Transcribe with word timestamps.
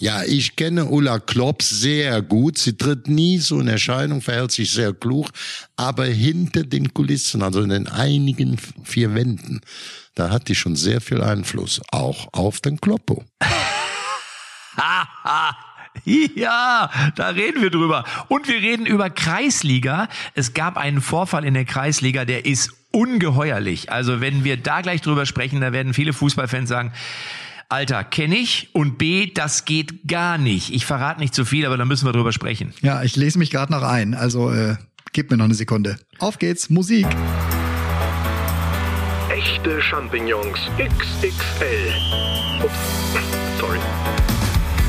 Ja, 0.00 0.22
ich 0.24 0.56
kenne 0.56 0.86
Ulla 0.86 1.18
Klopp 1.18 1.62
sehr 1.62 2.22
gut. 2.22 2.56
Sie 2.56 2.74
tritt 2.74 3.06
nie 3.06 3.36
so 3.36 3.60
in 3.60 3.68
Erscheinung, 3.68 4.22
verhält 4.22 4.50
sich 4.50 4.70
sehr 4.70 4.94
klug, 4.94 5.28
aber 5.76 6.06
hinter 6.06 6.64
den 6.64 6.94
Kulissen, 6.94 7.42
also 7.42 7.60
in 7.60 7.68
den 7.68 7.86
einigen 7.86 8.56
vier 8.82 9.14
Wänden, 9.14 9.60
da 10.14 10.30
hat 10.30 10.48
die 10.48 10.54
schon 10.54 10.74
sehr 10.74 11.02
viel 11.02 11.20
Einfluss, 11.22 11.82
auch 11.92 12.28
auf 12.32 12.60
den 12.60 12.80
Kloppo. 12.80 13.24
Ja, 16.04 16.88
da 17.16 17.28
reden 17.30 17.60
wir 17.60 17.70
drüber. 17.70 18.04
Und 18.28 18.48
wir 18.48 18.54
reden 18.54 18.86
über 18.86 19.10
Kreisliga. 19.10 20.08
Es 20.34 20.54
gab 20.54 20.76
einen 20.76 21.00
Vorfall 21.00 21.44
in 21.44 21.52
der 21.52 21.64
Kreisliga, 21.64 22.24
der 22.24 22.46
ist 22.46 22.72
ungeheuerlich. 22.92 23.90
Also 23.90 24.20
wenn 24.20 24.44
wir 24.44 24.56
da 24.56 24.80
gleich 24.80 25.02
drüber 25.02 25.26
sprechen, 25.26 25.60
da 25.60 25.72
werden 25.72 25.92
viele 25.92 26.12
Fußballfans 26.12 26.68
sagen, 26.68 26.92
Alter, 27.70 28.02
kenne 28.02 28.34
ich 28.34 28.68
und 28.72 28.98
B, 28.98 29.30
das 29.32 29.64
geht 29.64 30.08
gar 30.08 30.38
nicht. 30.38 30.74
Ich 30.74 30.84
verrate 30.84 31.20
nicht 31.20 31.36
zu 31.36 31.44
viel, 31.44 31.64
aber 31.64 31.76
da 31.76 31.84
müssen 31.84 32.04
wir 32.04 32.12
drüber 32.12 32.32
sprechen. 32.32 32.74
Ja, 32.82 33.04
ich 33.04 33.14
lese 33.14 33.38
mich 33.38 33.52
gerade 33.52 33.72
noch 33.72 33.84
ein. 33.84 34.14
Also 34.14 34.50
äh, 34.52 34.74
gib 35.12 35.30
mir 35.30 35.36
noch 35.36 35.44
eine 35.44 35.54
Sekunde. 35.54 35.96
Auf 36.18 36.40
geht's, 36.40 36.68
Musik. 36.68 37.06
Echte 39.32 39.80
Champignons 39.80 40.58
XXL. 40.78 41.92
Ups, 42.64 43.20
sorry. 43.60 43.78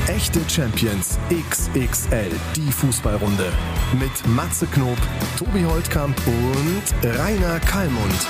Echte 0.08 0.40
Champions 0.50 1.20
XXL, 1.30 2.32
die 2.56 2.72
Fußballrunde. 2.72 3.54
Mit 4.00 4.28
Matze 4.36 4.66
Knob, 4.66 4.98
Tobi 5.38 5.64
Holtkamp 5.64 6.20
und 6.26 7.16
Rainer 7.20 7.60
Kallmund. 7.60 8.28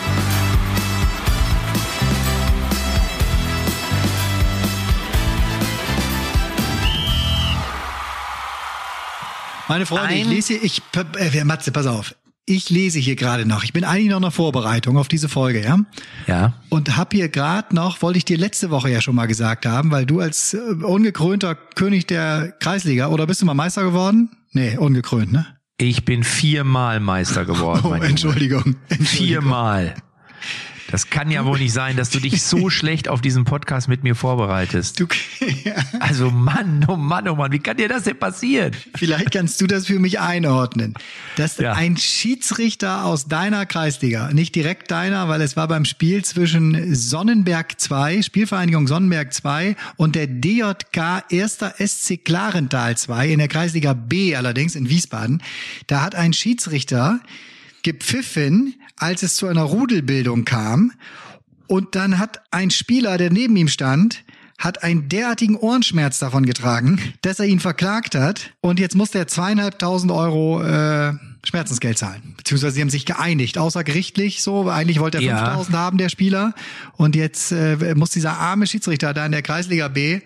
Meine 9.72 9.86
Freunde, 9.86 10.16
ich 10.16 10.28
lese 10.28 10.54
hier, 10.56 10.64
ich, 10.66 10.82
äh, 11.18 11.44
Matze, 11.46 11.72
pass 11.72 11.86
auf. 11.86 12.14
Ich 12.46 12.70
lese 12.70 13.00
hier 13.00 13.16
gerade 13.16 13.46
noch. 13.46 13.64
Ich 13.64 13.72
bin 13.72 13.86
eigentlich 13.86 14.10
noch 14.10 14.18
in 14.18 14.24
der 14.24 14.32
Vorbereitung 14.32 14.98
auf 14.98 15.08
diese 15.08 15.30
Folge, 15.30 15.64
ja? 15.64 15.80
Ja. 16.28 16.56
Und 16.68 16.98
hab 16.98 17.14
hier 17.14 17.30
gerade 17.30 17.74
noch, 17.74 18.02
wollte 18.02 18.18
ich 18.18 18.26
dir 18.26 18.38
letzte 18.38 18.70
Woche 18.70 18.90
ja 18.90 19.00
schon 19.00 19.16
mal 19.16 19.28
gesagt 19.28 19.66
haben, 19.66 19.90
weil 19.92 20.06
du 20.06 20.20
als 20.20 20.54
äh, 20.54 20.58
ungekrönter 20.58 21.56
König 21.56 22.06
der 22.06 22.54
Kreisliga, 22.60 23.08
oder 23.08 23.26
bist 23.28 23.42
du 23.42 23.46
mal 23.46 23.54
Meister 23.54 23.84
geworden? 23.84 24.32
Nee, 24.52 24.76
ungekrönt, 24.76 25.32
ne? 25.32 25.48
Ich 25.78 26.04
bin 26.04 26.26
viermal 26.26 27.00
Meister 27.00 27.46
geworden. 27.46 27.82
Oh, 27.86 27.94
Entschuldigung, 27.94 28.76
Entschuldigung. 28.90 29.08
Viermal. 29.08 29.96
Das 30.92 31.10
kann 31.10 31.32
ja 31.32 31.46
wohl 31.46 31.58
nicht 31.58 31.74
sein, 31.74 31.96
dass 31.96 32.10
du 32.10 32.20
dich 32.20 32.44
so 32.44 32.70
schlecht 32.70 33.08
auf 33.08 33.22
diesen 33.22 33.46
Podcast 33.46 33.88
mit 33.88 34.04
mir 34.04 34.16
vorbereitest. 34.16 35.00
Du, 35.00 35.08
ja. 35.64 35.76
Also 36.00 36.30
Mann, 36.30 36.86
oh 36.88 36.96
Mann, 36.98 37.28
oh 37.30 37.36
Mann, 37.36 37.52
wie 37.52 37.60
kann 37.60 37.78
dir 37.78 37.88
das 37.88 38.04
denn 38.04 38.18
passieren? 38.20 38.74
Vielleicht 38.96 39.32
kannst 39.32 39.60
du 39.62 39.68
das 39.68 39.88
für 39.88 40.00
mich 40.00 40.20
einordnen. 40.20 40.94
Dass 41.38 41.58
Ja. 41.58 41.74
ein 41.74 41.98
Schiedsrichter 41.98 43.06
aus 43.06 43.28
deiner 43.28 43.66
Kreisliga, 43.66 44.32
nicht 44.34 44.54
direkt 44.56 44.92
deiner, 44.92 45.30
weil 45.30 45.42
es 45.42 45.56
war 45.56 45.68
beim 45.68 45.86
Spiel 45.86 46.24
zwischen 46.26 46.94
Sonnenberg 46.94 47.80
2, 47.80 48.22
Spielvereinigung 48.22 48.88
Sonnenberg 48.88 49.34
2 49.34 49.76
und 49.96 50.16
der 50.16 50.28
DJK 50.28 51.24
1. 51.32 51.60
SC 51.80 52.18
Klarental 52.24 52.98
2 52.98 53.30
in 53.30 53.40
der 53.40 53.48
Kreisliga 53.48 53.94
B 53.94 54.36
allerdings 54.36 54.76
in 54.76 54.90
Wiesbaden. 54.90 55.42
Da 55.88 56.02
hat 56.02 56.16
ein 56.16 56.34
Schiedsrichter 56.34 57.20
gepfiffen, 57.84 58.76
als 58.98 59.24
es 59.24 59.36
zu 59.36 59.48
einer 59.48 59.64
Rudelbildung 59.64 60.46
kam. 60.46 60.92
Und 61.68 61.96
dann 61.96 62.20
hat 62.20 62.42
ein 62.52 62.70
Spieler, 62.70 63.18
der 63.18 63.32
neben 63.32 63.56
ihm 63.56 63.68
stand, 63.68 64.24
hat 64.58 64.84
einen 64.84 65.10
derartigen 65.10 65.56
Ohrenschmerz 65.56 66.20
davon 66.20 66.46
getragen, 66.46 67.00
dass 67.22 67.40
er 67.40 67.46
ihn 67.46 67.60
verklagt 67.60 68.14
hat. 68.14 68.52
Und 68.62 68.80
jetzt 68.80 68.96
muss 68.96 69.10
der 69.12 69.28
zweieinhalbtausend 69.28 70.12
Euro 70.12 70.62
äh, 70.62 71.14
Schmerzensgeld 71.44 71.98
zahlen. 71.98 72.36
Beziehungsweise 72.38 72.76
sie 72.76 72.82
haben 72.82 72.90
sich 72.92 73.06
geeinigt, 73.06 73.58
außergerichtlich 73.58 74.44
so. 74.44 74.70
Eigentlich 74.70 75.00
wollte 75.00 75.18
er 75.18 75.24
Ja. 75.24 75.38
5000 75.46 75.76
haben, 75.78 75.98
der 75.98 76.10
Spieler. 76.10 76.54
Und 76.98 77.16
jetzt 77.16 77.52
äh, 77.52 77.96
muss 77.96 78.12
dieser 78.12 78.38
arme 78.38 78.68
Schiedsrichter 78.68 79.14
da 79.16 79.26
in 79.26 79.32
der 79.32 79.42
Kreisliga 79.42 79.88
B 79.88 80.22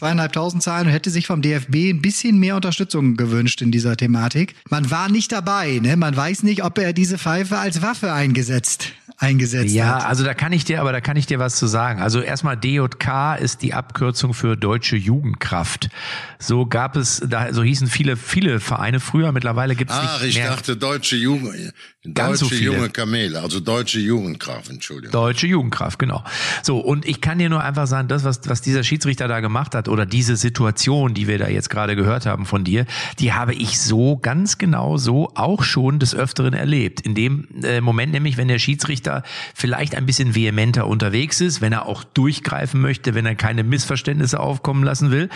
zweieinhalbtausend 0.00 0.62
zahlen 0.62 0.86
und 0.86 0.92
hätte 0.94 1.10
sich 1.10 1.26
vom 1.26 1.42
DFB 1.42 1.90
ein 1.90 2.00
bisschen 2.00 2.38
mehr 2.38 2.56
Unterstützung 2.56 3.16
gewünscht 3.16 3.60
in 3.60 3.70
dieser 3.70 3.96
Thematik. 3.98 4.54
Man 4.70 4.90
war 4.90 5.10
nicht 5.10 5.30
dabei, 5.30 5.78
ne? 5.82 5.94
Man 5.96 6.16
weiß 6.16 6.42
nicht, 6.42 6.64
ob 6.64 6.78
er 6.78 6.94
diese 6.94 7.18
Pfeife 7.18 7.58
als 7.58 7.82
Waffe 7.82 8.10
eingesetzt, 8.12 8.92
eingesetzt 9.18 9.74
Ja, 9.74 9.96
hat. 9.96 10.06
also 10.06 10.24
da 10.24 10.32
kann 10.32 10.52
ich 10.54 10.64
dir, 10.64 10.80
aber 10.80 10.92
da 10.92 11.02
kann 11.02 11.18
ich 11.18 11.26
dir 11.26 11.38
was 11.38 11.56
zu 11.56 11.66
sagen. 11.66 12.00
Also 12.00 12.20
erstmal 12.22 12.56
DJK 12.56 13.36
ist 13.38 13.60
die 13.60 13.74
Abkürzung 13.74 14.32
für 14.32 14.56
Deutsche 14.56 14.96
Jugendkraft. 14.96 15.90
So 16.38 16.64
gab 16.64 16.96
es, 16.96 17.22
da, 17.28 17.52
so 17.52 17.62
hießen 17.62 17.86
viele, 17.88 18.16
viele 18.16 18.58
Vereine 18.60 19.00
früher. 19.00 19.32
Mittlerweile 19.32 19.76
gibt 19.76 19.90
es 19.90 19.96
Ach, 20.00 20.22
nicht 20.22 20.30
ich 20.30 20.36
mehr. 20.38 20.48
dachte 20.48 20.78
deutsche 20.78 21.16
Jugend, 21.16 21.74
Ganz 22.14 22.38
so 22.38 22.46
deutsche 22.46 22.56
viele. 22.56 22.72
junge 22.76 22.88
Kamele, 22.88 23.40
also 23.42 23.60
deutsche 23.60 23.98
Jugendkraft, 24.00 24.70
Entschuldigung. 24.70 25.12
Deutsche 25.12 25.46
Jugendkraft, 25.46 25.98
genau. 25.98 26.24
So, 26.62 26.78
und 26.78 27.04
ich 27.04 27.20
kann 27.20 27.38
dir 27.38 27.50
nur 27.50 27.62
einfach 27.62 27.86
sagen, 27.86 28.08
das, 28.08 28.24
was, 28.24 28.40
was 28.48 28.62
dieser 28.62 28.82
Schiedsrichter 28.84 29.28
da 29.28 29.40
gemacht 29.40 29.74
hat, 29.74 29.86
oder 29.90 30.06
diese 30.06 30.36
Situation, 30.36 31.14
die 31.14 31.26
wir 31.28 31.38
da 31.38 31.48
jetzt 31.48 31.70
gerade 31.70 31.96
gehört 31.96 32.26
haben 32.26 32.46
von 32.46 32.64
dir, 32.64 32.86
die 33.18 33.32
habe 33.32 33.54
ich 33.54 33.80
so 33.80 34.16
ganz 34.16 34.58
genau 34.58 34.96
so 34.96 35.30
auch 35.34 35.62
schon 35.62 35.98
des 35.98 36.14
Öfteren 36.14 36.54
erlebt. 36.54 37.00
In 37.00 37.14
dem 37.14 37.48
äh, 37.62 37.80
Moment 37.80 38.12
nämlich, 38.12 38.36
wenn 38.36 38.48
der 38.48 38.58
Schiedsrichter 38.58 39.22
vielleicht 39.54 39.94
ein 39.94 40.06
bisschen 40.06 40.34
vehementer 40.34 40.86
unterwegs 40.86 41.40
ist, 41.40 41.60
wenn 41.60 41.72
er 41.72 41.86
auch 41.86 42.04
durchgreifen 42.04 42.80
möchte, 42.80 43.14
wenn 43.14 43.26
er 43.26 43.34
keine 43.34 43.64
Missverständnisse 43.64 44.40
aufkommen 44.40 44.84
lassen 44.84 45.10
will. 45.10 45.28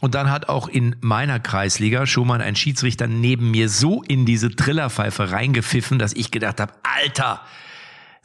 Und 0.00 0.14
dann 0.14 0.30
hat 0.30 0.48
auch 0.48 0.68
in 0.68 0.96
meiner 1.00 1.40
Kreisliga 1.40 2.06
schon 2.06 2.26
mal 2.26 2.40
ein 2.40 2.56
Schiedsrichter 2.56 3.06
neben 3.06 3.50
mir 3.50 3.68
so 3.68 4.02
in 4.02 4.26
diese 4.26 4.50
Trillerpfeife 4.50 5.30
reingepfiffen, 5.30 5.98
dass 5.98 6.12
ich 6.14 6.30
gedacht 6.30 6.60
habe, 6.60 6.72
Alter, 6.82 7.40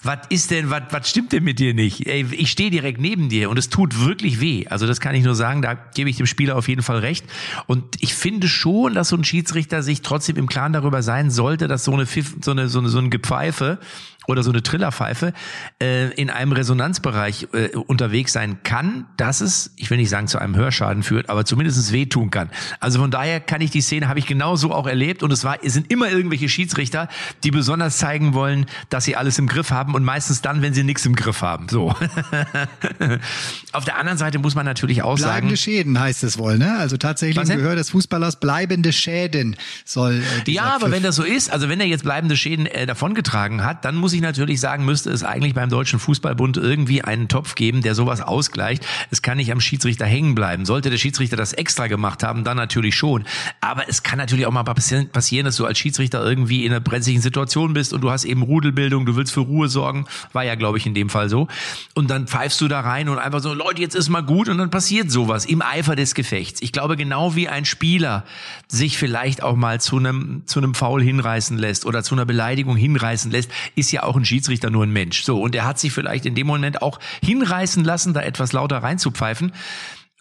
was 0.03 0.19
ist 0.29 0.51
denn, 0.51 0.69
was, 0.69 0.83
was 0.91 1.09
stimmt 1.09 1.31
denn 1.31 1.43
mit 1.43 1.59
dir 1.59 1.73
nicht? 1.73 2.05
Ey, 2.07 2.25
ich 2.31 2.51
stehe 2.51 2.69
direkt 2.69 2.99
neben 2.99 3.29
dir 3.29 3.49
und 3.49 3.57
es 3.57 3.69
tut 3.69 4.05
wirklich 4.05 4.41
weh. 4.41 4.67
Also 4.67 4.85
das 4.85 4.99
kann 4.99 5.15
ich 5.15 5.23
nur 5.23 5.35
sagen, 5.35 5.61
da 5.61 5.73
gebe 5.73 6.09
ich 6.09 6.17
dem 6.17 6.25
Spieler 6.25 6.57
auf 6.57 6.67
jeden 6.67 6.81
Fall 6.81 6.99
recht. 6.99 7.25
Und 7.67 8.01
ich 8.01 8.13
finde 8.13 8.47
schon, 8.47 8.93
dass 8.93 9.09
so 9.09 9.15
ein 9.15 9.23
Schiedsrichter 9.23 9.81
sich 9.81 10.01
trotzdem 10.01 10.35
im 10.35 10.47
Klaren 10.47 10.73
darüber 10.73 11.01
sein 11.01 11.31
sollte, 11.31 11.67
dass 11.67 11.85
so 11.85 11.93
eine, 11.93 12.05
Pfiff, 12.05 12.35
so 12.41 12.51
eine, 12.51 12.67
so 12.67 12.79
eine, 12.79 12.89
so 12.89 12.99
ein 12.99 13.09
Gepfeife 13.09 13.79
oder 14.27 14.43
so 14.43 14.51
eine 14.51 14.63
Trillerpfeife 14.63 15.33
äh, 15.81 16.09
in 16.13 16.29
einem 16.29 16.51
Resonanzbereich 16.51 17.47
äh, 17.53 17.69
unterwegs 17.75 18.33
sein 18.33 18.63
kann, 18.63 19.05
dass 19.17 19.41
es, 19.41 19.71
ich 19.75 19.89
will 19.89 19.97
nicht 19.97 20.09
sagen, 20.09 20.27
zu 20.27 20.39
einem 20.39 20.55
Hörschaden 20.55 21.03
führt, 21.03 21.29
aber 21.29 21.45
zumindest 21.45 21.91
wehtun 21.91 22.29
kann. 22.31 22.49
Also 22.79 22.99
von 22.99 23.11
daher 23.11 23.39
kann 23.39 23.61
ich 23.61 23.71
die 23.71 23.81
Szene, 23.81 24.07
habe 24.07 24.19
ich 24.19 24.25
genauso 24.25 24.71
auch 24.73 24.87
erlebt 24.87 25.23
und 25.23 25.31
es 25.31 25.43
war, 25.43 25.63
es 25.63 25.73
sind 25.73 25.91
immer 25.91 26.09
irgendwelche 26.09 26.49
Schiedsrichter, 26.49 27.07
die 27.43 27.51
besonders 27.51 27.97
zeigen 27.97 28.33
wollen, 28.33 28.65
dass 28.89 29.05
sie 29.05 29.15
alles 29.15 29.37
im 29.39 29.47
Griff 29.47 29.71
haben 29.71 29.93
und 29.95 30.03
meistens 30.03 30.41
dann, 30.41 30.61
wenn 30.61 30.73
sie 30.73 30.83
nichts 30.83 31.05
im 31.05 31.15
Griff 31.15 31.41
haben. 31.41 31.67
So. 31.69 31.93
Auf 33.71 33.85
der 33.85 33.97
anderen 33.97 34.17
Seite 34.17 34.39
muss 34.39 34.55
man 34.55 34.65
natürlich 34.65 35.01
auch 35.01 35.15
Bleibende 35.17 35.55
sagen, 35.55 35.57
Schäden 35.57 35.99
heißt 35.99 36.23
es 36.23 36.37
wohl, 36.37 36.57
ne? 36.57 36.77
Also 36.77 36.97
tatsächlich 36.97 37.49
im? 37.49 37.57
Gehör 37.57 37.75
des 37.75 37.89
Fußballers 37.89 38.39
bleibende 38.39 38.93
Schäden 38.93 39.55
soll. 39.85 40.21
Äh, 40.45 40.51
Ja, 40.51 40.75
aber 40.75 40.87
Pfiff- 40.87 40.91
wenn 40.91 41.03
das 41.03 41.15
so 41.15 41.23
ist, 41.23 41.51
also 41.51 41.69
wenn 41.69 41.79
er 41.79 41.87
jetzt 41.87 42.03
bleibende 42.03 42.37
Schäden 42.37 42.65
äh, 42.65 42.85
davongetragen 42.85 43.63
hat, 43.63 43.85
dann 43.85 43.95
muss 43.95 44.12
ich 44.13 44.21
natürlich 44.21 44.59
sagen, 44.59 44.85
müsste 44.85 45.11
es 45.11 45.23
eigentlich 45.23 45.53
beim 45.53 45.69
Deutschen 45.69 45.99
Fußballbund 45.99 46.57
irgendwie 46.57 47.01
einen 47.01 47.27
Topf 47.27 47.55
geben, 47.55 47.81
der 47.81 47.95
sowas 47.95 48.21
ausgleicht. 48.21 48.85
Es 49.11 49.21
kann 49.21 49.37
nicht 49.37 49.51
am 49.51 49.59
Schiedsrichter 49.59 50.05
hängen 50.05 50.35
bleiben. 50.35 50.65
Sollte 50.65 50.89
der 50.89 50.97
Schiedsrichter 50.97 51.35
das 51.35 51.53
extra 51.53 51.87
gemacht 51.87 52.23
haben, 52.23 52.43
dann 52.43 52.57
natürlich 52.57 52.95
schon. 52.95 53.25
Aber 53.61 53.87
es 53.89 54.03
kann 54.03 54.17
natürlich 54.17 54.45
auch 54.45 54.51
mal 54.51 54.63
passieren, 54.63 55.09
passieren, 55.09 55.45
dass 55.45 55.57
du 55.57 55.65
als 55.65 55.77
Schiedsrichter 55.77 56.23
irgendwie 56.23 56.65
in 56.65 56.71
einer 56.71 56.81
brenzlichen 56.81 57.21
Situation 57.21 57.73
bist 57.73 57.93
und 57.93 58.01
du 58.01 58.11
hast 58.11 58.25
eben 58.25 58.41
Rudelbildung, 58.41 59.05
du 59.05 59.15
willst 59.15 59.33
für 59.33 59.41
Ruhe 59.41 59.67
sorgen. 59.67 60.05
War 60.31 60.43
ja, 60.43 60.55
glaube 60.55 60.77
ich, 60.77 60.85
in 60.85 60.93
dem 60.93 61.09
Fall 61.09 61.29
so. 61.29 61.47
Und 61.93 62.09
dann 62.09 62.27
pfeifst 62.27 62.61
du 62.61 62.67
da 62.67 62.81
rein 62.81 63.09
und 63.09 63.17
einfach 63.17 63.39
so, 63.39 63.53
Leute, 63.53 63.81
jetzt 63.81 63.95
ist 63.95 64.09
mal 64.09 64.21
gut 64.21 64.49
und 64.49 64.57
dann 64.57 64.69
passiert 64.69 65.11
sowas 65.11 65.45
im 65.45 65.61
Eifer 65.61 65.95
des 65.95 66.15
Gefechts. 66.15 66.61
Ich 66.61 66.71
glaube, 66.71 66.97
genau 66.97 67.35
wie 67.35 67.47
ein 67.47 67.65
Spieler 67.65 68.25
sich 68.67 68.97
vielleicht 68.97 69.43
auch 69.43 69.55
mal 69.55 69.81
zu 69.81 69.97
einem, 69.97 70.43
zu 70.45 70.59
einem 70.59 70.73
Foul 70.73 71.01
hinreißen 71.01 71.57
lässt 71.57 71.85
oder 71.85 72.03
zu 72.03 72.15
einer 72.15 72.25
Beleidigung 72.25 72.75
hinreißen 72.75 73.31
lässt, 73.31 73.51
ist 73.75 73.91
ja 73.91 74.02
auch 74.05 74.15
ein 74.15 74.25
Schiedsrichter 74.25 74.69
nur 74.69 74.83
ein 74.83 74.91
Mensch. 74.91 75.23
So. 75.23 75.41
Und 75.41 75.55
er 75.55 75.65
hat 75.65 75.79
sich 75.79 75.91
vielleicht 75.91 76.25
in 76.25 76.35
dem 76.35 76.47
Moment 76.47 76.81
auch 76.81 76.99
hinreißen 77.23 77.83
lassen, 77.83 78.13
da 78.13 78.21
etwas 78.21 78.53
lauter 78.53 78.77
reinzupfeifen. 78.77 79.51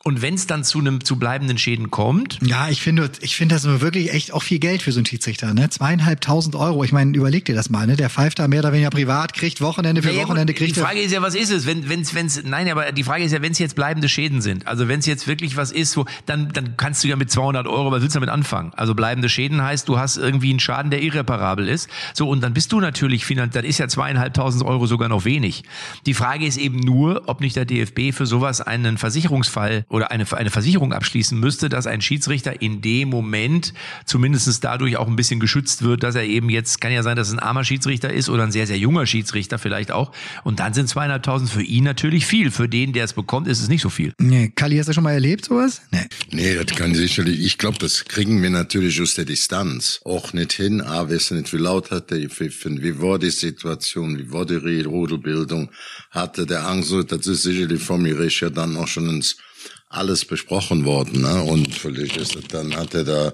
Und 0.04 0.20
wenn 0.20 0.34
es 0.34 0.46
dann 0.46 0.64
zu 0.64 0.78
einem 0.80 1.04
zu 1.04 1.16
bleibenden 1.16 1.58
Schäden 1.58 1.90
kommt, 1.90 2.38
Ja, 2.42 2.68
ich 2.68 2.82
finde, 2.82 3.10
ich 3.20 3.36
finde 3.36 3.54
das 3.54 3.64
wirklich 3.64 4.12
echt 4.12 4.32
auch 4.32 4.42
viel 4.42 4.58
Geld 4.58 4.82
für 4.82 4.90
so 4.92 4.98
einen 4.98 5.06
Schiedsrichter, 5.06 5.54
ne? 5.54 5.70
Zweieinhalbtausend 5.70 6.56
Euro. 6.56 6.82
Ich 6.82 6.92
meine, 6.92 7.16
überleg 7.16 7.44
dir 7.44 7.54
das 7.54 7.70
mal, 7.70 7.86
ne? 7.86 7.96
Der 7.96 8.10
pfeift 8.10 8.38
da 8.38 8.48
mehr 8.48 8.60
oder 8.60 8.72
weniger 8.72 8.90
privat, 8.90 9.32
kriegt 9.34 9.60
Wochenende 9.60 10.02
für 10.02 10.08
Naja, 10.08 10.24
Wochenende, 10.24 10.54
kriegt 10.54 10.74
die. 10.76 10.80
Frage 10.80 11.00
ist 11.00 11.12
ja, 11.12 11.22
was 11.22 11.34
ist 11.34 11.50
es? 11.50 11.66
Wenn, 11.66 11.88
wenn's, 11.88 12.14
wenn's, 12.14 12.42
nein, 12.44 12.68
aber 12.68 12.90
die 12.92 13.04
Frage 13.04 13.24
ist 13.24 13.32
ja, 13.32 13.42
wenn 13.42 13.52
es 13.52 13.58
jetzt 13.58 13.76
bleibende 13.76 14.08
Schäden 14.08 14.40
sind, 14.40 14.66
also 14.66 14.88
wenn 14.88 14.98
es 14.98 15.06
jetzt 15.06 15.28
wirklich 15.28 15.56
was 15.56 15.70
ist, 15.70 15.96
wo, 15.96 16.04
dann, 16.26 16.48
dann 16.52 16.76
kannst 16.76 17.04
du 17.04 17.08
ja 17.08 17.16
mit 17.16 17.30
200 17.30 17.66
Euro, 17.66 17.92
was 17.92 18.02
willst 18.02 18.16
du 18.16 18.20
damit 18.20 18.32
anfangen? 18.34 18.72
Also 18.74 18.94
bleibende 18.94 19.28
Schäden 19.28 19.62
heißt, 19.62 19.88
du 19.88 19.98
hast 19.98 20.16
irgendwie 20.16 20.50
einen 20.50 20.60
Schaden, 20.60 20.90
der 20.90 21.02
irreparabel 21.02 21.68
ist. 21.68 21.88
So, 22.14 22.28
und 22.28 22.42
dann 22.42 22.54
bist 22.54 22.72
du 22.72 22.80
natürlich 22.80 23.24
finanziell, 23.24 23.62
dann 23.62 23.68
ist 23.68 23.78
ja 23.78 23.88
zweieinhalbtausend 23.88 24.64
Euro 24.64 24.86
sogar 24.86 25.08
noch 25.08 25.24
wenig. 25.24 25.62
Die 26.06 26.14
Frage 26.14 26.46
ist 26.46 26.56
eben 26.56 26.80
nur, 26.80 27.22
ob 27.26 27.40
nicht 27.40 27.54
der 27.54 27.64
DFB 27.64 28.12
für 28.12 28.26
sowas 28.26 28.60
einen 28.60 28.98
Versicherungsfall 28.98 29.84
oder 29.92 30.10
eine, 30.10 30.30
eine 30.32 30.50
Versicherung 30.50 30.92
abschließen 30.92 31.38
müsste, 31.38 31.68
dass 31.68 31.86
ein 31.86 32.00
Schiedsrichter 32.00 32.62
in 32.62 32.80
dem 32.80 33.10
Moment 33.10 33.74
zumindest 34.06 34.64
dadurch 34.64 34.96
auch 34.96 35.06
ein 35.06 35.16
bisschen 35.16 35.38
geschützt 35.38 35.82
wird, 35.82 36.02
dass 36.02 36.14
er 36.14 36.24
eben 36.24 36.48
jetzt, 36.48 36.80
kann 36.80 36.92
ja 36.92 37.02
sein, 37.02 37.16
dass 37.16 37.28
es 37.28 37.34
ein 37.34 37.38
armer 37.38 37.62
Schiedsrichter 37.62 38.12
ist 38.12 38.30
oder 38.30 38.42
ein 38.42 38.52
sehr, 38.52 38.66
sehr 38.66 38.78
junger 38.78 39.06
Schiedsrichter 39.06 39.58
vielleicht 39.58 39.92
auch. 39.92 40.12
Und 40.44 40.60
dann 40.60 40.72
sind 40.72 40.88
zweieinhalbtausend 40.88 41.50
für 41.50 41.62
ihn 41.62 41.84
natürlich 41.84 42.24
viel. 42.24 42.50
Für 42.50 42.68
den, 42.68 42.94
der 42.94 43.04
es 43.04 43.12
bekommt, 43.12 43.46
ist 43.46 43.60
es 43.60 43.68
nicht 43.68 43.82
so 43.82 43.90
viel. 43.90 44.14
Nee, 44.18 44.50
Kali, 44.54 44.78
hast 44.78 44.88
du 44.88 44.94
schon 44.94 45.04
mal 45.04 45.12
erlebt 45.12 45.44
sowas? 45.44 45.82
Nee. 45.90 46.00
Nee, 46.30 46.54
das 46.54 46.76
kann 46.76 46.94
sicherlich, 46.94 47.40
ich 47.40 47.58
glaube, 47.58 47.76
das 47.78 48.06
kriegen 48.06 48.42
wir 48.42 48.50
natürlich 48.50 49.00
aus 49.02 49.14
der 49.14 49.26
Distanz 49.26 50.00
auch 50.04 50.32
nicht 50.32 50.54
hin. 50.54 50.80
Ah, 50.80 51.10
wissen 51.10 51.36
nicht, 51.36 51.52
wie 51.52 51.58
laut 51.58 51.90
hat 51.90 52.10
der 52.10 52.20
gepfiffen, 52.20 52.82
wie 52.82 52.98
war 52.98 53.18
die 53.18 53.30
Situation, 53.30 54.18
wie 54.18 54.32
war 54.32 54.46
die 54.46 54.80
Rudelbildung, 54.80 55.70
hatte 56.10 56.46
der 56.46 56.66
Angst, 56.66 56.94
das 57.08 57.26
ist 57.26 57.42
sicherlich 57.42 57.82
von 57.82 58.00
mir 58.00 58.16
ja 58.26 58.50
dann 58.50 58.76
auch 58.76 58.88
schon 58.88 59.08
ins 59.10 59.36
alles 59.92 60.24
besprochen 60.24 60.84
worden, 60.84 61.22
ne? 61.22 61.42
Und 61.42 61.74
vielleicht 61.74 62.16
ist 62.16 62.36
dann 62.52 62.74
hat 62.76 62.94
er 62.94 63.04
da, 63.04 63.32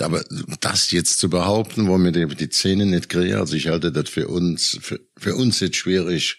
aber 0.00 0.22
das 0.60 0.90
jetzt 0.90 1.18
zu 1.18 1.28
behaupten, 1.30 1.88
wo 1.88 1.98
mir 1.98 2.12
die, 2.12 2.26
die 2.34 2.48
Zähne 2.50 2.86
nicht 2.86 3.08
kriege, 3.08 3.38
also 3.38 3.54
ich 3.56 3.68
halte 3.68 3.92
das 3.92 4.08
für 4.08 4.28
uns, 4.28 4.78
für, 4.80 5.00
für 5.18 5.34
uns 5.34 5.60
jetzt 5.60 5.76
schwierig 5.76 6.38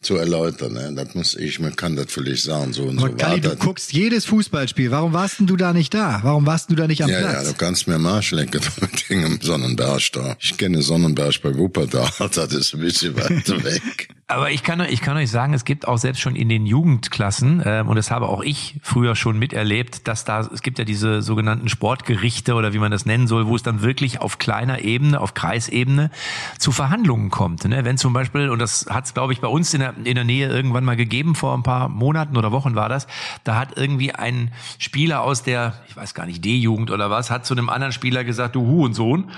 zu 0.00 0.14
erläutern. 0.16 0.74
Ne? 0.74 0.92
Das 0.94 1.14
muss 1.16 1.34
ich, 1.34 1.58
man 1.58 1.74
kann 1.74 1.96
das 1.96 2.06
vielleicht 2.12 2.44
sagen. 2.44 2.72
So 2.72 2.84
und 2.84 2.98
Aber 3.00 3.08
so 3.10 3.16
Kali, 3.16 3.40
du 3.40 3.48
das. 3.48 3.58
guckst 3.58 3.92
jedes 3.92 4.26
Fußballspiel. 4.26 4.92
Warum 4.92 5.12
warst 5.12 5.40
denn 5.40 5.48
du 5.48 5.56
da 5.56 5.72
nicht 5.72 5.92
da? 5.92 6.20
Warum 6.22 6.46
warst 6.46 6.70
du 6.70 6.76
da 6.76 6.86
nicht 6.86 7.02
am 7.02 7.10
Ja, 7.10 7.20
ja, 7.20 7.30
Platz? 7.30 7.48
du 7.48 7.54
kannst 7.54 7.88
mir 7.88 7.98
Marsch 7.98 8.30
lenken 8.30 8.60
mit 8.80 9.08
Ding 9.10 9.24
im 9.24 9.40
Sonnenberg 9.40 10.02
da. 10.12 10.36
Ich 10.40 10.56
kenne 10.56 10.82
Sonnenberg 10.82 11.42
bei 11.42 11.52
Wuppertal, 11.56 12.08
das 12.32 12.52
ist 12.54 12.74
ein 12.74 12.80
bisschen 12.80 13.16
weiter 13.16 13.64
weg. 13.64 14.08
Aber 14.30 14.50
ich 14.50 14.62
kann, 14.62 14.78
ich 14.80 15.00
kann 15.00 15.16
euch 15.16 15.30
sagen, 15.30 15.54
es 15.54 15.64
gibt 15.64 15.88
auch 15.88 15.96
selbst 15.96 16.20
schon 16.20 16.36
in 16.36 16.50
den 16.50 16.66
Jugendklassen, 16.66 17.62
ähm, 17.64 17.88
und 17.88 17.96
das 17.96 18.10
habe 18.10 18.28
auch 18.28 18.42
ich 18.42 18.78
früher 18.82 19.16
schon 19.16 19.38
miterlebt, 19.38 20.06
dass 20.06 20.26
da, 20.26 20.40
es 20.40 20.60
gibt 20.60 20.78
ja 20.78 20.84
diese 20.84 21.22
sogenannten 21.22 21.70
Sportgerichte 21.70 22.52
oder 22.52 22.74
wie 22.74 22.78
man 22.78 22.90
das 22.90 23.06
nennen 23.06 23.26
soll, 23.26 23.46
wo 23.46 23.56
es 23.56 23.62
dann 23.62 23.80
wirklich 23.80 24.20
auf 24.20 24.38
kleiner 24.38 24.82
Ebene, 24.82 25.18
auf 25.18 25.32
Kreisebene 25.32 26.10
zu 26.58 26.72
Verhandlungen 26.72 27.30
kommt. 27.30 27.64
Ne? 27.64 27.86
Wenn 27.86 27.96
zum 27.96 28.12
Beispiel, 28.12 28.50
und 28.50 28.58
das 28.58 28.84
hat 28.90 29.06
es, 29.06 29.14
glaube 29.14 29.32
ich, 29.32 29.40
bei 29.40 29.48
uns 29.48 29.72
in 29.72 29.80
der, 29.80 29.94
in 30.04 30.14
der 30.14 30.24
Nähe 30.24 30.48
irgendwann 30.50 30.84
mal 30.84 30.96
gegeben, 30.96 31.34
vor 31.34 31.56
ein 31.56 31.62
paar 31.62 31.88
Monaten 31.88 32.36
oder 32.36 32.52
Wochen 32.52 32.74
war 32.74 32.90
das, 32.90 33.06
da 33.44 33.58
hat 33.58 33.78
irgendwie 33.78 34.12
ein 34.12 34.52
Spieler 34.76 35.22
aus 35.22 35.42
der, 35.42 35.72
ich 35.88 35.96
weiß 35.96 36.12
gar 36.12 36.26
nicht, 36.26 36.44
D-Jugend 36.44 36.90
oder 36.90 37.08
was, 37.08 37.30
hat 37.30 37.46
zu 37.46 37.54
einem 37.54 37.70
anderen 37.70 37.94
Spieler 37.94 38.24
gesagt, 38.24 38.56
du 38.56 38.66
Hurensohn. 38.66 39.30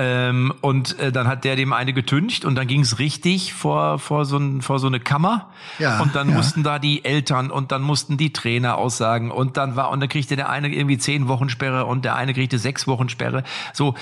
Ähm, 0.00 0.54
und 0.60 0.96
äh, 1.00 1.10
dann 1.10 1.26
hat 1.26 1.42
der 1.42 1.56
dem 1.56 1.72
eine 1.72 1.92
getüncht 1.92 2.44
und 2.44 2.54
dann 2.54 2.68
ging 2.68 2.82
es 2.82 3.00
richtig 3.00 3.52
vor 3.52 3.98
vor 3.98 4.24
so 4.24 4.36
ein, 4.36 4.62
vor 4.62 4.78
so 4.78 4.86
eine 4.86 5.00
Kammer 5.00 5.50
Ja, 5.80 6.00
und 6.00 6.14
dann 6.14 6.28
ja. 6.28 6.36
mussten 6.36 6.62
da 6.62 6.78
die 6.78 7.04
Eltern 7.04 7.50
und 7.50 7.72
dann 7.72 7.82
mussten 7.82 8.16
die 8.16 8.32
Trainer 8.32 8.78
aussagen 8.78 9.32
und 9.32 9.56
dann 9.56 9.74
war 9.74 9.90
und 9.90 9.98
dann 9.98 10.08
kriegte 10.08 10.36
der 10.36 10.50
eine 10.50 10.68
irgendwie 10.68 10.98
zehn 10.98 11.26
Wochen 11.26 11.48
Sperre 11.48 11.84
und 11.84 12.04
der 12.04 12.14
eine 12.14 12.32
kriegte 12.32 12.60
sechs 12.60 12.86
Wochen 12.86 13.08
Sperre. 13.08 13.42
So, 13.72 13.94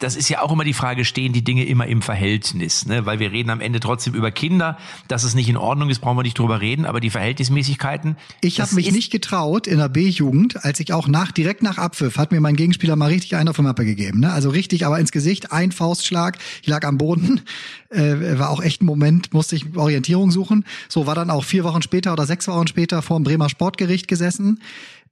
das 0.00 0.14
ist 0.14 0.28
ja 0.28 0.42
auch 0.42 0.52
immer 0.52 0.64
die 0.64 0.72
Frage, 0.72 1.04
stehen 1.04 1.32
die 1.32 1.42
Dinge 1.42 1.64
immer 1.64 1.86
im 1.86 2.02
Verhältnis, 2.02 2.86
ne? 2.86 3.06
Weil 3.06 3.18
wir 3.18 3.32
reden 3.32 3.50
am 3.50 3.60
Ende 3.60 3.80
trotzdem 3.80 4.14
über 4.14 4.30
Kinder, 4.30 4.78
dass 5.08 5.24
es 5.24 5.34
nicht 5.34 5.48
in 5.48 5.56
Ordnung 5.56 5.90
ist, 5.90 6.00
brauchen 6.00 6.16
wir 6.16 6.22
nicht 6.22 6.38
drüber 6.38 6.60
reden, 6.60 6.84
aber 6.84 7.00
die 7.00 7.10
Verhältnismäßigkeiten. 7.10 8.16
Ich 8.40 8.60
habe 8.60 8.74
mich 8.74 8.92
nicht 8.92 9.10
getraut 9.10 9.66
in 9.66 9.78
der 9.78 9.88
B-Jugend, 9.88 10.64
als 10.64 10.80
ich 10.80 10.92
auch 10.92 11.08
nach 11.08 11.32
direkt 11.32 11.62
nach 11.62 11.78
Abpfiff 11.78 12.18
hat 12.18 12.30
mir 12.30 12.40
mein 12.40 12.56
Gegenspieler 12.56 12.94
mal 12.94 13.06
richtig 13.06 13.36
einer 13.36 13.54
vom 13.54 13.64
Mappe 13.64 13.84
gegeben, 13.84 14.20
ne? 14.20 14.32
Also 14.32 14.50
richtig, 14.50 14.86
aber 14.86 14.98
ins 14.98 15.12
Gesicht, 15.12 15.50
ein 15.50 15.72
Faustschlag, 15.72 16.38
ich 16.62 16.68
lag 16.68 16.84
am 16.84 16.98
Boden, 16.98 17.40
äh, 17.90 18.38
war 18.38 18.50
auch 18.50 18.62
echt 18.62 18.82
ein 18.82 18.86
Moment, 18.86 19.32
musste 19.32 19.56
ich 19.56 19.76
Orientierung 19.76 20.30
suchen. 20.30 20.64
So 20.88 21.06
war 21.06 21.14
dann 21.14 21.30
auch 21.30 21.44
vier 21.44 21.64
Wochen 21.64 21.82
später 21.82 22.12
oder 22.12 22.26
sechs 22.26 22.46
Wochen 22.48 22.66
später 22.66 23.02
vor 23.02 23.18
dem 23.18 23.24
Bremer 23.24 23.48
Sportgericht 23.48 24.08
gesessen. 24.08 24.60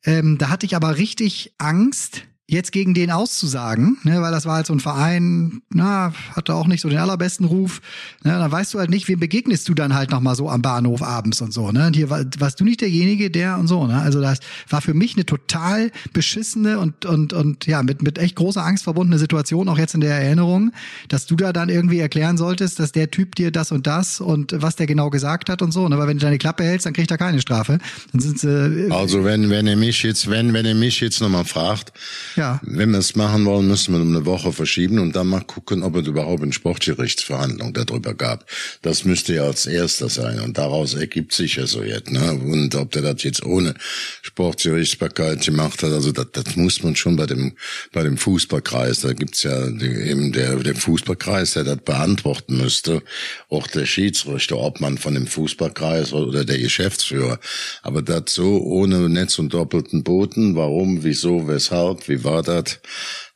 Ähm, 0.04 0.38
da 0.38 0.50
hatte 0.50 0.66
ich 0.66 0.76
aber 0.76 0.98
richtig 0.98 1.52
Angst, 1.58 2.22
jetzt 2.48 2.70
gegen 2.70 2.94
den 2.94 3.10
auszusagen, 3.10 3.98
ne, 4.04 4.22
weil 4.22 4.30
das 4.30 4.46
war 4.46 4.54
halt 4.56 4.66
so 4.66 4.72
ein 4.72 4.78
Verein, 4.78 5.62
na, 5.74 6.12
hatte 6.34 6.54
auch 6.54 6.68
nicht 6.68 6.80
so 6.80 6.88
den 6.88 6.98
allerbesten 6.98 7.44
Ruf. 7.44 7.80
Ne, 8.22 8.30
dann 8.30 8.52
weißt 8.52 8.72
du 8.72 8.78
halt 8.78 8.88
nicht, 8.88 9.08
wem 9.08 9.18
begegnest 9.18 9.68
du 9.68 9.74
dann 9.74 9.94
halt 9.94 10.10
noch 10.10 10.20
mal 10.20 10.36
so 10.36 10.48
am 10.48 10.62
Bahnhof 10.62 11.02
abends 11.02 11.40
und 11.40 11.52
so. 11.52 11.72
Ne? 11.72 11.88
Und 11.88 11.96
hier 11.96 12.08
war, 12.08 12.24
warst 12.38 12.60
du 12.60 12.64
nicht 12.64 12.82
derjenige, 12.82 13.32
der 13.32 13.58
und 13.58 13.66
so. 13.66 13.88
Ne? 13.88 14.00
Also 14.00 14.20
das 14.20 14.38
war 14.68 14.80
für 14.80 14.94
mich 14.94 15.14
eine 15.14 15.26
total 15.26 15.90
beschissene 16.12 16.78
und 16.78 17.04
und 17.04 17.32
und 17.32 17.66
ja 17.66 17.82
mit 17.82 18.02
mit 18.02 18.18
echt 18.18 18.36
großer 18.36 18.64
Angst 18.64 18.84
verbundene 18.84 19.18
Situation 19.18 19.68
auch 19.68 19.78
jetzt 19.78 19.94
in 19.94 20.00
der 20.00 20.14
Erinnerung, 20.14 20.70
dass 21.08 21.26
du 21.26 21.34
da 21.34 21.52
dann 21.52 21.68
irgendwie 21.68 21.98
erklären 21.98 22.36
solltest, 22.36 22.78
dass 22.78 22.92
der 22.92 23.10
Typ 23.10 23.34
dir 23.34 23.50
das 23.50 23.72
und 23.72 23.88
das 23.88 24.20
und 24.20 24.54
was 24.54 24.76
der 24.76 24.86
genau 24.86 25.10
gesagt 25.10 25.50
hat 25.50 25.62
und 25.62 25.72
so. 25.72 25.88
Ne? 25.88 25.96
Aber 25.96 26.06
wenn 26.06 26.18
du 26.18 26.24
deine 26.24 26.38
Klappe 26.38 26.62
hältst, 26.62 26.86
dann 26.86 26.92
kriegt 26.92 27.10
er 27.10 27.18
keine 27.18 27.40
Strafe. 27.40 27.78
Dann 28.12 28.20
sind 28.20 28.38
sie 28.38 28.88
Also 28.90 29.24
wenn, 29.24 29.50
wenn 29.50 29.66
er 29.66 29.76
mich 29.76 30.04
jetzt, 30.04 30.30
wenn, 30.30 30.52
wenn 30.52 30.64
er 30.64 30.76
mich 30.76 31.00
jetzt 31.00 31.20
nochmal 31.20 31.44
fragt, 31.44 31.92
ja 32.36 32.60
wenn 32.62 32.90
wir 32.90 32.98
es 32.98 33.16
machen 33.16 33.44
wollen, 33.44 33.68
müssen 33.68 33.94
wir 33.94 34.00
um 34.00 34.14
eine 34.14 34.26
Woche 34.26 34.52
verschieben 34.52 34.98
und 34.98 35.16
dann 35.16 35.28
mal 35.28 35.40
gucken, 35.40 35.82
ob 35.82 35.96
es 35.96 36.06
überhaupt 36.06 36.42
eine 36.42 36.52
Sportgerichtsverhandlung 36.52 37.72
darüber 37.72 38.14
gab. 38.14 38.46
Das 38.82 39.04
müsste 39.04 39.34
ja 39.34 39.44
als 39.44 39.66
erster 39.66 40.08
sein 40.08 40.40
und 40.40 40.58
daraus 40.58 40.94
ergibt 40.94 41.32
sich 41.32 41.56
ja 41.56 41.66
so 41.66 41.82
jetzt. 41.82 42.10
Ne? 42.10 42.32
Und 42.32 42.74
ob 42.74 42.92
der 42.92 43.02
das 43.02 43.22
jetzt 43.22 43.44
ohne 43.44 43.74
Sportgerichtsbarkeit 44.22 45.44
gemacht 45.44 45.82
hat, 45.82 45.92
also 45.92 46.12
das, 46.12 46.26
das 46.32 46.56
muss 46.56 46.82
man 46.82 46.96
schon 46.96 47.16
bei 47.16 47.26
dem 47.26 47.54
bei 47.92 48.02
dem 48.02 48.16
Fußballkreis, 48.16 49.00
da 49.00 49.12
gibt's 49.12 49.42
ja 49.42 49.66
eben 49.66 50.32
der, 50.32 50.56
der 50.56 50.74
Fußballkreis, 50.74 51.54
der 51.54 51.64
das 51.64 51.78
beantworten 51.78 52.58
müsste, 52.58 53.02
auch 53.48 53.66
der 53.66 53.86
Schiedsrichter, 53.86 54.58
ob 54.58 54.80
man 54.80 54.98
von 54.98 55.14
dem 55.14 55.26
Fußballkreis 55.26 56.12
oder 56.12 56.44
der 56.44 56.58
Geschäftsführer. 56.58 57.38
Aber 57.82 58.02
das 58.02 58.24
so 58.28 58.60
ohne 58.62 59.08
Netz 59.08 59.38
und 59.38 59.54
doppelten 59.54 60.02
Boden, 60.02 60.56
warum, 60.56 61.04
wieso, 61.04 61.48
weshalb, 61.48 62.08
wie 62.08 62.24
war 62.26 62.42
das, 62.42 62.80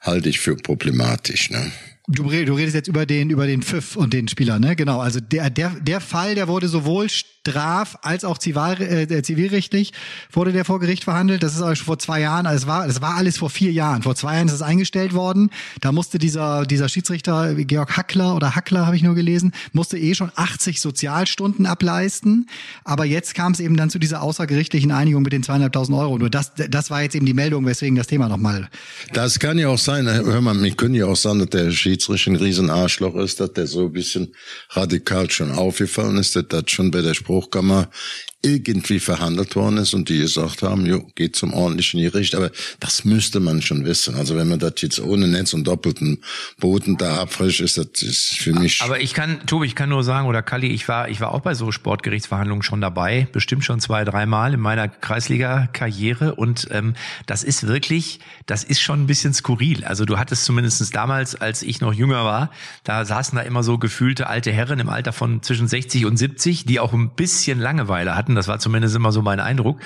halte 0.01 0.29
ich 0.29 0.41
für 0.41 0.57
problematisch. 0.57 1.49
Ne? 1.51 1.73
Du, 2.09 2.25
du 2.25 2.55
redest 2.55 2.75
jetzt 2.75 2.89
über 2.89 3.07
den, 3.07 3.31
über 3.31 3.47
den 3.47 3.63
Pfiff 3.63 3.97
und 3.97 4.13
den 4.13 4.29
Spieler, 4.29 4.59
ne? 4.59 4.77
Genau. 4.77 5.01
Also 5.01 5.21
der, 5.21 5.49
der, 5.49 5.71
der 5.81 6.01
Fall, 6.01 6.35
der 6.35 6.49
wurde 6.49 6.69
sowohl 6.69 7.09
straf- 7.47 7.99
als 8.03 8.25
auch 8.25 8.37
zivil, 8.37 8.83
äh, 8.83 9.23
zivilrechtlich 9.23 9.93
wurde 10.31 10.53
der 10.53 10.65
vor 10.65 10.79
Gericht 10.79 11.05
verhandelt. 11.05 11.43
Das 11.43 11.55
ist 11.55 11.63
aber 11.63 11.75
schon 11.75 11.87
vor 11.87 11.99
zwei 11.99 12.21
Jahren. 12.21 12.47
Also 12.47 12.65
es 12.65 12.67
war, 12.67 12.87
das 12.87 13.01
war 13.01 13.17
alles 13.17 13.39
vor 13.39 13.49
vier 13.49 13.73
Jahren. 13.73 14.03
Vor 14.03 14.15
zwei 14.15 14.35
Jahren 14.35 14.49
ist 14.49 14.55
es 14.55 14.63
eingestellt 14.63 15.15
worden. 15.15 15.51
Da 15.81 15.91
musste 15.93 16.19
dieser, 16.19 16.67
dieser 16.67 16.89
Schiedsrichter, 16.89 17.55
Georg 17.55 17.97
Hackler 17.97 18.37
oder 18.37 18.55
Hackler, 18.55 18.87
habe 18.87 18.97
ich 18.97 19.03
nur 19.03 19.15
gelesen, 19.15 19.53
musste 19.73 19.99
eh 19.99 20.15
schon 20.15 20.31
80 20.35 20.81
Sozialstunden 20.81 21.65
ableisten. 21.65 22.47
Aber 22.85 23.07
jetzt 23.07 23.35
kam 23.35 23.53
es 23.53 23.61
eben 23.61 23.77
dann 23.77 23.89
zu 23.89 23.99
dieser 23.99 24.23
außergerichtlichen 24.23 24.91
Einigung 24.93 25.23
mit 25.23 25.33
den 25.33 25.43
zweieinhalbtausend 25.43 25.97
Euro. 25.97 26.19
Nur 26.19 26.31
das, 26.31 26.53
das 26.55 26.91
war 26.91 27.03
jetzt 27.03 27.15
eben 27.15 27.27
die 27.27 27.35
Meldung, 27.35 27.65
weswegen 27.65 27.97
das 27.97 28.07
Thema 28.07 28.29
nochmal 28.29 28.69
Das 29.15 29.39
kann 29.39 29.59
ja 29.59 29.69
auch 29.69 29.79
sein, 29.79 30.07
hör 30.07 30.41
mal, 30.43 30.61
wir 30.63 30.71
können 30.73 30.95
ja 30.95 31.07
auch 31.07 31.17
sagen, 31.17 31.39
dass 31.39 31.51
der 31.51 31.71
Schiedsrichter 31.71 32.33
ein 32.33 32.37
Riesenarschloch 32.37 33.15
ist, 33.17 33.41
dass 33.41 33.53
der 33.55 33.67
so 33.67 33.87
ein 33.87 33.93
bisschen 33.93 34.35
radikal 34.71 35.31
schon 35.31 35.53
aufgefallen 35.53 36.19
ist, 36.19 36.37
dass 36.37 36.45
das 36.49 36.65
schon 36.67 36.91
bei 36.91 37.01
der 37.01 37.15
Spruchkammer 37.31 37.89
irgendwie 38.43 39.01
verhandelt 39.01 39.55
worden 39.55 39.77
ist 39.77 39.93
und 39.93 40.09
die 40.09 40.19
gesagt 40.19 40.63
haben, 40.63 40.87
jo, 40.87 41.07
geht 41.15 41.37
zum 41.37 41.53
ordentlichen 41.53 42.01
Gericht. 42.01 42.35
Aber 42.35 42.51
das 42.79 43.05
müsste 43.05 43.39
man 43.39 43.61
schon 43.61 43.85
wissen. 43.85 44.15
Also 44.15 44.35
wenn 44.35 44.49
man 44.49 44.59
das 44.59 44.75
jetzt 44.79 44.99
ohne 44.99 45.29
Netz 45.29 45.53
und 45.53 45.65
doppelten 45.65 46.23
Boden 46.59 46.97
da 46.97 47.19
abfrischt, 47.19 47.61
ist 47.61 47.77
das 47.77 48.03
ist 48.03 48.39
für 48.39 48.55
mich... 48.55 48.81
Aber 48.83 48.99
ich 48.99 49.13
kann, 49.13 49.45
Tobi, 49.47 49.67
ich 49.67 49.75
kann 49.75 49.91
nur 49.91 50.03
sagen, 50.05 50.27
oder 50.27 50.43
Kalli, 50.43 50.69
ich 50.69 50.89
war, 50.89 51.11
ich 51.11 51.21
war 51.21 51.35
auch 51.35 51.41
bei 51.41 51.53
so 51.55 51.71
Sportgerichtsverhandlungen 51.71 52.63
schon 52.63 52.81
dabei, 52.81 53.29
bestimmt 53.31 53.65
schon 53.65 53.79
zwei, 53.79 54.05
dreimal 54.05 54.55
in 54.55 54.61
meiner 54.61 54.89
Kreisliga-Karriere. 54.89 56.35
Und 56.35 56.69
ähm, 56.71 56.95
das 57.27 57.45
ist 57.45 57.67
wirklich, 57.67 58.21
das 58.47 58.65
ist 58.65 58.81
schon 58.81 59.03
ein 59.03 59.07
bisschen 59.07 59.35
skurril. 59.35 59.85
Also 59.85 60.07
du 60.07 60.19
hattest 60.19 60.47
zumindest 60.47 60.95
damals, 60.95 61.35
als 61.35 61.63
ich 61.63 61.83
noch 61.83 61.93
jünger 61.93 62.25
war, 62.25 62.51
da 62.85 63.05
saßen 63.05 63.37
da 63.37 63.43
immer 63.43 63.63
so 63.63 63.77
gefühlte 63.77 64.29
alte 64.29 64.51
Herren 64.51 64.79
im 64.79 64.89
Alter 64.89 65.13
von 65.13 65.43
zwischen 65.43 65.69
60 65.69 66.07
und 66.07 66.17
70, 66.17 66.65
die 66.65 66.81
auch 66.81 66.95
ein 66.95 67.11
bisschen 67.11 67.61
Langeweile 67.61 68.17
hatten. 68.17 68.30
Das 68.35 68.49
war 68.49 68.59
zumindest 68.59 68.97
immer 68.97 69.13
so 69.13 69.23
mein 69.23 69.41
Eindruck. 69.41 69.81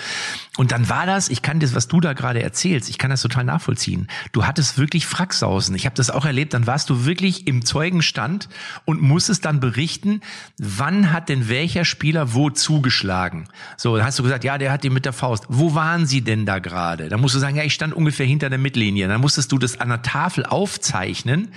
Und 0.57 0.73
dann 0.73 0.89
war 0.89 1.07
das, 1.07 1.29
ich 1.29 1.43
kann 1.43 1.61
das, 1.61 1.75
was 1.75 1.89
du 1.89 2.01
da 2.01 2.13
gerade 2.13 2.43
erzählst, 2.43 2.89
ich 2.89 2.99
kann 2.99 3.11
das 3.11 3.23
total 3.23 3.45
nachvollziehen. 3.45 4.09
Du 4.33 4.47
hattest 4.47 4.79
wirklich 4.79 5.07
Fracksausen. 5.07 5.75
Ich 5.75 5.87
habe 5.87 5.97
das 5.97 6.11
auch 6.11 6.25
erlebt. 6.25 6.55
Dann 6.55 6.67
warst 6.67 6.91
du 6.91 7.05
wirklich 7.05 7.47
im 7.47 7.65
Zeugenstand 7.65 8.49
und 8.85 9.01
musstest 9.01 9.45
dann 9.45 9.61
berichten, 9.61 10.21
wann 10.59 11.13
hat 11.13 11.29
denn 11.29 11.49
welcher 11.49 11.85
Spieler 11.85 12.35
wo 12.35 12.51
zugeschlagen. 12.51 13.49
So, 13.77 13.97
dann 13.97 14.07
hast 14.07 14.19
du 14.19 14.23
gesagt, 14.23 14.45
ja, 14.45 14.59
der 14.59 14.73
hat 14.73 14.85
die 14.85 14.91
mit 14.91 15.05
der 15.05 15.13
Faust. 15.13 15.47
Wo 15.49 15.75
waren 15.75 16.07
sie 16.07 16.23
denn 16.23 16.47
da 16.47 16.59
gerade? 16.59 17.09
Dann 17.09 17.21
musst 17.21 17.35
du 17.35 17.39
sagen, 17.39 17.57
ja, 17.57 17.65
ich 17.65 17.75
stand 17.75 17.95
ungefähr 17.95 18.27
hinter 18.27 18.51
der 18.51 18.59
Mittellinie. 18.59 19.09
Dann 19.09 19.21
musstest 19.21 19.53
du 19.53 19.59
das 19.59 19.81
an 19.81 19.89
der 19.89 20.03
Tafel 20.03 20.47
aufzeichnen 20.47 21.49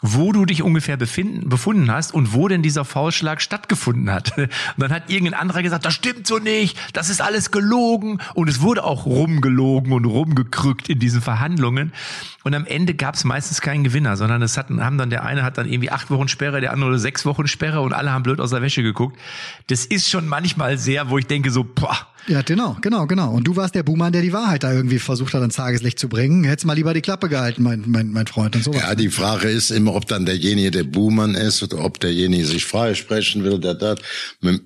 wo 0.00 0.32
du 0.32 0.44
dich 0.44 0.62
ungefähr 0.62 0.96
befinden, 0.96 1.48
befunden 1.48 1.90
hast 1.90 2.14
und 2.14 2.32
wo 2.32 2.46
denn 2.46 2.62
dieser 2.62 2.84
Faustschlag 2.84 3.42
stattgefunden 3.42 4.10
hat. 4.10 4.36
Und 4.38 4.50
dann 4.76 4.92
hat 4.92 5.10
irgendein 5.10 5.40
anderer 5.40 5.62
gesagt, 5.62 5.84
das 5.84 5.94
stimmt 5.94 6.26
so 6.26 6.38
nicht, 6.38 6.78
das 6.92 7.08
ist 7.10 7.20
alles 7.20 7.50
gelogen. 7.50 8.20
Und 8.34 8.48
es 8.48 8.60
wurde 8.60 8.84
auch 8.84 9.06
rumgelogen 9.06 9.92
und 9.92 10.04
rumgekrückt 10.04 10.88
in 10.88 10.98
diesen 10.98 11.20
Verhandlungen. 11.20 11.92
Und 12.48 12.54
am 12.54 12.64
Ende 12.64 12.94
gab 12.94 13.14
es 13.14 13.24
meistens 13.24 13.60
keinen 13.60 13.84
Gewinner, 13.84 14.16
sondern 14.16 14.40
es 14.40 14.56
hatten, 14.56 14.82
haben 14.82 14.96
dann 14.96 15.10
der 15.10 15.22
eine 15.22 15.42
hat 15.42 15.58
dann 15.58 15.68
irgendwie 15.70 15.90
acht 15.90 16.08
Wochen 16.08 16.28
Sperre, 16.28 16.62
der 16.62 16.72
andere 16.72 16.98
sechs 16.98 17.26
Wochen 17.26 17.46
Sperre 17.46 17.82
und 17.82 17.92
alle 17.92 18.10
haben 18.10 18.22
blöd 18.22 18.40
aus 18.40 18.48
der 18.48 18.62
Wäsche 18.62 18.82
geguckt. 18.82 19.18
Das 19.66 19.84
ist 19.84 20.08
schon 20.08 20.26
manchmal 20.26 20.78
sehr, 20.78 21.10
wo 21.10 21.18
ich 21.18 21.26
denke 21.26 21.50
so, 21.50 21.62
boah, 21.62 22.08
Ja, 22.28 22.42
genau, 22.42 22.76
genau, 22.82 23.06
genau. 23.06 23.32
Und 23.32 23.44
du 23.44 23.56
warst 23.56 23.74
der 23.74 23.82
Buhmann, 23.82 24.12
der 24.12 24.20
die 24.20 24.34
Wahrheit 24.34 24.62
da 24.62 24.72
irgendwie 24.72 24.98
versucht 24.98 25.32
hat, 25.32 25.40
ans 25.40 25.56
Tageslicht 25.56 25.98
zu 25.98 26.08
bringen. 26.08 26.44
Hättest 26.44 26.66
mal 26.66 26.74
lieber 26.74 26.92
die 26.92 27.00
Klappe 27.00 27.28
gehalten, 27.28 27.62
mein, 27.62 27.84
mein, 27.86 28.10
mein 28.10 28.26
Freund 28.26 28.54
und 28.54 28.64
sowas. 28.64 28.82
Ja, 28.82 28.94
die 28.94 29.08
Frage 29.08 29.48
ist 29.48 29.70
immer, 29.70 29.94
ob 29.94 30.06
dann 30.06 30.26
derjenige 30.26 30.70
der 30.70 30.84
Buhmann 30.84 31.34
ist 31.34 31.62
oder 31.62 31.82
ob 31.82 32.00
derjenige 32.00 32.44
sich 32.44 32.66
freisprechen 32.66 33.44
will, 33.44 33.58
der 33.58 33.74
das. 33.74 33.98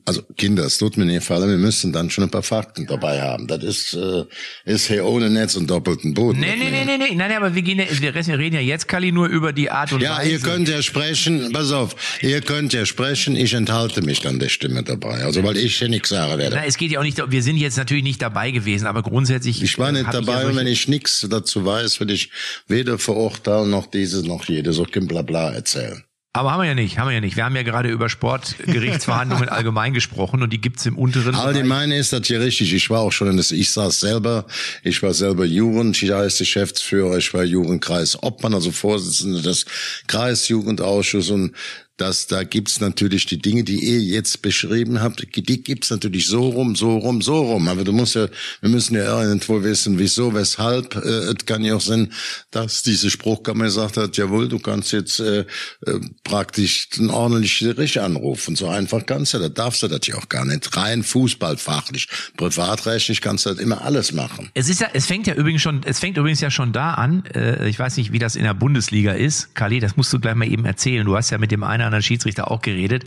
Also 0.05 0.23
Kinder, 0.37 0.65
es 0.65 0.79
tut 0.79 0.97
mir 0.97 1.05
nicht 1.05 1.21
gefallen, 1.21 1.49
wir 1.49 1.59
müssen 1.59 1.93
dann 1.93 2.11
schon 2.11 2.25
ein 2.25 2.31
paar 2.31 2.43
Fakten 2.43 2.87
dabei 2.87 3.21
haben. 3.21 3.47
Das 3.47 3.63
ist, 3.63 3.95
äh, 3.95 4.25
ist 4.65 4.89
hier 4.89 5.05
ohne 5.05 5.31
Netz 5.31 5.55
und 5.55 5.71
doppelten 5.71 6.15
Boden. 6.15 6.41
Nee, 6.41 6.57
nee, 6.59 6.71
nee, 6.71 6.85
nee, 6.85 6.99
nee, 6.99 7.15
nein, 7.15 7.33
aber 7.33 7.55
wir, 7.55 7.63
gehen 7.63 7.72
ja, 7.79 8.15
wir 8.27 8.39
reden 8.39 8.57
ja 8.57 8.61
jetzt, 8.61 8.89
Kali, 8.89 9.13
nur 9.13 9.29
über 9.29 9.53
die 9.53 9.71
Art 9.71 9.93
und 9.93 10.01
Ja, 10.01 10.19
Weise. 10.19 10.31
ihr 10.31 10.39
könnt 10.41 10.69
ja 10.69 10.83
sprechen, 10.83 11.53
pass 11.53 11.73
auf, 11.73 11.95
ihr 12.21 12.41
könnt 12.41 12.73
ja 12.73 12.87
sprechen, 12.87 13.37
ich 13.37 13.55
enthalte 13.55 14.03
mich 14.03 14.21
dann 14.21 14.39
der 14.39 14.49
Stimme 14.49 14.83
dabei. 14.83 15.25
Also 15.25 15.43
weil 15.45 15.57
ich 15.57 15.81
ja 15.81 15.89
nichts 15.89 16.09
sagen 16.11 16.39
werde. 16.39 16.57
Na, 16.57 16.65
es 16.65 16.77
geht 16.77 16.91
ja 16.91 17.01
auch 17.01 17.05
nicht, 17.05 17.21
wir 17.31 17.43
sind 17.43 17.57
jetzt 17.57 17.77
natürlich 17.77 18.05
nicht 18.05 18.21
dabei 18.23 18.51
gewesen, 18.51 18.87
aber 18.87 19.03
grundsätzlich. 19.03 19.63
Ich 19.63 19.79
war 19.79 19.91
äh, 19.91 19.93
nicht 19.93 20.07
hab 20.07 20.13
dabei 20.13 20.43
ja 20.43 20.49
und 20.49 20.57
wenn 20.57 20.67
ich 20.67 20.89
nichts 20.89 21.27
dazu 21.29 21.65
weiß, 21.65 22.01
würde 22.01 22.13
ich 22.13 22.31
weder 22.67 22.99
verurteilen 22.99 23.71
noch 23.71 23.87
dieses 23.87 24.25
noch 24.25 24.45
jedes 24.47 24.77
so 24.77 24.85
kein 24.85 25.07
Blabla 25.07 25.53
erzählen. 25.53 26.03
Aber 26.35 26.53
haben 26.53 26.63
wir 26.63 26.69
ja 26.69 26.75
nicht, 26.75 26.99
haben 26.99 27.09
wir 27.09 27.15
ja 27.15 27.21
nicht. 27.21 27.37
Wir 27.37 27.45
haben 27.45 27.55
ja 27.55 27.63
gerade 27.63 27.91
über 27.91 28.09
Sportgerichtsverhandlungen 28.09 29.49
allgemein 29.51 29.93
gesprochen 29.93 30.43
und 30.43 30.51
die 30.51 30.63
gibt's 30.63 30.87
im 30.87 30.97
unteren. 30.97 31.35
Allgemein 31.35 31.91
ist 31.91 32.15
das 32.15 32.27
hier 32.27 32.41
richtig. 32.41 32.73
Ich 32.73 32.89
war 32.89 33.01
auch 33.01 33.13
schon 33.13 33.29
in 33.29 33.37
das, 33.37 33.51
ich 33.51 33.71
saß 33.71 34.01
selber, 34.01 34.47
ich 34.83 35.03
war 35.03 35.13
selber 35.13 35.45
Jugendgeschäftsführer, 35.45 37.19
ich 37.19 37.35
war 37.35 37.45
Jugendkreis 37.45 38.23
Obmann, 38.23 38.55
also 38.55 38.73
Vorsitzender 38.73 39.43
des 39.43 39.67
Kreisjugendausschusses 40.07 41.31
und 41.31 41.55
das, 42.03 42.27
da 42.27 42.43
gibt's 42.43 42.81
natürlich 42.81 43.27
die 43.27 43.39
Dinge, 43.39 43.63
die 43.63 43.79
ihr 43.79 44.01
jetzt 44.01 44.43
beschrieben 44.43 45.01
habt, 45.01 45.21
die 45.21 45.63
gibt's 45.63 45.89
natürlich 45.91 46.27
so 46.27 46.49
rum, 46.49 46.75
so 46.75 46.99
rum, 46.99 47.23
so 47.23 47.41
rum. 47.53 47.69
Aber 47.69 47.85
du 47.85 47.93
musst 47.93 48.17
ja, 48.17 48.27
wir 48.61 48.71
müssen 48.71 48.97
ja 48.97 49.23
irgendwo 49.23 49.63
wissen, 49.63 50.01
wieso, 50.01 50.35
weshalb. 50.35 50.97
Äh, 50.97 51.33
es 51.33 51.47
kann 51.47 51.63
ja 51.63 51.77
auch 51.77 51.81
sein, 51.81 52.13
dass 52.51 52.83
diese 52.83 53.09
Spruchkammer 53.09 53.67
gesagt 53.67 53.99
hat, 53.99 54.17
jawohl, 54.17 54.49
du 54.49 54.59
kannst 54.59 54.91
jetzt 54.91 55.21
äh, 55.21 55.41
äh, 55.87 56.01
praktisch 56.25 56.89
ein 56.99 57.09
ordentliches 57.09 57.77
Gericht 57.77 57.99
anrufen. 57.99 58.57
So 58.57 58.67
einfach 58.67 59.07
kannst 59.07 59.35
du 59.35 59.39
das, 59.39 59.55
darfst 59.55 59.85
du 59.85 59.89
das 59.89 60.05
ja 60.05 60.17
auch 60.17 60.29
gar 60.29 60.45
nicht. 60.45 60.77
Rein 60.77 61.05
fußballfachlich, 61.05 62.09
privatrechtlich 62.37 63.21
kannst 63.21 63.47
du 63.47 63.51
das 63.51 63.61
immer 63.61 63.83
alles 63.83 64.13
machen. 64.13 64.51
Es 64.55 64.69
ist 64.69 64.81
ja, 64.81 64.89
es 64.93 65.07
fängt 65.07 65.29
ja 65.29 65.35
übrigens 65.35 65.63
schon, 65.63 65.83
es 65.85 66.01
fängt 66.01 66.17
übrigens 66.17 66.41
ja 66.41 66.51
schon 66.51 66.73
da 66.73 66.95
an. 66.95 67.25
Äh, 67.27 67.69
ich 67.69 67.79
weiß 67.79 67.97
nicht, 67.97 68.11
wie 68.11 68.19
das 68.19 68.35
in 68.35 68.43
der 68.43 68.55
Bundesliga 68.55 69.13
ist. 69.13 69.55
Kali, 69.55 69.79
das 69.79 69.97
musst 69.97 70.13
du 70.13 70.19
gleich 70.19 70.35
mal 70.35 70.49
eben 70.49 70.65
erzählen. 70.65 71.07
Du 71.07 71.17
hast 71.17 71.31
ja 71.31 71.39
mit 71.39 71.53
dem 71.53 71.63
einen 71.63 71.92
anderen 71.93 72.03
Schiedsrichter 72.03 72.51
auch 72.51 72.63
geredet, 72.63 73.05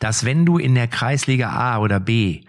dass 0.00 0.24
wenn 0.24 0.46
du 0.46 0.58
in 0.58 0.74
der 0.74 0.88
Kreisliga 0.88 1.50
A 1.50 1.78
oder 1.78 2.00
B 2.00 2.42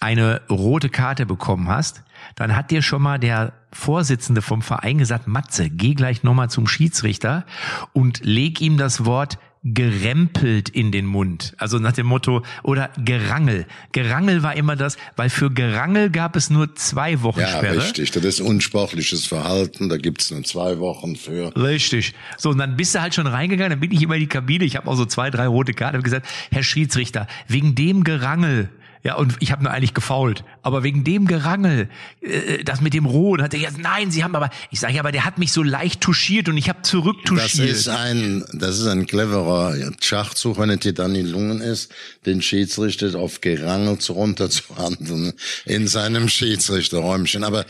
eine 0.00 0.40
rote 0.48 0.88
Karte 0.88 1.26
bekommen 1.26 1.68
hast, 1.68 2.02
dann 2.34 2.56
hat 2.56 2.70
dir 2.70 2.82
schon 2.82 3.02
mal 3.02 3.18
der 3.18 3.52
Vorsitzende 3.72 4.42
vom 4.42 4.62
Verein 4.62 4.98
gesagt, 4.98 5.26
Matze, 5.26 5.70
geh 5.70 5.94
gleich 5.94 6.22
nochmal 6.22 6.50
zum 6.50 6.66
Schiedsrichter 6.66 7.44
und 7.92 8.24
leg 8.24 8.60
ihm 8.60 8.76
das 8.76 9.04
Wort 9.04 9.38
gerempelt 9.64 10.68
in 10.68 10.90
den 10.90 11.06
Mund. 11.06 11.54
Also 11.56 11.78
nach 11.78 11.92
dem 11.92 12.06
Motto, 12.06 12.42
oder 12.64 12.90
Gerangel. 13.04 13.66
Gerangel 13.92 14.42
war 14.42 14.56
immer 14.56 14.74
das, 14.74 14.96
weil 15.16 15.30
für 15.30 15.50
Gerangel 15.50 16.10
gab 16.10 16.34
es 16.34 16.50
nur 16.50 16.74
zwei 16.74 17.22
Wochen 17.22 17.40
Ja, 17.40 17.46
Sperre. 17.48 17.76
richtig. 17.76 18.10
Das 18.10 18.24
ist 18.24 18.40
unsportliches 18.40 19.26
Verhalten. 19.26 19.88
Da 19.88 19.98
gibt's 19.98 20.30
nur 20.32 20.42
zwei 20.42 20.78
Wochen 20.80 21.14
für. 21.14 21.56
Richtig. 21.56 22.14
So, 22.38 22.50
und 22.50 22.58
dann 22.58 22.76
bist 22.76 22.94
du 22.94 23.00
halt 23.00 23.14
schon 23.14 23.26
reingegangen, 23.28 23.70
dann 23.70 23.80
bin 23.80 23.92
ich 23.92 24.02
immer 24.02 24.14
in 24.14 24.20
die 24.20 24.26
Kabine, 24.26 24.64
ich 24.64 24.76
habe 24.76 24.88
auch 24.90 24.96
so 24.96 25.04
zwei, 25.06 25.30
drei 25.30 25.46
rote 25.46 25.74
Karten, 25.74 25.96
hab 25.96 26.04
gesagt, 26.04 26.26
Herr 26.50 26.62
Schiedsrichter, 26.64 27.28
wegen 27.46 27.74
dem 27.74 28.02
Gerangel, 28.02 28.68
ja, 29.04 29.16
und 29.16 29.36
ich 29.40 29.50
habe 29.50 29.64
nur 29.64 29.72
eigentlich 29.72 29.94
gefault, 29.94 30.44
aber 30.62 30.82
wegen 30.84 31.02
dem 31.02 31.26
Gerangel, 31.26 31.88
äh, 32.20 32.62
das 32.62 32.80
mit 32.80 32.94
dem 32.94 33.04
Rot, 33.06 33.42
hat 33.42 33.52
er 33.52 33.60
gesagt, 33.60 33.78
nein, 33.82 34.10
Sie 34.10 34.22
haben 34.22 34.36
aber, 34.36 34.50
ich 34.70 34.78
sage, 34.80 34.94
ja, 34.94 35.00
aber 35.00 35.10
der 35.12 35.24
hat 35.24 35.38
mich 35.38 35.52
so 35.52 35.62
leicht 35.62 36.00
touchiert 36.00 36.48
und 36.48 36.56
ich 36.56 36.68
habe 36.68 36.78
Das 36.82 36.90
zurücktuschiert. 36.90 37.68
ist 37.68 37.88
ein, 37.88 38.44
das 38.52 38.78
ist 38.78 38.86
ein 38.86 39.06
cleverer 39.06 39.74
Schachzug, 40.00 40.58
wenn 40.58 40.70
es 40.70 40.80
dir 40.80 40.92
dann 40.92 41.14
in 41.14 41.26
Lungen 41.26 41.60
ist, 41.60 41.92
den 42.26 42.42
Schiedsrichter 42.42 43.18
auf 43.18 43.40
Gerangelt 43.40 44.08
runterzuhandeln 44.08 45.32
in 45.64 45.88
seinem 45.88 46.28
Schiedsrichterräumchen. 46.28 47.44
Aber 47.44 47.64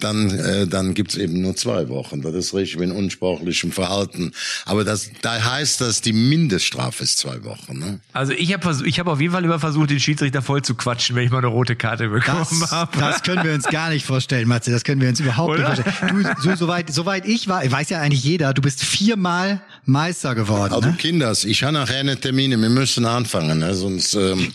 dann, 0.00 0.30
äh, 0.30 0.66
dann 0.66 0.94
gibt's 0.94 1.16
eben 1.16 1.40
nur 1.40 1.56
zwei 1.56 1.88
Wochen. 1.88 2.22
Das 2.22 2.34
ist 2.34 2.54
richtig 2.54 2.78
mit 2.78 2.90
unsportlichem 2.90 3.72
Verhalten. 3.72 4.32
Aber 4.64 4.84
das, 4.84 5.10
da 5.22 5.42
heißt 5.42 5.80
das, 5.80 6.00
die 6.02 6.12
Mindeststrafe 6.12 7.04
ist 7.04 7.18
zwei 7.18 7.44
Wochen. 7.44 7.78
Ne? 7.78 8.00
also 8.12 8.32
ich 8.32 8.52
habe 8.52 8.76
ich 8.86 8.98
hab 9.00 9.06
auf 9.06 9.20
jeden 9.20 9.32
Fall 9.32 9.44
immer 9.44 9.58
versucht, 9.58 9.90
den 9.90 10.00
Schiedsrichter 10.00 10.42
voll 10.42 10.62
zu 10.66 10.74
quatschen, 10.74 11.16
wenn 11.16 11.24
ich 11.24 11.30
mal 11.30 11.38
eine 11.38 11.46
rote 11.46 11.76
Karte 11.76 12.08
bekommen 12.08 12.46
Das, 12.60 12.70
habe. 12.72 12.98
das 12.98 13.22
können 13.22 13.44
wir 13.44 13.54
uns 13.54 13.64
gar 13.64 13.88
nicht 13.88 14.04
vorstellen, 14.04 14.48
Matze. 14.48 14.70
Das 14.70 14.84
können 14.84 15.00
wir 15.00 15.08
uns 15.08 15.20
überhaupt 15.20 15.54
Oder? 15.54 15.70
nicht 15.70 15.82
vorstellen. 15.82 16.36
Du, 16.36 16.42
so, 16.42 16.56
soweit, 16.56 16.92
soweit 16.92 17.26
ich 17.26 17.48
war, 17.48 17.70
weiß 17.70 17.90
ja 17.90 18.00
eigentlich 18.00 18.24
jeder, 18.24 18.52
du 18.52 18.60
bist 18.60 18.82
viermal 18.82 19.60
Meister 19.84 20.34
geworden. 20.34 20.72
Also 20.74 20.88
ne? 20.88 20.96
Kinders, 20.96 21.44
ich 21.44 21.62
habe 21.62 21.72
nachher 21.72 22.00
eine 22.00 22.18
Termine, 22.18 22.60
wir 22.60 22.68
müssen 22.68 23.06
anfangen, 23.06 23.60
ne? 23.60 23.74
sonst 23.74 24.14
ähm, 24.14 24.52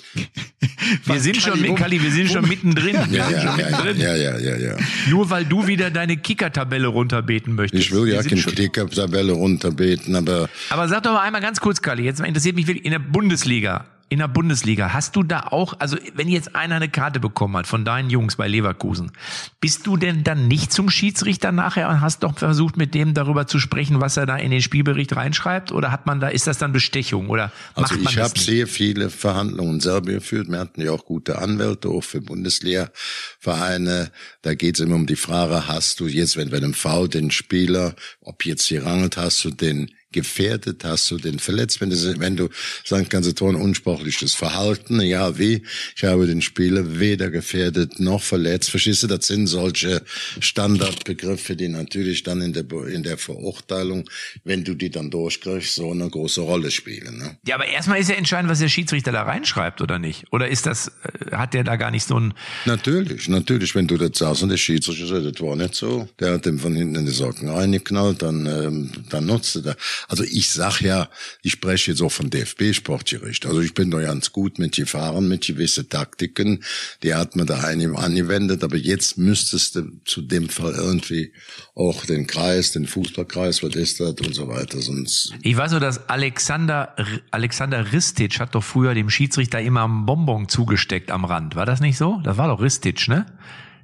wir 1.06 1.20
sind 1.20 1.38
schon, 1.38 1.60
mit, 1.62 1.76
Kali, 1.78 2.02
wir 2.02 2.12
sind 2.12 2.30
schon 2.30 2.48
mittendrin. 2.48 2.98
Ja, 3.10 3.30
ja, 3.30 3.58
ja, 3.58 3.92
ja, 3.92 4.16
ja, 4.16 4.38
ja, 4.38 4.58
ja. 4.58 4.78
Nur 5.10 5.30
weil 5.30 5.46
du 5.46 5.66
wieder 5.68 5.90
deine 5.90 6.18
Kicker-Tabelle 6.18 6.88
runterbeten 6.88 7.56
möchtest. 7.56 7.84
Ich 7.86 7.92
will 7.92 8.08
ja 8.10 8.22
keine 8.22 8.42
Klickertabelle 8.42 9.32
runterbeten, 9.32 10.16
aber 10.16 10.50
Aber 10.70 10.88
sag 10.88 11.04
doch 11.04 11.14
mal 11.14 11.22
einmal 11.22 11.42
ganz 11.42 11.60
kurz, 11.62 11.82
Kali, 11.82 12.04
jetzt 12.04 12.20
interessiert 12.20 12.56
mich 12.56 12.68
wirklich 12.68 12.86
in 12.86 12.92
der 12.92 13.00
Bundesliga. 13.00 13.86
In 14.12 14.20
der 14.20 14.28
Bundesliga, 14.28 14.92
hast 14.92 15.16
du 15.16 15.24
da 15.24 15.40
auch, 15.52 15.80
also 15.80 15.96
wenn 16.16 16.28
jetzt 16.28 16.54
einer 16.54 16.76
eine 16.76 16.90
Karte 16.90 17.22
bekommen 17.22 17.56
hat 17.56 17.66
von 17.66 17.86
deinen 17.86 18.10
Jungs 18.10 18.36
bei 18.36 18.46
Leverkusen, 18.46 19.14
bist 19.62 19.88
du 19.88 19.96
denn 19.96 20.26
dann 20.26 20.50
nicht 20.50 20.74
zum 20.74 20.90
Schiedsrichter 20.90 21.54
nachher 21.54 21.88
und 21.88 22.02
hast 22.02 22.24
doch 22.24 22.38
versucht, 22.38 22.76
mit 22.76 22.94
dem 22.94 23.14
darüber 23.14 23.48
zu 23.48 23.58
sprechen, 23.58 24.02
was 24.02 24.18
er 24.18 24.26
da 24.26 24.36
in 24.36 24.52
den 24.52 24.62
Spielbericht 24.62 25.16
reinschreibt? 25.16 25.72
Oder 25.72 25.94
hat 25.94 26.08
man 26.08 26.20
da, 26.20 26.28
ist 26.28 26.46
das 26.46 26.58
dann 26.58 26.74
Bestechung? 26.74 27.30
Oder 27.30 27.54
Also 27.74 27.94
macht 27.94 28.04
man 28.04 28.14
ich 28.14 28.20
habe 28.20 28.38
sehr 28.38 28.68
viele 28.68 29.10
Verhandlungen 29.10 29.80
selber 29.80 30.12
geführt. 30.12 30.50
Wir 30.50 30.60
hatten 30.60 30.82
ja 30.82 30.92
auch 30.92 31.06
gute 31.06 31.38
Anwälte, 31.38 31.88
auch 31.88 32.04
für 32.04 32.20
Bundeslehrvereine. 32.20 34.12
Da 34.42 34.56
geht 34.56 34.76
es 34.76 34.82
immer 34.82 34.96
um 34.96 35.08
die 35.08 35.16
Frage, 35.16 35.70
hast 35.70 36.02
du 36.02 36.08
jetzt, 36.08 36.36
wenn 36.36 36.50
bei 36.50 36.58
einem 36.58 36.74
Foul 36.74 37.08
den 37.08 37.32
Spieler, 37.32 37.96
ob 38.20 38.46
jetzt 38.46 38.68
gerangelt, 38.68 39.16
hast 39.16 39.46
du 39.46 39.52
den 39.52 39.90
gefährdet, 40.12 40.84
hast 40.84 41.10
du 41.12 41.18
den 41.18 41.40
verletzt, 41.40 41.82
wenn 41.82 41.90
du, 41.90 42.20
wenn 42.20 42.36
du 42.36 42.50
sagen 42.84 43.08
kannst, 43.10 43.40
du 43.40 43.48
ein 43.48 43.56
unsportliches 43.56 44.34
Verhalten, 44.34 45.02
ja 45.02 45.38
wie, 45.38 45.64
ich 45.96 46.04
habe 46.04 46.28
den 46.28 46.42
Spieler 46.42 47.00
weder 47.00 47.30
gefährdet 47.30 48.00
noch 48.00 48.22
verletzt, 48.22 48.70
verstehst 48.70 49.04
du, 49.04 49.08
das 49.08 49.28
sind 49.28 49.48
solche 49.48 50.02
Standardbegriffe, 50.40 51.56
die 51.56 51.68
natürlich 51.68 52.24
dann 52.24 52.42
in 52.42 52.54
der, 52.54 52.66
in 52.88 53.04
der 53.04 53.18
Verurteilung, 53.18 54.10
wenn 54.44 54.64
du 54.64 54.76
die 54.76 54.90
dann 54.90 55.10
durchkriegst, 55.12 55.76
so 55.76 55.92
eine 55.92 56.10
große 56.10 56.42
Rolle 56.42 56.72
spielen. 56.72 57.18
Ne? 57.18 57.38
Ja, 57.46 57.56
aber 57.56 57.68
erstmal 57.68 58.00
ist 58.00 58.10
ja 58.10 58.16
entscheidend, 58.16 58.50
was 58.50 58.60
der 58.60 58.70
Schiedsrichter 58.70 59.12
da 59.12 59.24
reinschreibt, 59.24 59.82
oder 59.82 60.00
nicht? 60.00 60.26
Oder 60.32 60.48
ist 60.48 60.66
das, 60.66 60.88
äh, 60.88 61.36
hat 61.36 61.54
der 61.54 61.64
da 61.64 61.76
gar 61.76 61.92
nicht 61.92 62.06
so 62.06 62.20
ein, 62.20 62.34
Natürlich, 62.66 63.28
natürlich, 63.28 63.76
wenn 63.76 63.88
du 63.88 63.98
das 63.98 64.18
sagst 64.18 64.44
und 64.44 64.50
der 64.50 64.58
Schiedsrichter 64.58 65.08
sagt, 65.08 65.26
das 65.26 65.46
war 65.46 65.56
nicht 65.56 65.76
so, 65.76 66.08
der 66.20 66.34
hat 66.34 66.46
dem 66.46 66.60
von 66.60 66.76
hinten 66.76 66.96
in 66.96 67.06
die 67.06 67.12
Socken 67.12 67.50
reingeknallt, 67.50 68.22
dann, 68.22 68.46
ähm, 68.46 68.92
dann 69.10 69.26
nutzt 69.26 69.56
er 69.56 69.62
da. 69.62 69.76
Also 70.08 70.24
ich 70.24 70.50
sag 70.50 70.82
ja, 70.82 71.10
ich 71.42 71.54
spreche 71.54 71.92
jetzt 71.92 72.02
auch 72.02 72.12
von 72.12 72.30
DFB-Sportgericht. 72.30 73.46
Also 73.46 73.62
ich 73.62 73.74
bin 73.74 73.92
da 73.92 74.02
ganz 74.02 74.32
gut 74.32 74.60
mit 74.60 74.76
gefahren, 74.76 75.28
mit 75.28 75.46
gewisse 75.46 75.88
Taktiken, 75.88 76.64
die 77.04 77.14
hat 77.14 77.36
man 77.36 77.48
da 77.48 77.60
angewendet, 77.60 78.64
aber 78.64 78.78
jetzt 78.78 79.18
müsstest 79.18 79.76
du 79.76 79.92
zu 80.06 80.22
dem 80.22 80.50
Fall 80.50 80.74
irgendwie 80.74 81.34
auch 81.76 82.06
den 82.06 82.28
Kreis, 82.28 82.72
den 82.72 82.88
Fußballkreis, 82.88 83.64
was 83.64 83.76
ist 83.76 84.00
das 84.00 84.16
und 84.22 84.34
so 84.34 84.48
weiter, 84.48 84.82
sonst 84.82 85.34
Ich 85.44 85.56
weiß 85.56 85.72
nur, 85.72 85.80
dass 85.80 86.10
Alexander, 86.10 86.96
Alexander 87.32 87.92
Ristic 87.92 88.40
hat 88.40 88.56
doch 88.56 88.64
früher 88.64 88.94
dem 88.94 89.10
Schiedsrichter 89.10 89.62
immer 89.62 89.84
einen 89.84 90.06
Bonbon 90.06 90.50
zugesteckt 90.50 91.12
am 91.12 91.26
Rand. 91.26 91.56
War 91.56 91.66
das 91.66 91.80
nicht 91.80 91.98
so? 91.98 92.20
Das 92.24 92.38
war 92.38 92.48
doch 92.48 92.62
Ristic, 92.62 93.08
ne? 93.08 93.26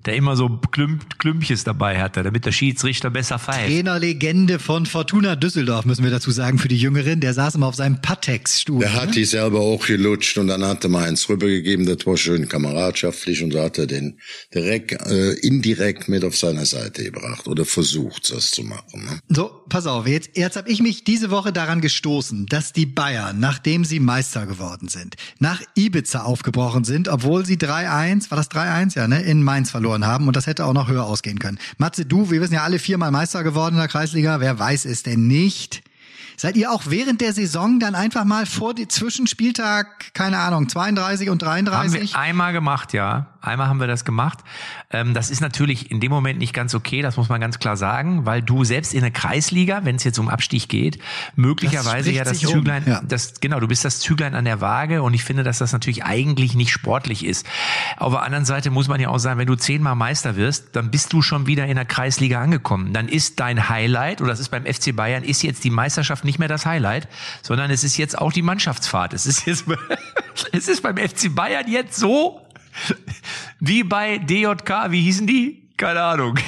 Der 0.05 0.15
immer 0.15 0.35
so 0.35 0.49
Klümp 0.71 1.19
Klümpches 1.19 1.63
dabei 1.63 1.99
hatte, 1.99 2.23
damit 2.23 2.45
der 2.45 2.51
Schiedsrichter 2.51 3.09
besser 3.09 3.39
pfeift. 3.39 3.65
Trainerlegende 3.65 4.59
von 4.59 4.85
Fortuna 4.85 5.35
Düsseldorf, 5.35 5.85
müssen 5.85 6.03
wir 6.03 6.11
dazu 6.11 6.31
sagen, 6.31 6.59
für 6.59 6.67
die 6.67 6.77
Jüngeren. 6.77 7.19
Der 7.19 7.33
saß 7.33 7.55
immer 7.55 7.67
auf 7.67 7.75
seinem 7.75 8.01
Patex-Stuhl. 8.01 8.79
Der 8.79 8.93
hat 8.93 9.07
ne? 9.07 9.11
die 9.11 9.25
selber 9.25 9.59
auch 9.59 9.85
gelutscht 9.85 10.37
und 10.37 10.47
dann 10.47 10.63
hat 10.63 10.83
er 10.83 10.89
mal 10.89 11.07
eins 11.07 11.27
rübergegeben, 11.27 11.85
das 11.85 12.05
war 12.05 12.17
schön 12.17 12.47
kameradschaftlich 12.47 13.43
und 13.43 13.51
so 13.51 13.61
hat 13.61 13.77
er 13.77 13.87
den 13.87 14.19
direkt, 14.53 14.93
äh, 14.93 15.33
indirekt 15.33 16.07
mit 16.07 16.23
auf 16.23 16.37
seine 16.37 16.65
Seite 16.65 17.03
gebracht 17.03 17.47
oder 17.47 17.65
versucht, 17.65 18.31
das 18.31 18.51
zu 18.51 18.63
machen. 18.63 19.05
Ne? 19.05 19.19
So, 19.29 19.51
pass 19.67 19.87
auf, 19.87 20.07
jetzt, 20.07 20.31
jetzt 20.35 20.55
habe 20.55 20.69
ich 20.69 20.81
mich 20.81 21.03
diese 21.03 21.31
Woche 21.31 21.51
daran 21.51 21.81
gestoßen, 21.81 22.45
dass 22.45 22.73
die 22.73 22.85
Bayern, 22.85 23.39
nachdem 23.39 23.83
sie 23.83 23.99
Meister 23.99 24.45
geworden 24.45 24.87
sind, 24.87 25.15
nach 25.39 25.61
Ibiza 25.75 26.23
aufgebrochen 26.23 26.83
sind, 26.83 27.09
obwohl 27.09 27.45
sie 27.45 27.57
3-1, 27.57 28.31
war 28.31 28.37
das 28.37 28.51
3-1, 28.51 28.95
ja, 28.95 29.07
ne, 29.07 29.21
in 29.23 29.43
Mainz 29.43 29.71
verloren 29.71 29.86
haben 29.95 30.27
und 30.27 30.35
das 30.35 30.47
hätte 30.47 30.65
auch 30.65 30.73
noch 30.73 30.87
höher 30.87 31.05
ausgehen 31.05 31.39
können. 31.39 31.59
Matze, 31.77 32.05
du, 32.05 32.29
wir 32.31 32.41
wissen 32.41 32.53
ja 32.53 32.63
alle 32.63 32.79
viermal 32.79 33.11
Meister 33.11 33.43
geworden 33.43 33.75
in 33.75 33.79
der 33.79 33.87
Kreisliga, 33.87 34.39
wer 34.39 34.59
weiß 34.59 34.85
es 34.85 35.03
denn 35.03 35.27
nicht? 35.27 35.83
Seid 36.39 36.55
ihr 36.55 36.71
auch 36.71 36.83
während 36.85 37.19
der 37.19 37.33
Saison 37.33 37.79
dann 37.79 37.95
einfach 37.95 38.23
mal 38.23 38.45
vor 38.45 38.75
die 38.75 38.87
Zwischenspieltag, 38.87 40.13
keine 40.13 40.37
Ahnung, 40.37 40.69
32 40.69 41.31
und 41.31 41.41
33? 41.41 41.99
Haben 41.99 42.09
wir 42.11 42.19
einmal 42.19 42.53
gemacht, 42.53 42.93
ja. 42.93 43.25
Einmal 43.41 43.67
haben 43.67 43.79
wir 43.79 43.87
das 43.87 44.05
gemacht. 44.05 44.39
Ähm, 44.91 45.13
das 45.13 45.31
ist 45.31 45.41
natürlich 45.41 45.89
in 45.89 45.99
dem 45.99 46.11
Moment 46.11 46.37
nicht 46.37 46.53
ganz 46.53 46.75
okay, 46.75 47.01
das 47.01 47.17
muss 47.17 47.29
man 47.29 47.39
ganz 47.39 47.59
klar 47.59 47.77
sagen, 47.77 48.25
weil 48.25 48.41
du 48.41 48.65
selbst 48.65 48.93
in 48.93 49.01
der 49.01 49.11
Kreisliga, 49.11 49.81
wenn 49.83 49.95
es 49.95 50.03
jetzt 50.03 50.19
um 50.19 50.27
Abstieg 50.27 50.67
geht, 50.67 50.99
möglicherweise 51.35 52.09
Das 52.09 52.17
ja 52.17 52.23
das 52.23 52.39
Züglein, 52.39 52.83
ja. 52.85 53.01
das, 53.07 53.39
genau, 53.39 53.59
du 53.59 53.67
bist 53.67 53.85
das 53.85 53.99
Züglein 53.99 54.35
an 54.35 54.45
der 54.45 54.59
Waage 54.59 55.01
und 55.01 55.13
ich 55.13 55.23
finde, 55.23 55.43
dass 55.43 55.59
das 55.59 55.71
natürlich 55.71 56.03
eigentlich 56.03 56.55
nicht 56.55 56.71
sportlich 56.71 57.25
ist. 57.25 57.47
Auf 57.97 58.11
der 58.11 58.21
anderen 58.21 58.45
Seite 58.45 58.69
muss 58.69 58.87
man 58.87 58.99
ja 58.99 59.09
auch 59.09 59.19
sagen, 59.19 59.39
wenn 59.39 59.47
du 59.47 59.55
zehnmal 59.55 59.95
Meister 59.95 60.35
wirst, 60.35 60.75
dann 60.75 60.91
bist 60.91 61.13
du 61.13 61.21
schon 61.21 61.47
wieder 61.47 61.65
in 61.67 61.75
der 61.75 61.85
Kreisliga 61.85 62.41
angekommen. 62.41 62.93
Dann 62.93 63.07
ist 63.07 63.39
dein 63.39 63.69
Highlight, 63.69 64.19
und 64.19 64.27
das 64.27 64.39
ist 64.39 64.49
beim 64.49 64.65
FC 64.65 64.95
Bayern, 64.95 65.23
ist 65.23 65.41
jetzt 65.41 65.63
die 65.63 65.69
Meisterschaft 65.69 66.25
nicht 66.27 66.37
mehr 66.37 66.47
das 66.47 66.67
Highlight, 66.67 67.07
sondern 67.41 67.71
es 67.71 67.83
ist 67.83 67.97
jetzt 67.97 68.17
auch 68.17 68.31
die 68.31 68.43
Mannschaftsfahrt. 68.43 69.13
Es 69.13 69.25
ist 69.25 69.47
jetzt, 69.47 69.65
es 70.51 70.67
ist 70.67 70.83
beim 70.83 70.97
FC 70.97 71.33
Bayern 71.33 71.67
jetzt 71.67 71.95
so, 71.95 72.41
wie 73.59 73.83
bei 73.83 74.19
DJK, 74.19 74.91
wie 74.91 75.01
hießen 75.01 75.25
die? 75.25 75.67
Keine 75.77 76.01
Ahnung. 76.01 76.37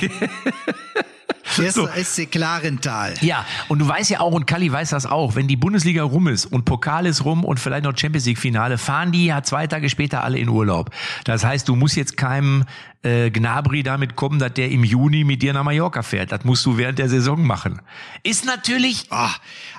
Erster 1.58 1.90
SC 2.04 2.32
Klarental. 2.32 3.14
Ja, 3.22 3.46
und 3.68 3.80
du 3.80 3.88
weißt 3.88 4.10
ja 4.10 4.20
auch, 4.20 4.34
und 4.34 4.46
Kalli 4.46 4.72
weiß 4.72 4.90
das 4.92 5.06
auch, 5.06 5.36
wenn 5.36 5.48
die 5.48 5.56
Bundesliga 5.58 6.04
rum 6.04 6.28
ist 6.28 6.46
und 6.46 6.66
Pokal 6.66 7.06
ist 7.06 7.26
rum 7.26 7.44
und 7.44 7.60
vielleicht 7.60 7.84
noch 7.84 7.98
Champions 7.98 8.26
League 8.26 8.38
Finale, 8.40 8.78
fahren 8.78 9.12
die 9.12 9.26
ja 9.26 9.44
zwei 9.44 9.68
Tage 9.68 9.90
später 9.90 10.24
alle 10.24 10.38
in 10.38 10.50
Urlaub. 10.50 10.92
Das 11.26 11.44
heißt, 11.44 11.68
du 11.68 11.76
musst 11.76 11.96
jetzt 11.96 12.18
keinem 12.18 12.66
äh, 13.02 13.32
Gnabry 13.32 13.82
damit 13.84 14.16
kommen, 14.18 14.40
dass 14.40 14.54
der 14.54 14.70
im 14.72 14.84
Juni 14.84 15.24
mit 15.24 15.42
dir 15.42 15.54
nach 15.54 15.64
Mallorca 15.64 16.02
fährt. 16.04 16.32
Das 16.34 16.44
musst 16.44 16.66
du 16.66 16.78
während 16.78 17.00
der 17.00 17.08
Saison 17.08 17.42
machen. 17.46 17.82
Ist 18.24 18.46
natürlich 18.46 19.06
Ah, 19.10 19.32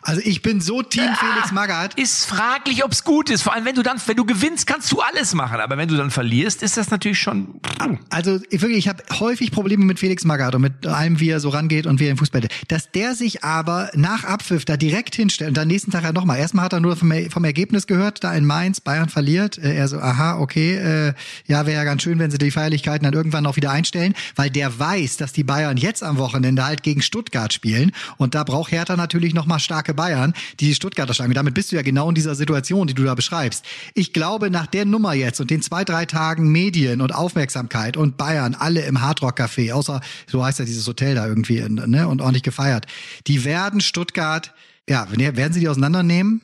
also 0.03 0.21
ich 0.25 0.41
bin 0.43 0.61
so 0.63 0.83
Team 0.83 1.11
Felix 1.15 1.53
Magath. 1.53 1.95
ist 1.99 2.25
fraglich, 2.25 2.83
ob's 2.85 3.05
gut 3.05 3.29
ist. 3.29 3.43
Vor 3.43 3.53
allem, 3.55 3.65
wenn 3.67 3.75
du 3.75 3.83
dann, 3.83 4.01
wenn 4.07 4.17
du 4.17 4.25
gewinnst, 4.25 4.67
kannst 4.67 4.91
du 4.91 5.01
alles 5.01 5.35
machen. 5.35 5.61
Aber 5.61 5.77
wenn 5.77 5.89
du 5.89 5.97
dann 5.97 6.11
verlierst, 6.11 6.63
ist 6.63 6.79
das 6.79 6.91
natürlich 6.91 7.21
schon. 7.21 7.61
Also 8.09 8.41
ich 8.49 8.63
wirklich, 8.63 8.79
ich 8.79 8.89
habe 8.89 9.03
häufig 9.21 9.51
Probleme 9.53 9.85
mit 9.85 9.99
Felix 9.99 10.25
Magath 10.25 10.55
und 10.55 10.63
mit 10.63 10.87
allem, 10.87 11.21
wie 11.21 11.29
er 11.29 11.41
so 11.41 11.51
rangeht 11.61 11.87
und 11.87 12.01
wie 12.01 12.07
er 12.07 12.11
im 12.11 12.17
Fußball. 12.17 12.43
Dass 12.69 12.91
der 12.91 13.15
sich 13.15 13.45
aber 13.45 13.91
nach 13.95 14.25
Abpfiff 14.25 14.65
da 14.65 14.77
direkt 14.77 15.15
hinstellt 15.15 15.49
und 15.49 15.57
dann 15.57 15.69
nächsten 15.69 15.91
Tag 15.91 16.05
ja 16.05 16.13
nochmal. 16.13 16.39
Erstmal 16.39 16.65
hat 16.65 16.73
er 16.73 16.81
nur 16.81 16.97
vom, 16.97 17.13
vom 17.31 17.45
Ergebnis 17.45 17.87
gehört, 17.87 18.25
da 18.25 18.35
in 18.35 18.45
Mainz, 18.45 18.81
Bayern 18.81 19.09
verliert. 19.09 19.59
Äh, 19.59 19.75
Er 19.75 19.89
so, 19.89 19.99
aha, 19.99 20.39
okay, 20.39 20.75
äh, 20.77 21.15
ja, 21.47 21.67
wäre 21.67 21.79
ja 21.79 21.85
ganz 21.85 22.03
schön, 22.03 22.19
wenn 22.19 22.31
sie 22.31 22.39
die 22.39 22.51
Feierlichkeiten 22.51 23.05
dann 23.05 23.15
irgendwann 23.15 23.47
auch 23.47 23.57
wieder 23.57 23.71
einstellen, 23.71 24.15
weil 24.37 24.51
der 24.51 24.79
weiß, 24.79 25.17
dass 25.19 25.33
die 25.33 25.45
Bayern 25.45 25.77
jetzt 25.77 26.03
am 26.03 26.19
Wochenende 26.19 26.65
halt 26.65 26.83
gegen 26.83 27.03
Stuttgart 27.03 27.53
spielen 27.53 27.93
und 28.17 28.35
da 28.35 28.45
braucht 28.45 28.73
Hertha 28.73 28.97
natürlich 28.97 29.35
nochmal 29.35 29.61
starke 29.61 29.95
Bayern, 29.95 30.33
die 30.59 30.67
die 30.67 30.75
Stuttgarter 30.75 31.15
schlagen. 31.15 31.35
Damit 31.35 31.55
bist 31.55 31.73
du 31.73 31.77
ja 31.77 31.83
genau 31.83 32.09
in 32.09 32.15
dieser 32.15 32.35
Situation, 32.35 32.87
die 32.87 32.95
du 32.95 33.05
da 33.05 33.15
beschreibst. 33.15 33.65
Ich 33.95 34.13
glaube, 34.13 34.51
nach 34.51 34.67
der 34.67 34.85
Nummer 34.85 35.15
jetzt 35.15 35.41
und 35.41 35.51
den 35.51 35.63
zwei, 35.63 35.85
drei 35.85 36.07
Tagen 36.07 36.51
Medien 36.51 37.01
und 37.01 37.15
Aufmerksamkeit 37.15 37.97
und 37.97 38.17
Bayern, 38.17 38.55
alle 38.55 38.83
im 38.83 39.01
Hardrock 39.01 39.39
Café, 39.39 39.73
außer, 39.73 40.01
so 40.27 40.45
heißt 40.45 40.59
ja 40.59 40.65
dieses 40.65 40.87
Hotel 40.87 41.15
da 41.15 41.27
irgendwie, 41.27 41.40
in, 41.49 41.75
ne, 41.75 42.09
und 42.09 42.21
ordentlich 42.21 42.43
gefeiert. 42.43 42.87
Die 43.27 43.45
werden 43.45 43.81
Stuttgart, 43.81 44.53
ja, 44.89 45.07
werden 45.11 45.53
sie 45.53 45.61
die 45.61 45.69
auseinandernehmen? 45.69 46.43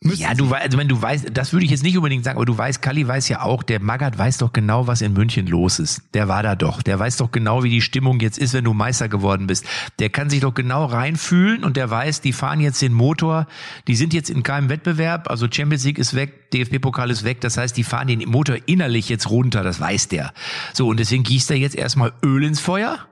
Müssen 0.00 0.22
Ja, 0.22 0.32
du 0.32 0.48
weißt, 0.48 0.62
also 0.62 0.78
wenn 0.78 0.86
du 0.86 1.02
weißt, 1.02 1.30
das 1.32 1.52
würde 1.52 1.64
ich 1.64 1.72
jetzt 1.72 1.82
nicht 1.82 1.96
unbedingt 1.96 2.22
sagen, 2.22 2.36
aber 2.36 2.46
du 2.46 2.56
weißt, 2.56 2.80
Kalli 2.80 3.08
weiß 3.08 3.28
ja 3.30 3.42
auch, 3.42 3.64
der 3.64 3.80
Magath 3.80 4.16
weiß 4.16 4.38
doch 4.38 4.52
genau, 4.52 4.86
was 4.86 5.02
in 5.02 5.12
München 5.12 5.48
los 5.48 5.80
ist. 5.80 6.02
Der 6.14 6.28
war 6.28 6.44
da 6.44 6.54
doch. 6.54 6.82
Der 6.82 7.00
weiß 7.00 7.16
doch 7.16 7.32
genau, 7.32 7.64
wie 7.64 7.70
die 7.70 7.80
Stimmung 7.80 8.20
jetzt 8.20 8.38
ist, 8.38 8.54
wenn 8.54 8.62
du 8.62 8.74
Meister 8.74 9.08
geworden 9.08 9.48
bist. 9.48 9.66
Der 9.98 10.08
kann 10.08 10.30
sich 10.30 10.38
doch 10.38 10.54
genau 10.54 10.84
reinfühlen 10.84 11.64
und 11.64 11.76
der 11.76 11.90
weiß, 11.90 12.20
die 12.20 12.32
fahren 12.32 12.60
jetzt 12.60 12.80
den 12.80 12.92
Motor, 12.92 13.48
die 13.88 13.96
sind 13.96 14.14
jetzt 14.14 14.30
in 14.30 14.44
keinem 14.44 14.68
Wettbewerb, 14.68 15.28
also 15.28 15.48
Champions 15.50 15.84
League 15.84 15.98
ist 15.98 16.14
weg, 16.14 16.52
DFB-Pokal 16.52 17.10
ist 17.10 17.24
weg, 17.24 17.40
das 17.40 17.56
heißt, 17.56 17.76
die 17.76 17.82
fahren 17.82 18.06
den 18.06 18.20
Motor 18.28 18.56
innerlich 18.66 19.08
jetzt 19.08 19.28
runter, 19.30 19.64
das 19.64 19.80
weiß 19.80 20.06
der. 20.06 20.32
So, 20.74 20.86
und 20.86 21.00
deswegen 21.00 21.24
gießt 21.24 21.50
er 21.50 21.56
jetzt 21.56 21.74
erstmal 21.74 22.12
Öl 22.24 22.44
ins 22.44 22.60
Feuer, 22.60 23.07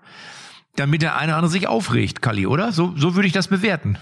damit 0.77 1.03
der 1.03 1.17
eine 1.17 1.33
oder 1.33 1.37
andere 1.39 1.51
sich 1.51 1.67
aufregt, 1.67 2.23
Kalli, 2.23 2.47
oder? 2.47 2.73
So, 2.73 2.95
so 2.97 3.15
würde 3.15 3.27
ich 3.27 3.33
das 3.33 3.49
bewerten. 3.49 3.99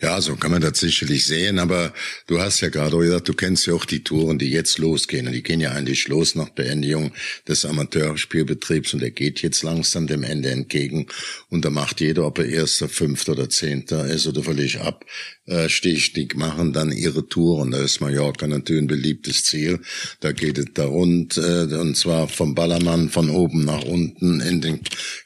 Ja, 0.00 0.20
so 0.20 0.36
kann 0.36 0.50
man 0.50 0.60
das 0.60 0.80
sicherlich 0.80 1.24
sehen, 1.26 1.58
aber 1.58 1.92
du 2.26 2.40
hast 2.40 2.60
ja 2.60 2.68
gerade 2.68 2.96
gesagt, 2.98 3.28
du 3.28 3.34
kennst 3.34 3.66
ja 3.66 3.74
auch 3.74 3.84
die 3.84 4.02
Touren, 4.02 4.38
die 4.38 4.50
jetzt 4.50 4.78
losgehen. 4.78 5.26
Und 5.26 5.32
die 5.32 5.42
gehen 5.42 5.60
ja 5.60 5.72
eigentlich 5.72 6.08
los 6.08 6.34
nach 6.34 6.50
Beendigung 6.50 7.12
des 7.46 7.64
Amateurspielbetriebs 7.64 8.94
und 8.94 9.00
der 9.00 9.10
geht 9.10 9.42
jetzt 9.42 9.62
langsam 9.62 10.06
dem 10.06 10.22
Ende 10.22 10.50
entgegen. 10.50 11.06
Und 11.48 11.64
da 11.64 11.70
macht 11.70 12.00
jeder, 12.00 12.26
ob 12.26 12.38
er 12.38 12.46
erster, 12.46 12.88
fünfter 12.88 13.32
oder 13.32 13.48
zehnter 13.48 14.06
ist 14.06 14.26
oder 14.26 14.42
völlig 14.42 14.80
ab, 14.80 15.04
äh, 15.46 15.68
die 15.82 16.28
machen 16.36 16.72
dann 16.72 16.92
ihre 16.92 17.26
Tour 17.26 17.58
und 17.58 17.72
da 17.72 17.82
ist 17.82 18.00
Mallorca 18.00 18.46
natürlich 18.46 18.82
ein 18.82 18.86
beliebtes 18.86 19.44
Ziel. 19.44 19.80
Da 20.20 20.32
geht 20.32 20.58
es 20.58 20.66
da 20.74 20.84
rund, 20.84 21.36
äh, 21.36 21.64
und 21.74 21.96
zwar 21.96 22.28
vom 22.28 22.54
Ballermann 22.54 23.10
von 23.10 23.30
oben 23.30 23.64
nach 23.64 23.82
unten 23.82 24.40
in 24.40 24.60
den 24.60 24.80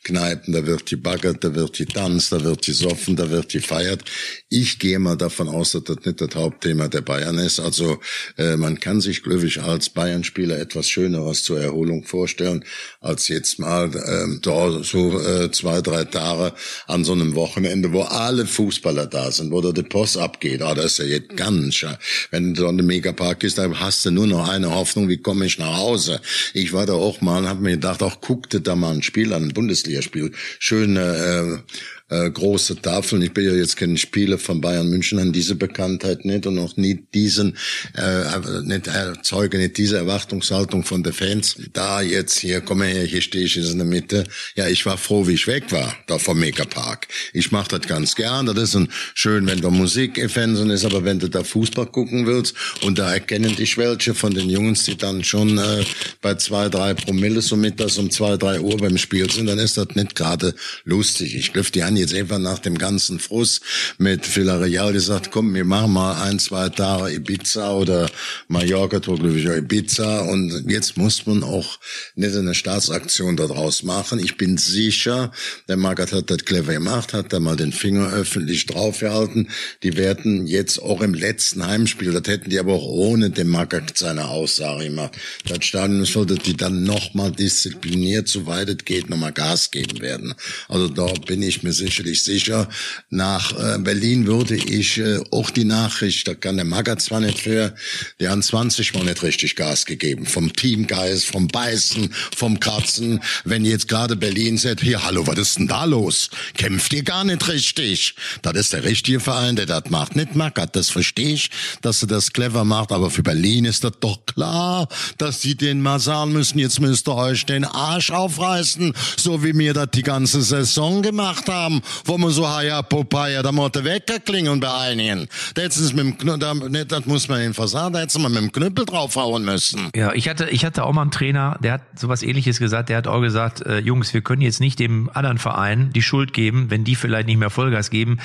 Kneipen, 0.04 0.54
da 0.54 0.66
wird 0.66 0.86
gebaggert, 0.86 1.44
da 1.44 1.54
wird 1.54 1.76
getanzt, 1.76 2.32
da 2.32 2.42
wird 2.42 2.64
gesoffen, 2.64 3.16
da 3.16 3.30
wird 3.30 3.50
gefeiert. 3.50 4.04
Ich 4.48 4.78
gehe 4.78 5.00
mal 5.00 5.16
davon 5.16 5.48
aus, 5.48 5.72
dass 5.72 5.82
das 5.82 5.96
nicht 6.04 6.20
das 6.20 6.36
Hauptthema 6.36 6.86
der 6.86 7.00
Bayern 7.00 7.36
ist. 7.36 7.58
Also 7.58 7.98
äh, 8.38 8.56
man 8.56 8.78
kann 8.78 9.00
sich 9.00 9.24
glücklich 9.24 9.60
als 9.60 9.88
Bayern-Spieler 9.88 10.60
etwas 10.60 10.88
Schöneres 10.88 11.42
zur 11.42 11.60
Erholung 11.60 12.04
vorstellen, 12.04 12.64
als 13.00 13.26
jetzt 13.26 13.58
mal 13.58 13.90
ähm, 14.06 14.38
da 14.42 14.84
so 14.84 15.20
äh, 15.20 15.50
zwei, 15.50 15.80
drei 15.80 16.04
Tage 16.04 16.54
an 16.86 17.04
so 17.04 17.12
einem 17.12 17.34
Wochenende, 17.34 17.92
wo 17.92 18.02
alle 18.02 18.46
Fußballer 18.46 19.08
da 19.08 19.32
sind, 19.32 19.50
wo 19.50 19.60
da 19.60 19.72
die 19.72 19.82
Post 19.82 20.16
abgeht. 20.16 20.62
Ah, 20.62 20.74
das 20.74 20.92
ist 20.92 20.98
ja 20.98 21.04
jetzt 21.06 21.36
ganz 21.36 21.74
schön. 21.74 21.96
Wenn 22.30 22.54
du 22.54 22.68
in 22.68 22.76
dem 22.76 22.86
Megapark 22.86 23.40
bist, 23.40 23.58
dann 23.58 23.80
hast 23.80 24.06
du 24.06 24.12
nur 24.12 24.28
noch 24.28 24.48
eine 24.48 24.72
Hoffnung, 24.72 25.08
wie 25.08 25.18
komme 25.18 25.46
ich 25.46 25.58
nach 25.58 25.76
Hause? 25.76 26.20
Ich 26.54 26.72
war 26.72 26.86
da 26.86 26.92
auch 26.92 27.20
mal 27.20 27.38
und 27.38 27.48
habe 27.48 27.62
mir 27.62 27.72
gedacht, 27.72 28.00
auch 28.00 28.20
guckte 28.20 28.60
da 28.60 28.76
mal 28.76 28.94
ein 28.94 29.02
Spiel 29.02 29.32
an, 29.32 29.42
ein 29.42 29.54
Bundesligaspiel. 29.54 30.30
Schöne 30.60 31.62
äh, 31.66 31.72
äh, 32.08 32.30
große 32.30 32.80
Tafeln. 32.80 33.22
Ich 33.22 33.32
bin 33.32 33.44
ja 33.44 33.52
jetzt 33.52 33.76
kein 33.76 33.96
Spieler 33.96 34.38
von 34.38 34.60
Bayern 34.60 34.88
München, 34.88 35.18
an 35.18 35.32
diese 35.32 35.56
Bekanntheit 35.56 36.24
nicht 36.24 36.46
und 36.46 36.58
auch 36.58 36.76
nie 36.76 37.04
diesen, 37.14 37.56
äh, 37.94 38.62
nicht 38.62 38.86
erzeuge 38.86 39.58
nicht 39.58 39.76
diese 39.76 39.96
Erwartungshaltung 39.96 40.84
von 40.84 41.02
den 41.02 41.12
Fans. 41.12 41.56
Da 41.72 42.02
jetzt 42.02 42.38
hier, 42.38 42.60
komm 42.60 42.82
her, 42.82 43.04
hier 43.04 43.20
stehe 43.20 43.44
ich 43.44 43.56
jetzt 43.56 43.72
in 43.72 43.78
der 43.78 43.86
Mitte. 43.86 44.24
Ja, 44.54 44.68
ich 44.68 44.86
war 44.86 44.98
froh, 44.98 45.26
wie 45.26 45.34
ich 45.34 45.46
weg 45.46 45.72
war, 45.72 45.96
da 46.06 46.18
vom 46.18 46.38
Megapark. 46.38 47.08
Ich 47.32 47.50
mache 47.50 47.78
das 47.78 47.88
ganz 47.88 48.14
gern. 48.14 48.46
Das 48.46 48.56
ist 48.56 48.76
ein, 48.76 48.88
schön, 49.14 49.46
wenn 49.46 49.60
da 49.60 49.70
Musik 49.70 50.30
Fernsehen 50.30 50.70
ist, 50.70 50.84
aber 50.84 51.04
wenn 51.04 51.18
du 51.18 51.28
da 51.28 51.42
Fußball 51.42 51.86
gucken 51.86 52.26
willst 52.26 52.54
und 52.82 52.98
da 52.98 53.12
erkennen 53.12 53.56
dich 53.56 53.78
welche 53.78 54.14
von 54.14 54.32
den 54.32 54.48
Jungs, 54.48 54.84
die 54.84 54.96
dann 54.96 55.24
schon 55.24 55.58
äh, 55.58 55.84
bei 56.20 56.34
zwei, 56.36 56.68
drei 56.68 56.94
Promille 56.94 57.40
so 57.42 57.56
mittags 57.56 57.98
um 57.98 58.10
zwei, 58.10 58.36
drei 58.36 58.60
Uhr 58.60 58.76
beim 58.76 58.98
Spiel 58.98 59.30
sind, 59.30 59.46
dann 59.46 59.58
ist 59.58 59.76
das 59.76 59.88
nicht 59.94 60.14
gerade 60.14 60.54
lustig. 60.84 61.34
Ich 61.34 61.52
griff 61.52 61.70
die 61.70 61.82
an 61.82 61.95
jetzt 61.96 62.14
einfach 62.14 62.38
nach 62.38 62.58
dem 62.58 62.78
ganzen 62.78 63.18
Frust 63.18 63.62
mit 63.98 64.36
Villarreal 64.36 64.92
gesagt, 64.92 65.30
komm, 65.30 65.54
wir 65.54 65.64
machen 65.64 65.92
mal 65.92 66.22
ein, 66.22 66.38
zwei 66.38 66.68
Tage 66.68 67.14
Ibiza 67.14 67.72
oder 67.72 68.10
Mallorca, 68.48 68.98
ich, 68.98 69.44
Ibiza 69.44 70.20
und 70.20 70.64
jetzt 70.68 70.96
muss 70.96 71.26
man 71.26 71.42
auch 71.42 71.78
nicht 72.14 72.34
eine 72.34 72.54
Staatsaktion 72.54 73.36
daraus 73.36 73.82
machen. 73.82 74.18
Ich 74.18 74.36
bin 74.36 74.58
sicher, 74.58 75.32
der 75.68 75.76
Magath 75.76 76.12
hat 76.12 76.30
das 76.30 76.44
clever 76.44 76.72
gemacht, 76.72 77.12
hat 77.12 77.32
da 77.32 77.40
mal 77.40 77.56
den 77.56 77.72
Finger 77.72 78.12
öffentlich 78.12 78.66
draufgehalten. 78.66 79.48
Die 79.82 79.96
werden 79.96 80.46
jetzt 80.46 80.82
auch 80.82 81.00
im 81.00 81.14
letzten 81.14 81.66
Heimspiel, 81.66 82.12
das 82.12 82.30
hätten 82.32 82.50
die 82.50 82.58
aber 82.58 82.74
auch 82.74 82.86
ohne 82.86 83.30
den 83.30 83.48
Magath 83.48 83.96
seine 83.98 84.28
Aussage 84.28 84.84
gemacht. 84.84 85.12
Das 85.46 85.64
Stadion 85.64 86.04
sollte 86.04 86.34
die 86.34 86.56
dann 86.56 86.82
nochmal 86.82 87.32
diszipliniert, 87.32 88.28
soweit 88.28 88.68
es 88.68 88.84
geht, 88.84 89.08
nochmal 89.08 89.32
Gas 89.32 89.70
geben 89.70 90.00
werden. 90.00 90.34
Also 90.68 90.88
da 90.88 91.06
bin 91.26 91.42
ich 91.42 91.62
mir 91.62 91.72
sicher, 91.72 91.85
sicherlich 91.86 92.24
sicher. 92.24 92.68
Nach 93.10 93.52
äh, 93.52 93.78
Berlin 93.78 94.26
würde 94.26 94.56
ich 94.56 94.98
äh, 94.98 95.20
auch 95.30 95.50
die 95.50 95.64
Nachricht, 95.64 96.26
da 96.26 96.34
kann 96.34 96.56
der 96.56 96.64
Magat 96.64 97.00
zwar 97.00 97.20
nicht 97.20 97.38
für, 97.38 97.74
die 98.20 98.28
haben 98.28 98.42
20 98.42 98.94
Mal 98.94 99.04
nicht 99.04 99.22
richtig 99.22 99.56
Gas 99.56 99.86
gegeben. 99.86 100.26
Vom 100.26 100.52
Teamgeist, 100.52 101.26
vom 101.26 101.48
Beißen, 101.48 102.12
vom 102.36 102.58
Kratzen. 102.60 103.20
Wenn 103.44 103.64
jetzt 103.64 103.88
gerade 103.88 104.16
Berlin 104.16 104.58
sagt, 104.58 104.82
hier, 104.82 105.04
hallo, 105.04 105.26
was 105.26 105.38
ist 105.38 105.58
denn 105.58 105.68
da 105.68 105.84
los? 105.84 106.30
Kämpft 106.56 106.92
ihr 106.92 107.02
gar 107.02 107.24
nicht 107.24 107.46
richtig? 107.48 108.14
Das 108.42 108.54
ist 108.54 108.72
der 108.72 108.84
richtige 108.84 109.20
Verein, 109.20 109.56
der 109.56 109.66
das 109.66 109.90
macht. 109.90 110.16
Nicht 110.16 110.34
Magat, 110.34 110.74
das 110.74 110.90
verstehe 110.90 111.34
ich, 111.34 111.50
dass 111.82 112.02
er 112.02 112.08
das 112.08 112.32
clever 112.32 112.64
macht, 112.64 112.92
aber 112.92 113.10
für 113.10 113.22
Berlin 113.22 113.64
ist 113.64 113.84
das 113.84 113.92
doch 114.00 114.26
klar, 114.26 114.88
dass 115.18 115.40
sie 115.42 115.54
den 115.54 115.80
mal 115.80 116.00
sagen 116.00 116.32
müssen, 116.32 116.58
jetzt 116.58 116.80
müsst 116.80 117.08
ihr 117.08 117.14
euch 117.14 117.46
den 117.46 117.64
Arsch 117.64 118.10
aufreißen, 118.10 118.92
so 119.16 119.42
wie 119.42 119.56
wir 119.56 119.74
das 119.74 119.90
die 119.94 120.02
ganze 120.02 120.42
Saison 120.42 121.02
gemacht 121.02 121.48
haben, 121.48 121.75
wo 122.04 122.18
wir 122.18 122.30
so, 122.30 122.42
ja, 122.42 122.82
Popeye, 122.82 123.42
da 123.42 123.52
muss 123.52 123.72
der 123.72 123.84
Wecker 123.84 124.18
klingeln 124.20 124.60
bei 124.60 124.72
einigen. 124.72 125.28
Da 125.54 125.62
hätten 125.62 125.84
mit 125.96 125.98
dem 125.98 126.18
Knüppel, 126.18 126.84
das 126.84 127.06
muss 127.06 127.28
man 127.28 127.40
einfach 127.40 127.68
sagen, 127.68 127.94
da 127.94 128.00
hätten 128.00 128.22
mal 128.22 128.28
mit 128.28 128.40
dem 128.40 128.52
Knüppel 128.52 128.84
draufhauen 128.84 129.44
müssen. 129.44 129.90
Ja, 129.94 130.12
ich 130.12 130.28
hatte, 130.28 130.48
ich 130.50 130.64
hatte 130.64 130.84
auch 130.84 130.92
mal 130.92 131.02
einen 131.02 131.10
Trainer, 131.10 131.58
der 131.62 131.74
hat 131.74 131.82
sowas 131.98 132.22
ähnliches 132.22 132.58
gesagt, 132.58 132.88
der 132.88 132.98
hat 132.98 133.06
auch 133.06 133.20
gesagt, 133.20 133.62
äh, 133.62 133.78
Jungs, 133.78 134.14
wir 134.14 134.20
können 134.20 134.42
jetzt 134.42 134.60
nicht 134.60 134.78
dem 134.78 135.10
anderen 135.12 135.38
Verein 135.38 135.90
die 135.92 136.02
Schuld 136.02 136.32
geben, 136.32 136.70
wenn 136.70 136.84
die 136.84 136.94
vielleicht 136.94 137.26
nicht 137.26 137.38
mehr 137.38 137.50
Vollgas 137.50 137.90
geben. 137.90 138.18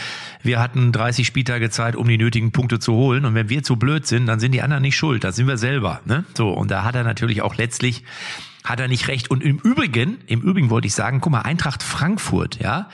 Wir 0.44 0.60
hatten 0.60 0.92
30 0.92 1.26
Spieltage 1.26 1.70
Zeit, 1.70 1.96
um 1.96 2.08
die 2.08 2.18
nötigen 2.18 2.52
Punkte 2.52 2.80
zu 2.80 2.94
holen 2.94 3.26
und 3.26 3.36
wenn 3.36 3.50
wir 3.50 3.64
zu 3.64 3.76
blöd 3.76 4.08
sind, 4.08 4.26
dann 4.26 4.40
sind 4.40 4.52
die 4.54 4.62
anderen 4.62 4.82
nicht 4.82 4.96
schuld, 4.96 5.24
das 5.24 5.36
sind 5.36 5.48
wir 5.48 5.58
selber. 5.58 6.02
Ne? 6.06 6.26
So, 6.36 6.50
und 6.50 6.72
da 6.72 6.84
hat 6.84 6.96
er 6.96 7.04
natürlich 7.04 7.42
auch 7.42 7.56
letztlich 7.56 8.04
hat 8.64 8.80
er 8.80 8.88
nicht 8.88 9.08
recht. 9.08 9.32
Und 9.32 9.44
im 9.44 9.58
Übrigen, 9.58 10.18
im 10.28 10.42
Übrigen 10.42 10.70
wollte 10.70 10.88
ich 10.88 10.94
sagen, 10.94 11.22
guck 11.22 11.32
mal, 11.32 11.42
Eintracht 11.42 11.84
Frankfurt, 11.84 12.60
ja, 12.62 12.90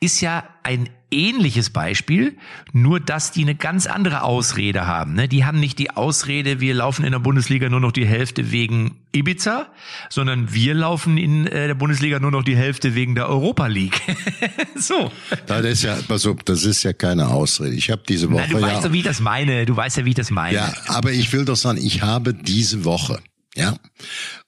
ist 0.00 0.20
ja 0.20 0.44
ein 0.62 0.88
ähnliches 1.10 1.70
Beispiel, 1.70 2.36
nur 2.72 3.00
dass 3.00 3.32
die 3.32 3.42
eine 3.42 3.54
ganz 3.54 3.86
andere 3.86 4.22
Ausrede 4.22 4.86
haben. 4.86 5.14
Ne? 5.14 5.28
Die 5.28 5.44
haben 5.44 5.58
nicht 5.58 5.78
die 5.78 5.90
Ausrede, 5.90 6.60
wir 6.60 6.74
laufen 6.74 7.04
in 7.04 7.12
der 7.12 7.18
Bundesliga 7.18 7.68
nur 7.68 7.80
noch 7.80 7.92
die 7.92 8.06
Hälfte 8.06 8.52
wegen 8.52 8.96
Ibiza, 9.12 9.66
sondern 10.08 10.52
wir 10.54 10.74
laufen 10.74 11.18
in 11.18 11.46
äh, 11.46 11.66
der 11.66 11.74
Bundesliga 11.74 12.20
nur 12.20 12.30
noch 12.30 12.44
die 12.44 12.56
Hälfte 12.56 12.94
wegen 12.94 13.16
der 13.16 13.28
Europa 13.28 13.66
League. 13.66 14.00
so. 14.76 15.10
Das 15.46 15.64
ist 15.64 15.82
ja, 15.82 15.98
pass 16.06 16.26
auf, 16.26 16.36
das 16.44 16.64
ist 16.64 16.84
ja 16.84 16.92
keine 16.92 17.28
Ausrede. 17.28 17.74
Ich 17.74 17.90
habe 17.90 18.02
diese 18.08 18.30
Woche. 18.30 18.46
Na, 18.48 18.54
du 18.54 18.62
weißt 18.62 18.82
ja, 18.82 18.88
ja, 18.88 18.92
wie 18.92 18.98
ich 18.98 19.04
das 19.04 19.20
meine. 19.20 19.66
Du 19.66 19.76
weißt 19.76 19.96
ja, 19.96 20.04
wie 20.04 20.10
ich 20.10 20.14
das 20.14 20.30
meine. 20.30 20.54
Ja, 20.54 20.72
aber 20.86 21.10
ich 21.10 21.32
will 21.32 21.44
doch 21.44 21.56
sagen, 21.56 21.78
ich 21.82 22.02
habe 22.02 22.34
diese 22.34 22.84
Woche 22.84 23.18
ja, 23.56 23.76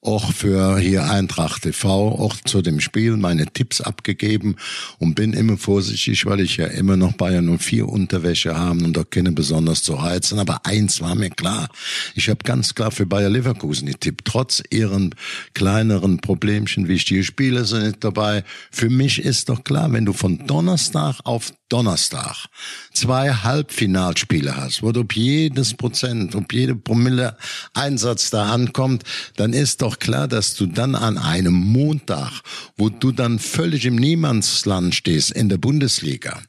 auch 0.01 0.33
für 0.33 0.79
hier 0.79 1.11
Eintracht 1.11 1.63
TV, 1.63 2.09
auch 2.09 2.37
zu 2.45 2.63
dem 2.63 2.81
Spiel 2.81 3.17
meine 3.17 3.47
Tipps 3.47 3.81
abgegeben 3.81 4.57
und 4.99 5.17
bin 5.17 5.33
immer 5.33 5.57
vorsichtig, 5.57 6.25
weil 6.25 6.41
ich 6.41 6.57
ja 6.57 6.67
immer 6.67 6.97
noch 6.97 7.15
Bayern 7.15 7.59
04 7.59 7.89
Unterwäsche 7.89 8.57
haben 8.57 8.85
und 8.85 8.97
da 8.97 9.03
keine 9.03 9.33
besonders 9.33 9.83
zu 9.83 9.95
reizen. 9.95 10.39
Aber 10.39 10.67
eins 10.67 11.01
war 11.01 11.17
mir 11.17 11.31
klar. 11.31 11.69
Ich 12.15 12.29
habe 12.29 12.45
ganz 12.45 12.77
klar 12.77 12.93
für 12.93 13.07
Bayer 13.07 13.29
Leverkusen 13.29 13.89
getippt. 13.89 14.25
Trotz 14.25 14.63
ihren 14.71 15.15
kleineren 15.55 16.21
Problemchen, 16.21 16.87
wichtige 16.87 17.25
Spiele 17.25 17.65
sind 17.65 17.83
nicht 17.83 18.05
dabei. 18.05 18.45
Für 18.71 18.89
mich 18.89 19.21
ist 19.21 19.49
doch 19.49 19.65
klar, 19.65 19.93
wenn 19.93 20.05
du 20.05 20.13
von 20.13 20.47
Donnerstag 20.47 21.19
auf 21.25 21.53
Donnerstag 21.69 22.47
zwei 22.93 23.33
Halbfinalspiele 23.33 24.57
hast, 24.57 24.83
wo 24.83 24.93
du 24.93 25.01
ob 25.01 25.17
jedes 25.17 25.75
Prozent, 25.75 26.35
ob 26.35 26.53
jede 26.53 26.75
Promille 26.75 27.37
Einsatz 27.75 28.31
da 28.31 28.53
ankommt, 28.53 29.05
dann 29.37 29.53
ist 29.53 29.83
doch 29.83 29.99
klar, 29.99 30.29
dass 30.29 30.55
du 30.55 30.67
dann 30.67 30.95
an 30.95 31.19
einem 31.19 31.55
Montag, 31.55 32.43
wo 32.77 32.89
du 32.89 33.13
dann 33.13 33.39
völlig 33.39 33.85
im 33.87 33.97
Niemandsland 33.97 34.95
stehst 34.95 35.33
in 35.33 35.49
der 35.49 35.59
Bundesliga, 35.59 36.41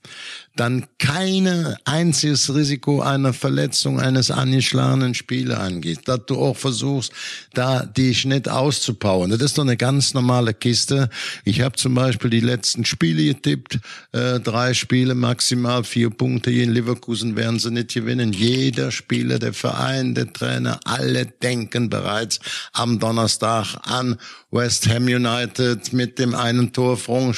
dann 0.55 0.85
keine 0.99 1.77
einziges 1.85 2.53
Risiko 2.53 3.01
einer 3.01 3.33
Verletzung 3.33 3.99
eines 3.99 4.29
angeschlagenen 4.29 5.15
Spielers 5.15 5.59
angeht, 5.59 6.01
dass 6.05 6.25
du 6.27 6.39
auch 6.39 6.55
versuchst, 6.55 7.11
da 7.53 7.85
dich 7.85 8.25
nicht 8.25 8.47
auszupowern. 8.47 9.31
Das 9.31 9.41
ist 9.41 9.57
doch 9.57 9.63
eine 9.63 9.77
ganz 9.77 10.13
normale 10.13 10.53
Kiste. 10.53 11.09
Ich 11.43 11.61
habe 11.61 11.75
zum 11.75 11.95
Beispiel 11.95 12.29
die 12.29 12.39
letzten 12.39 12.85
Spiele 12.85 13.33
getippt, 13.33 13.79
äh, 14.11 14.39
drei 14.39 14.75
Spiele, 14.75 15.15
maximal 15.15 15.83
vier 15.83 16.11
Punkte. 16.11 16.51
Hier 16.51 16.65
in 16.65 16.73
Leverkusen 16.73 17.35
werden 17.35 17.57
sie 17.57 17.71
nicht 17.71 17.93
gewinnen. 17.93 18.31
Jeder 18.31 18.91
Spieler, 18.91 19.39
der 19.39 19.53
Verein, 19.53 20.13
der 20.13 20.31
Trainer, 20.31 20.79
alle 20.85 21.25
denken 21.25 21.89
bereits 21.89 22.39
am 22.73 22.99
Donnerstag 22.99 23.75
an 23.83 24.17
West 24.51 24.87
Ham 24.87 25.05
United 25.05 25.93
mit 25.93 26.19
dem 26.19 26.35
einen 26.35 26.71
Torsprung. 26.71 27.33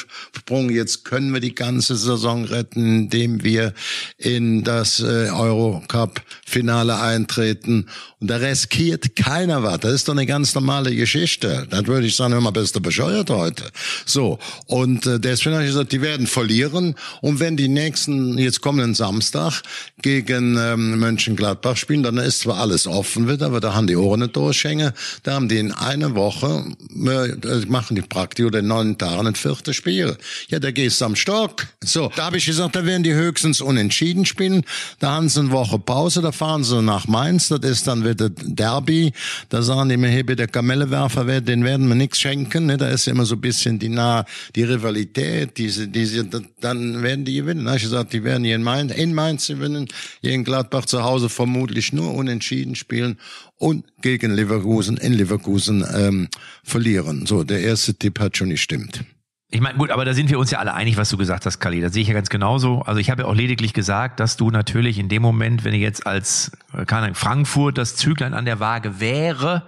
Jetzt 0.68 1.06
können 1.06 1.32
wir 1.32 1.40
die 1.40 1.54
ganze 1.54 1.96
Saison 1.96 2.44
retten 2.44 3.05
indem 3.06 3.44
wir 3.44 3.72
in 4.18 4.64
das 4.64 5.00
äh, 5.00 5.30
Eurocup-Finale 5.30 7.00
eintreten. 7.00 7.86
Und 8.20 8.28
da 8.28 8.36
riskiert 8.36 9.14
keiner 9.14 9.62
was. 9.62 9.80
Das 9.80 9.92
ist 9.92 10.08
doch 10.08 10.14
eine 10.14 10.26
ganz 10.26 10.54
normale 10.54 10.94
Geschichte. 10.94 11.66
Dann 11.70 11.86
würde 11.86 12.06
ich 12.06 12.16
sagen, 12.16 12.42
mal, 12.42 12.50
bist 12.50 12.74
du 12.74 12.80
bescheuert 12.80 13.30
heute. 13.30 13.64
So. 14.04 14.38
Und 14.66 15.06
äh, 15.06 15.20
deswegen 15.20 15.54
habe 15.54 15.64
ich 15.64 15.70
gesagt, 15.70 15.92
die 15.92 16.00
werden 16.00 16.26
verlieren. 16.26 16.96
Und 17.20 17.38
wenn 17.38 17.56
die 17.56 17.68
nächsten, 17.68 18.38
jetzt 18.38 18.60
kommenden 18.60 18.94
Samstag 18.94 19.62
gegen 20.02 20.56
ähm, 20.58 20.98
Mönchengladbach 20.98 21.76
spielen, 21.76 22.02
dann 22.02 22.16
ist 22.18 22.40
zwar 22.40 22.58
alles 22.58 22.86
offen 22.86 23.28
wieder, 23.28 23.46
aber 23.46 23.60
da 23.60 23.74
haben 23.74 23.86
die 23.86 23.96
Ohren 23.96 24.20
nicht 24.20 24.34
durchhängen. 24.34 24.92
Da 25.22 25.34
haben 25.34 25.48
die 25.48 25.58
in 25.58 25.72
einer 25.72 26.14
Woche, 26.14 26.64
äh, 26.90 27.66
machen 27.66 27.94
die 27.94 28.02
Praktik 28.02 28.46
oder 28.46 28.58
in 28.58 28.66
neun 28.66 28.98
Tagen 28.98 29.28
ein 29.28 29.34
viertes 29.36 29.76
Spiel. 29.76 30.16
Ja, 30.48 30.58
da 30.58 30.70
gehst 30.72 31.00
du 31.00 31.04
am 31.04 31.16
Stock. 31.16 31.66
So. 31.84 32.10
Da 32.16 32.26
habe 32.26 32.38
ich 32.38 32.46
gesagt, 32.46 32.74
da 32.74 32.84
werden 32.84 32.95
werden 32.96 33.02
die 33.02 33.12
höchstens 33.12 33.60
unentschieden 33.60 34.24
spielen. 34.24 34.62
Da 35.00 35.10
haben 35.10 35.28
sie 35.28 35.40
eine 35.40 35.50
Woche 35.50 35.78
Pause, 35.78 36.22
da 36.22 36.32
fahren 36.32 36.64
sie 36.64 36.80
nach 36.80 37.06
Mainz, 37.06 37.48
das 37.48 37.60
ist 37.60 37.86
dann 37.86 38.08
wieder 38.08 38.30
Derby. 38.30 39.12
Da 39.50 39.60
sagen 39.60 39.90
die 39.90 39.98
mir, 39.98 40.08
hey, 40.08 40.24
der 40.24 40.48
Kamellewerfer, 40.48 41.42
den 41.42 41.62
werden 41.62 41.88
wir 41.88 41.94
nichts 41.94 42.18
schenken. 42.20 42.64
Ne? 42.66 42.78
Da 42.78 42.88
ist 42.88 43.06
immer 43.06 43.26
so 43.26 43.34
ein 43.34 43.42
bisschen 43.42 43.78
die 43.78 43.90
nah, 43.90 44.24
die 44.54 44.62
Rivalität, 44.62 45.58
diese, 45.58 45.88
diese, 45.88 46.24
dann 46.60 47.02
werden 47.02 47.26
die 47.26 47.34
gewinnen. 47.34 47.68
Ich 47.76 47.82
gesagt, 47.82 48.14
die 48.14 48.24
werden 48.24 48.44
hier 48.44 48.56
in 48.56 48.62
Mainz, 48.62 48.94
in 48.94 49.12
Mainz 49.12 49.46
gewinnen, 49.46 49.88
hier 50.22 50.32
in 50.32 50.44
Gladbach 50.44 50.86
zu 50.86 51.04
Hause 51.04 51.28
vermutlich 51.28 51.92
nur 51.92 52.14
unentschieden 52.14 52.76
spielen 52.76 53.18
und 53.58 53.84
gegen 54.00 54.34
Leverkusen 54.34 54.96
in 54.96 55.12
Leverkusen 55.12 55.84
ähm, 55.94 56.28
verlieren. 56.64 57.26
So, 57.26 57.44
der 57.44 57.60
erste 57.60 57.94
Tipp 57.94 58.18
hat 58.20 58.38
schon 58.38 58.48
gestimmt. 58.48 59.04
Ich 59.48 59.60
meine, 59.60 59.78
gut, 59.78 59.92
aber 59.92 60.04
da 60.04 60.12
sind 60.12 60.28
wir 60.28 60.40
uns 60.40 60.50
ja 60.50 60.58
alle 60.58 60.74
einig, 60.74 60.96
was 60.96 61.08
du 61.08 61.16
gesagt 61.16 61.46
hast, 61.46 61.60
Kali. 61.60 61.80
Das 61.80 61.92
sehe 61.92 62.02
ich 62.02 62.08
ja 62.08 62.14
ganz 62.14 62.30
genauso. 62.30 62.80
Also 62.80 62.98
ich 62.98 63.10
habe 63.10 63.22
ja 63.22 63.28
auch 63.28 63.34
lediglich 63.34 63.72
gesagt, 63.72 64.18
dass 64.18 64.36
du 64.36 64.50
natürlich 64.50 64.98
in 64.98 65.08
dem 65.08 65.22
Moment, 65.22 65.62
wenn 65.62 65.70
du 65.70 65.78
jetzt 65.78 66.04
als 66.04 66.50
äh, 66.74 66.84
keine 66.84 67.02
Ahnung, 67.02 67.14
Frankfurt 67.14 67.78
das 67.78 67.94
Züglein 67.94 68.34
an 68.34 68.44
der 68.44 68.58
Waage 68.58 68.98
wäre, 68.98 69.62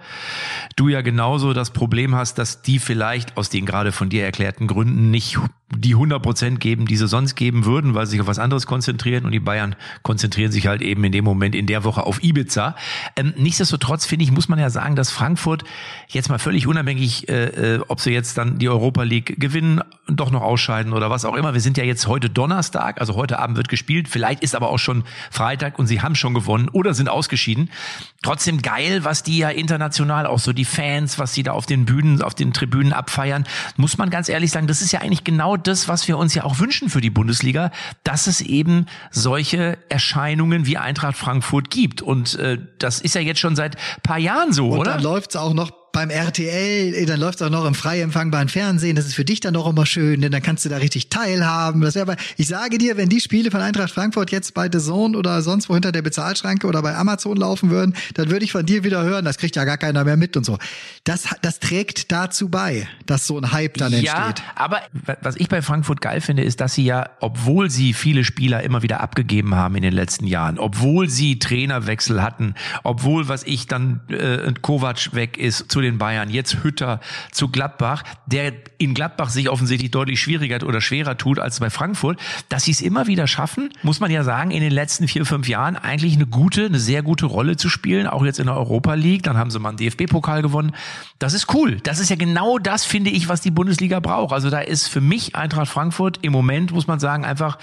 du 0.75 0.89
ja 0.89 0.99
genauso 1.01 1.53
das 1.53 1.71
Problem 1.71 2.13
hast, 2.13 2.37
dass 2.37 2.61
die 2.61 2.77
vielleicht 2.77 3.37
aus 3.37 3.49
den 3.49 3.65
gerade 3.65 3.93
von 3.93 4.09
dir 4.09 4.25
erklärten 4.25 4.67
Gründen 4.67 5.11
nicht 5.11 5.39
die 5.75 5.93
100 5.93 6.21
Prozent 6.21 6.59
geben, 6.59 6.87
die 6.87 6.97
sie 6.97 7.07
sonst 7.07 7.35
geben 7.35 7.65
würden, 7.65 7.93
weil 7.93 8.05
sie 8.05 8.11
sich 8.11 8.21
auf 8.21 8.27
was 8.27 8.39
anderes 8.39 8.65
konzentrieren 8.65 9.25
und 9.25 9.31
die 9.31 9.39
Bayern 9.39 9.75
konzentrieren 10.01 10.51
sich 10.51 10.67
halt 10.67 10.81
eben 10.81 11.03
in 11.03 11.11
dem 11.11 11.23
Moment 11.23 11.53
in 11.53 11.67
der 11.67 11.83
Woche 11.83 12.05
auf 12.05 12.23
Ibiza. 12.23 12.75
Ähm, 13.15 13.33
nichtsdestotrotz 13.37 14.05
finde 14.05 14.23
ich, 14.25 14.31
muss 14.31 14.49
man 14.49 14.57
ja 14.57 14.69
sagen, 14.69 14.95
dass 14.95 15.11
Frankfurt 15.11 15.63
jetzt 16.07 16.29
mal 16.29 16.39
völlig 16.39 16.65
unabhängig, 16.65 17.29
äh, 17.29 17.75
äh, 17.75 17.79
ob 17.87 18.01
sie 18.01 18.11
jetzt 18.11 18.37
dann 18.37 18.57
die 18.57 18.67
Europa 18.67 19.03
League 19.03 19.39
gewinnen, 19.39 19.81
doch 20.07 20.31
noch 20.31 20.41
ausscheiden 20.41 20.93
oder 20.93 21.11
was 21.11 21.23
auch 21.23 21.35
immer. 21.35 21.53
Wir 21.53 21.61
sind 21.61 21.77
ja 21.77 21.83
jetzt 21.83 22.07
heute 22.07 22.31
Donnerstag, 22.31 22.99
also 22.99 23.15
heute 23.15 23.37
Abend 23.37 23.55
wird 23.55 23.69
gespielt. 23.69 24.07
Vielleicht 24.07 24.41
ist 24.41 24.55
aber 24.55 24.69
auch 24.69 24.79
schon 24.79 25.03
Freitag 25.29 25.77
und 25.77 25.85
sie 25.85 26.01
haben 26.01 26.15
schon 26.15 26.33
gewonnen 26.33 26.67
oder 26.69 26.95
sind 26.95 27.09
ausgeschieden. 27.09 27.69
Trotzdem 28.23 28.63
geil, 28.63 29.03
was 29.03 29.21
die 29.21 29.37
ja 29.37 29.49
international 29.49 30.25
auch 30.25 30.39
so 30.39 30.51
die 30.51 30.65
Fans, 30.65 31.19
was 31.19 31.33
sie 31.33 31.43
da 31.43 31.51
auf 31.51 31.67
den 31.67 31.85
Bühnen, 31.85 32.23
auf 32.23 32.33
den 32.33 32.53
Tribünen 32.53 32.91
abfeiern. 32.91 33.45
Muss 33.77 33.99
man 33.99 34.09
ganz 34.09 34.29
ehrlich 34.29 34.49
sagen, 34.49 34.65
das 34.65 34.81
ist 34.81 34.91
ja 34.91 35.01
eigentlich 35.01 35.23
genau 35.23 35.57
das, 35.67 35.87
was 35.87 36.07
wir 36.07 36.17
uns 36.17 36.33
ja 36.33 36.43
auch 36.43 36.59
wünschen 36.59 36.89
für 36.89 37.01
die 37.01 37.09
Bundesliga, 37.09 37.71
dass 38.03 38.27
es 38.27 38.41
eben 38.41 38.85
solche 39.11 39.77
Erscheinungen 39.89 40.65
wie 40.65 40.77
Eintracht 40.77 41.17
Frankfurt 41.17 41.69
gibt. 41.69 42.01
Und 42.01 42.35
äh, 42.35 42.57
das 42.77 42.99
ist 43.01 43.15
ja 43.15 43.21
jetzt 43.21 43.39
schon 43.39 43.55
seit 43.55 43.75
paar 44.03 44.17
Jahren 44.19 44.53
so, 44.53 44.69
Und 44.69 44.79
oder? 44.79 44.93
dann 44.93 45.03
läuft's 45.03 45.35
auch 45.35 45.53
noch 45.53 45.78
beim 45.91 46.09
RTL, 46.09 47.05
dann 47.05 47.19
läuft 47.19 47.41
es 47.41 47.47
auch 47.47 47.49
noch 47.49 47.65
im 47.65 47.75
frei 47.75 48.01
empfangbaren 48.01 48.49
Fernsehen. 48.49 48.95
Das 48.95 49.05
ist 49.05 49.15
für 49.15 49.25
dich 49.25 49.39
dann 49.39 49.53
doch 49.53 49.67
immer 49.67 49.85
schön, 49.85 50.21
denn 50.21 50.31
dann 50.31 50.41
kannst 50.41 50.65
du 50.65 50.69
da 50.69 50.77
richtig 50.77 51.09
teilhaben. 51.09 51.81
Das 51.81 51.95
wäre 51.95 52.15
ich 52.37 52.47
sage 52.47 52.77
dir, 52.77 52.97
wenn 52.97 53.09
die 53.09 53.19
Spiele 53.19 53.51
von 53.51 53.61
Eintracht 53.61 53.91
Frankfurt 53.91 54.31
jetzt 54.31 54.53
bei 54.53 54.69
The 54.71 54.79
Zone 54.79 55.17
oder 55.17 55.41
sonst 55.41 55.69
wo 55.69 55.73
hinter 55.73 55.91
der 55.91 56.01
Bezahlschranke 56.01 56.67
oder 56.67 56.81
bei 56.81 56.95
Amazon 56.95 57.37
laufen 57.37 57.69
würden, 57.69 57.95
dann 58.13 58.29
würde 58.29 58.45
ich 58.45 58.51
von 58.51 58.65
dir 58.65 58.83
wieder 58.83 59.03
hören, 59.03 59.25
das 59.25 59.37
kriegt 59.37 59.55
ja 59.55 59.65
gar 59.65 59.77
keiner 59.77 60.03
mehr 60.03 60.17
mit 60.17 60.37
und 60.37 60.45
so. 60.45 60.57
Das, 61.03 61.27
das 61.41 61.59
trägt 61.59 62.11
dazu 62.11 62.49
bei, 62.49 62.87
dass 63.05 63.27
so 63.27 63.37
ein 63.37 63.51
Hype 63.51 63.77
dann 63.77 63.91
ja, 63.93 64.27
entsteht. 64.27 64.45
aber 64.55 64.81
was 65.21 65.35
ich 65.37 65.49
bei 65.49 65.61
Frankfurt 65.61 66.01
geil 66.01 66.21
finde, 66.21 66.43
ist, 66.43 66.61
dass 66.61 66.73
sie 66.73 66.85
ja, 66.85 67.09
obwohl 67.19 67.69
sie 67.69 67.93
viele 67.93 68.23
Spieler 68.23 68.63
immer 68.63 68.83
wieder 68.83 69.01
abgegeben 69.01 69.55
haben 69.55 69.75
in 69.75 69.81
den 69.81 69.93
letzten 69.93 70.25
Jahren, 70.25 70.59
obwohl 70.59 71.09
sie 71.09 71.39
Trainerwechsel 71.39 72.21
hatten, 72.21 72.55
obwohl, 72.83 73.27
was 73.27 73.43
ich 73.43 73.67
dann 73.67 74.01
äh, 74.09 74.53
Kovac 74.61 75.13
weg 75.13 75.37
ist, 75.37 75.71
zu 75.71 75.78
zu 75.79 75.83
den 75.83 75.97
Bayern, 75.97 76.29
jetzt 76.29 76.61
Hütter 76.61 76.99
zu 77.31 77.47
Gladbach, 77.47 78.03
der 78.25 78.51
in 78.79 78.93
Gladbach 78.93 79.29
sich 79.29 79.49
offensichtlich 79.49 79.91
deutlich 79.91 80.19
schwieriger 80.19 80.67
oder 80.67 80.81
schwerer 80.81 81.17
tut 81.17 81.39
als 81.39 81.61
bei 81.61 81.69
Frankfurt, 81.69 82.19
dass 82.49 82.65
sie 82.65 82.71
es 82.71 82.81
immer 82.81 83.07
wieder 83.07 83.27
schaffen, 83.27 83.69
muss 83.81 84.01
man 84.01 84.11
ja 84.11 84.25
sagen, 84.25 84.51
in 84.51 84.61
den 84.61 84.73
letzten 84.73 85.07
vier, 85.07 85.25
fünf 85.25 85.47
Jahren 85.47 85.77
eigentlich 85.77 86.15
eine 86.15 86.25
gute, 86.25 86.65
eine 86.65 86.79
sehr 86.79 87.01
gute 87.01 87.27
Rolle 87.27 87.55
zu 87.55 87.69
spielen, 87.69 88.07
auch 88.07 88.25
jetzt 88.25 88.39
in 88.39 88.47
der 88.47 88.57
Europa 88.57 88.95
League, 88.95 89.23
dann 89.23 89.37
haben 89.37 89.51
sie 89.51 89.59
mal 89.59 89.69
einen 89.69 89.77
DFB-Pokal 89.77 90.41
gewonnen. 90.41 90.75
Das 91.17 91.33
ist 91.33 91.53
cool. 91.53 91.77
Das 91.83 91.99
ist 91.99 92.09
ja 92.09 92.17
genau 92.17 92.59
das, 92.59 92.83
finde 92.83 93.09
ich, 93.09 93.29
was 93.29 93.39
die 93.39 93.51
Bundesliga 93.51 94.01
braucht. 94.01 94.33
Also 94.33 94.49
da 94.49 94.59
ist 94.59 94.89
für 94.89 95.01
mich 95.01 95.37
Eintracht 95.37 95.69
Frankfurt 95.69 96.19
im 96.23 96.33
Moment, 96.33 96.73
muss 96.73 96.87
man 96.87 96.99
sagen, 96.99 97.23
einfach 97.23 97.57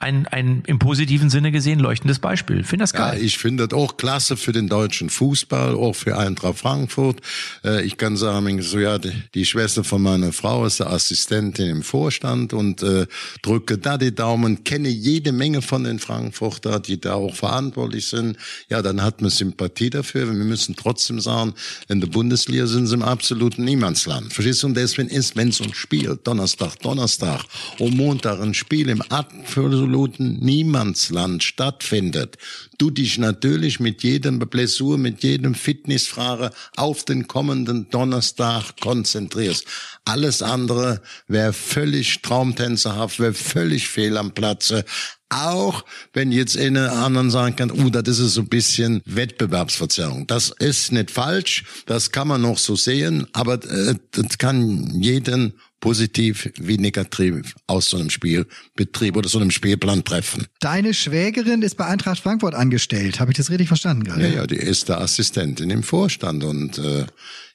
ein, 0.00 0.26
ein 0.26 0.62
im 0.66 0.78
positiven 0.78 1.28
Sinne 1.28 1.52
gesehen 1.52 1.78
leuchtendes 1.78 2.18
Beispiel. 2.18 2.64
Finde 2.64 2.84
das 2.84 2.94
geil. 2.94 3.18
Ja, 3.18 3.22
ich 3.22 3.36
finde 3.36 3.68
das 3.68 3.78
auch 3.78 3.98
klasse 3.98 4.36
für 4.38 4.52
den 4.52 4.66
deutschen 4.66 5.10
Fußball, 5.10 5.74
auch 5.74 5.94
für 5.94 6.16
Eintracht 6.16 6.58
Frankfurt. 6.58 7.20
Äh, 7.64 7.84
ich 7.84 7.98
kann 7.98 8.16
sagen, 8.16 8.62
so 8.62 8.78
ja, 8.78 8.98
die, 8.98 9.12
die 9.34 9.44
Schwester 9.44 9.84
von 9.84 10.00
meiner 10.00 10.32
Frau 10.32 10.64
ist 10.64 10.80
Assistentin 10.80 11.68
im 11.68 11.82
Vorstand 11.82 12.54
und 12.54 12.82
äh, 12.82 13.06
drücke 13.42 13.76
da 13.76 13.98
die 13.98 14.14
Daumen, 14.14 14.64
kenne 14.64 14.88
jede 14.88 15.32
Menge 15.32 15.60
von 15.60 15.84
den 15.84 15.98
Frankfurter, 15.98 16.80
die 16.80 16.98
da 16.98 17.14
auch 17.14 17.34
verantwortlich 17.34 18.06
sind. 18.06 18.38
Ja, 18.70 18.80
dann 18.80 19.02
hat 19.02 19.20
man 19.20 19.30
Sympathie 19.30 19.90
dafür. 19.90 20.26
Wir 20.26 20.44
müssen 20.44 20.76
trotzdem 20.76 21.20
sagen, 21.20 21.52
in 21.88 22.00
der 22.00 22.08
Bundesliga 22.08 22.66
sind 22.66 22.86
sie 22.86 22.94
im 22.94 23.02
absoluten 23.02 23.64
Niemandsland. 23.64 24.32
Verstehst 24.32 24.62
du? 24.62 24.68
Und 24.68 24.76
deswegen 24.76 25.10
ist, 25.10 25.36
wenn 25.36 25.48
es 25.48 25.60
uns 25.60 25.76
spielt, 25.76 26.26
Donnerstag, 26.26 26.78
Donnerstag 26.80 27.44
und 27.78 27.94
Montag 27.94 28.40
ein 28.40 28.54
Spiel 28.54 28.88
im 28.88 29.02
absoluten 29.02 29.89
absoluten 29.90 30.38
Niemandsland 30.38 31.42
stattfindet, 31.42 32.36
du 32.78 32.90
dich 32.90 33.18
natürlich 33.18 33.80
mit 33.80 34.04
jedem 34.04 34.38
Blessur, 34.38 34.98
mit 34.98 35.24
jedem 35.24 35.56
Fitnessfrage 35.56 36.52
auf 36.76 37.04
den 37.04 37.26
kommenden 37.26 37.88
Donnerstag 37.90 38.76
konzentrierst. 38.80 39.64
Alles 40.04 40.42
andere 40.42 41.02
wäre 41.26 41.52
völlig 41.52 42.22
traumtänzerhaft, 42.22 43.18
wäre 43.18 43.34
völlig 43.34 43.88
fehl 43.88 44.16
am 44.16 44.30
Platze. 44.30 44.84
Auch 45.28 45.84
wenn 46.12 46.30
jetzt 46.30 46.56
eine 46.56 46.92
anderen 46.92 47.32
sagen 47.32 47.56
kann, 47.56 47.70
uh, 47.72 47.90
das 47.90 48.20
ist 48.20 48.34
so 48.34 48.42
ein 48.42 48.48
bisschen 48.48 49.02
Wettbewerbsverzerrung. 49.06 50.28
Das 50.28 50.52
ist 50.58 50.92
nicht 50.92 51.10
falsch, 51.10 51.64
das 51.86 52.12
kann 52.12 52.28
man 52.28 52.42
noch 52.42 52.58
so 52.58 52.76
sehen, 52.76 53.26
aber 53.32 53.54
äh, 53.64 53.94
das 54.12 54.38
kann 54.38 55.00
jeden 55.00 55.54
positiv 55.80 56.50
wie 56.58 56.78
negativ 56.78 57.54
aus 57.66 57.90
so 57.90 57.98
einem 57.98 58.10
Spielbetrieb 58.10 59.16
oder 59.16 59.28
so 59.28 59.38
einem 59.38 59.50
Spielplan 59.50 60.04
treffen. 60.04 60.46
Deine 60.60 60.94
Schwägerin 60.94 61.62
ist 61.62 61.76
bei 61.76 61.86
Eintracht 61.86 62.20
Frankfurt 62.20 62.54
angestellt. 62.54 63.18
Habe 63.18 63.32
ich 63.32 63.36
das 63.36 63.50
richtig 63.50 63.68
verstanden 63.68 64.04
gerade? 64.04 64.22
Ja, 64.22 64.34
ja, 64.34 64.46
die 64.46 64.56
ist 64.56 64.88
der 64.88 65.00
Assistentin 65.00 65.70
im 65.70 65.82
Vorstand 65.82 66.44
und 66.44 66.78
äh, 66.78 67.06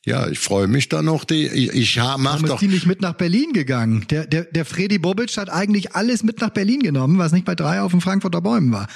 ja, 0.05 0.27
ich 0.27 0.37
freue 0.37 0.67
mich 0.67 0.87
da 0.87 1.01
noch. 1.01 1.23
Die, 1.25 1.47
ich, 1.47 1.73
ich 1.73 1.95
mach 1.95 2.23
Warum 2.23 2.45
doch. 2.45 2.55
ist 2.55 2.61
die 2.61 2.67
nicht 2.67 2.85
mit 2.85 3.01
nach 3.01 3.13
Berlin 3.13 3.53
gegangen? 3.53 4.05
Der, 4.11 4.27
der, 4.27 4.43
der 4.45 4.63
Freddy 4.63 4.99
Bobic 4.99 5.35
hat 5.35 5.49
eigentlich 5.49 5.95
alles 5.95 6.23
mit 6.23 6.39
nach 6.41 6.51
Berlin 6.51 6.81
genommen, 6.81 7.17
was 7.17 7.31
nicht 7.31 7.45
bei 7.45 7.55
drei 7.55 7.81
auf 7.81 7.91
den 7.91 8.01
Frankfurter 8.01 8.39
Bäumen 8.41 8.71
war. 8.71 8.87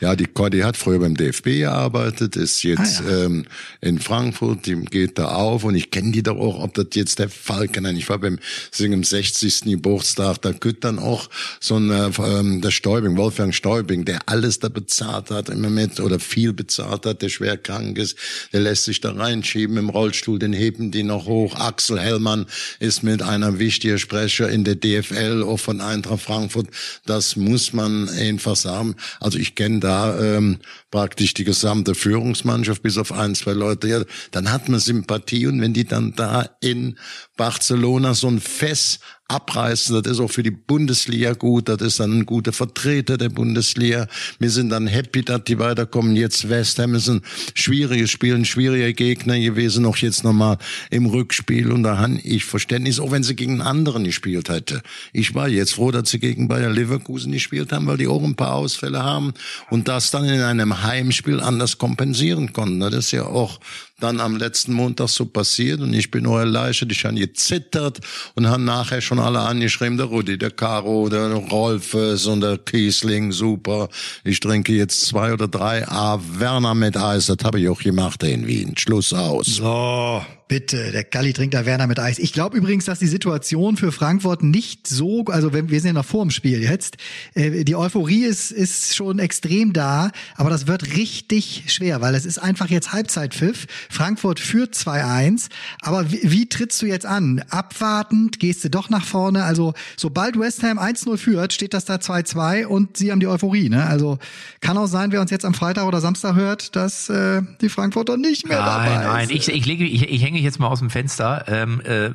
Ja, 0.00 0.16
die 0.16 0.24
Cordy 0.26 0.60
hat 0.60 0.78
früher 0.78 0.98
beim 0.98 1.14
DFB 1.14 1.44
gearbeitet, 1.60 2.34
ist 2.36 2.62
jetzt 2.62 3.02
Ah, 3.02 3.10
ja. 3.10 3.24
ähm, 3.26 3.44
in 3.82 3.98
Frankfurt, 3.98 4.64
die 4.64 4.76
geht 4.76 5.18
da 5.18 5.26
auf 5.28 5.64
und 5.64 5.74
ich 5.74 5.90
kenne 5.90 6.12
die 6.12 6.22
doch 6.22 6.38
auch, 6.38 6.62
ob 6.62 6.72
das 6.72 6.86
jetzt 6.94 7.18
der 7.18 7.28
Falken, 7.28 7.82
nein, 7.82 7.96
ich 7.96 8.08
war 8.08 8.18
beim 8.18 8.38
Singen 8.70 9.02
60. 9.02 9.62
Geburtstag, 9.64 10.40
da 10.40 10.52
gibt 10.52 10.84
dann 10.84 10.98
auch 10.98 11.28
so 11.60 11.76
ein, 11.76 11.90
äh, 11.90 12.10
ähm, 12.18 12.62
der 12.62 12.70
Stäubing, 12.70 13.18
Wolfgang 13.18 13.54
Stäubing, 13.54 14.06
der 14.06 14.20
alles 14.26 14.58
da 14.58 14.70
bezahlt 14.70 15.30
hat 15.30 15.50
immer 15.50 15.68
mit 15.68 16.00
oder 16.00 16.18
viel 16.18 16.54
bezahlt 16.54 17.04
hat, 17.04 17.20
der 17.20 17.28
schwer 17.28 17.58
krank 17.58 17.98
ist, 17.98 18.16
der 18.54 18.60
lässt 18.60 18.84
sich 18.84 19.00
da 19.02 19.12
reinschieben 19.12 19.76
im 19.76 19.90
Rollstuhl, 19.90 20.38
den 20.38 20.49
heben 20.52 20.90
die 20.90 21.02
noch 21.02 21.26
hoch. 21.26 21.54
Axel 21.56 21.98
Hellmann 21.98 22.46
ist 22.78 23.02
mit 23.02 23.22
einer 23.22 23.58
wichtigen 23.58 23.98
Sprecher 23.98 24.48
in 24.48 24.64
der 24.64 24.76
DFL, 24.76 25.42
auch 25.42 25.58
von 25.58 25.80
Eintracht 25.80 26.22
Frankfurt. 26.22 26.68
Das 27.06 27.36
muss 27.36 27.72
man 27.72 28.08
einfach 28.08 28.56
sagen. 28.56 28.96
Also 29.20 29.38
ich 29.38 29.54
kenne 29.54 29.80
da 29.80 30.18
ähm, 30.18 30.58
praktisch 30.90 31.34
die 31.34 31.44
gesamte 31.44 31.94
Führungsmannschaft, 31.94 32.82
bis 32.82 32.98
auf 32.98 33.12
ein, 33.12 33.34
zwei 33.34 33.52
Leute. 33.52 33.88
Ja, 33.88 34.02
dann 34.30 34.52
hat 34.52 34.68
man 34.68 34.80
Sympathie 34.80 35.46
und 35.46 35.60
wenn 35.60 35.72
die 35.72 35.84
dann 35.84 36.14
da 36.14 36.48
in 36.60 36.98
Barcelona 37.36 38.14
so 38.14 38.28
ein 38.28 38.40
Fest 38.40 39.00
abreißen, 39.30 40.02
das 40.02 40.12
ist 40.12 40.20
auch 40.20 40.30
für 40.30 40.42
die 40.42 40.50
Bundesliga 40.50 41.32
gut, 41.32 41.68
das 41.68 41.80
ist 41.80 42.00
dann 42.00 42.18
ein 42.18 42.26
guter 42.26 42.52
Vertreter 42.52 43.16
der 43.16 43.28
Bundesliga. 43.28 44.06
Wir 44.38 44.50
sind 44.50 44.70
dann 44.70 44.86
happy, 44.86 45.22
dass 45.22 45.44
die 45.44 45.58
weiterkommen. 45.58 46.16
Jetzt 46.16 46.48
West 46.48 46.78
Ham 46.78 46.94
ist 46.94 47.08
ein 47.08 47.22
schwieriges 47.54 48.10
Spiel, 48.10 48.34
ein 48.34 48.44
schwieriger 48.44 48.92
Gegner 48.92 49.38
gewesen, 49.38 49.86
auch 49.86 49.96
jetzt 49.98 50.24
nochmal 50.24 50.58
im 50.90 51.06
Rückspiel 51.06 51.70
und 51.70 51.84
da 51.84 51.98
habe 51.98 52.18
ich 52.22 52.44
Verständnis, 52.44 52.98
auch 52.98 53.12
wenn 53.12 53.22
sie 53.22 53.36
gegen 53.36 53.52
einen 53.52 53.62
anderen 53.62 54.04
gespielt 54.04 54.48
hätte. 54.48 54.82
Ich 55.12 55.34
war 55.34 55.48
jetzt 55.48 55.74
froh, 55.74 55.90
dass 55.90 56.10
sie 56.10 56.18
gegen 56.18 56.48
Bayer 56.48 56.70
Leverkusen 56.70 57.32
gespielt 57.32 57.72
haben, 57.72 57.86
weil 57.86 57.98
die 57.98 58.08
auch 58.08 58.22
ein 58.22 58.34
paar 58.34 58.54
Ausfälle 58.54 59.02
haben 59.02 59.32
und 59.70 59.88
das 59.88 60.10
dann 60.10 60.24
in 60.24 60.40
einem 60.40 60.82
Heimspiel 60.82 61.40
anders 61.40 61.78
kompensieren 61.78 62.52
konnten. 62.52 62.80
Das 62.80 62.94
ist 62.94 63.12
ja 63.12 63.26
auch 63.26 63.60
dann 64.00 64.20
am 64.20 64.36
letzten 64.36 64.72
Montag 64.72 65.08
so 65.08 65.26
passiert 65.26 65.80
und 65.80 65.92
ich 65.92 66.10
bin 66.10 66.24
nur 66.24 66.40
erleichtert, 66.40 66.92
ich 66.92 67.04
habe 67.04 67.14
gezittert 67.14 68.00
und 68.34 68.48
habe 68.48 68.62
nachher 68.62 69.00
schon 69.00 69.18
alle 69.18 69.40
angeschrieben, 69.40 69.96
der 69.96 70.06
Rudi, 70.06 70.38
der 70.38 70.50
Caro, 70.50 71.08
der 71.08 71.32
Rolfes 71.32 72.26
und 72.26 72.40
der 72.40 72.58
Kiesling, 72.58 73.32
super. 73.32 73.88
Ich 74.24 74.40
trinke 74.40 74.72
jetzt 74.72 75.06
zwei 75.06 75.32
oder 75.32 75.48
drei 75.48 75.86
A 75.88 76.18
Werner 76.38 76.74
mit 76.74 76.96
Eis, 76.96 77.26
das 77.26 77.38
habe 77.44 77.60
ich 77.60 77.68
auch 77.68 77.80
gemacht 77.80 78.22
in 78.22 78.46
Wien. 78.46 78.74
Schluss 78.76 79.12
aus. 79.12 79.46
So, 79.46 80.22
bitte, 80.50 80.90
der 80.90 81.04
Galli 81.04 81.32
trinkt 81.32 81.54
da 81.54 81.64
Werner 81.64 81.86
mit 81.86 82.00
Eis. 82.00 82.18
Ich 82.18 82.32
glaube 82.32 82.56
übrigens, 82.56 82.84
dass 82.84 82.98
die 82.98 83.06
Situation 83.06 83.76
für 83.76 83.92
Frankfurt 83.92 84.42
nicht 84.42 84.88
so, 84.88 85.24
also 85.26 85.54
wir 85.54 85.80
sind 85.80 85.90
ja 85.90 85.92
noch 85.92 86.04
vor 86.04 86.24
dem 86.24 86.32
Spiel 86.32 86.60
jetzt, 86.60 86.96
äh, 87.34 87.62
die 87.62 87.76
Euphorie 87.76 88.24
ist, 88.24 88.50
ist 88.50 88.96
schon 88.96 89.20
extrem 89.20 89.72
da, 89.72 90.10
aber 90.34 90.50
das 90.50 90.66
wird 90.66 90.96
richtig 90.96 91.66
schwer, 91.68 92.00
weil 92.00 92.16
es 92.16 92.26
ist 92.26 92.38
einfach 92.38 92.68
jetzt 92.68 92.92
Halbzeitpfiff. 92.92 93.68
Frankfurt 93.88 94.40
führt 94.40 94.74
2-1, 94.74 95.50
aber 95.82 96.10
wie, 96.10 96.20
wie 96.24 96.48
trittst 96.48 96.82
du 96.82 96.86
jetzt 96.86 97.06
an? 97.06 97.44
Abwartend, 97.48 98.40
gehst 98.40 98.64
du 98.64 98.70
doch 98.70 98.90
nach 98.90 99.04
vorne? 99.04 99.44
Also 99.44 99.74
sobald 99.96 100.36
West 100.36 100.64
Ham 100.64 100.80
1-0 100.80 101.16
führt, 101.16 101.52
steht 101.52 101.74
das 101.74 101.84
da 101.84 101.94
2-2 101.94 102.66
und 102.66 102.96
sie 102.96 103.12
haben 103.12 103.20
die 103.20 103.28
Euphorie. 103.28 103.68
Ne? 103.68 103.86
Also 103.86 104.18
kann 104.60 104.76
auch 104.76 104.88
sein, 104.88 105.12
wer 105.12 105.20
uns 105.20 105.30
jetzt 105.30 105.44
am 105.44 105.54
Freitag 105.54 105.84
oder 105.84 106.00
Samstag 106.00 106.34
hört, 106.34 106.74
dass 106.74 107.08
äh, 107.08 107.42
die 107.60 107.68
Frankfurter 107.68 108.16
nicht 108.16 108.48
mehr 108.48 108.58
dabei 108.58 108.96
Nein, 108.96 109.04
nein, 109.04 109.30
ich, 109.30 109.48
ich, 109.48 109.66
lege, 109.66 109.84
ich, 109.84 110.10
ich 110.10 110.24
hänge 110.24 110.39
jetzt 110.42 110.58
mal 110.58 110.68
aus 110.68 110.80
dem 110.80 110.90
Fenster, 110.90 111.44
ähm, 111.48 111.80
äh, 111.84 112.10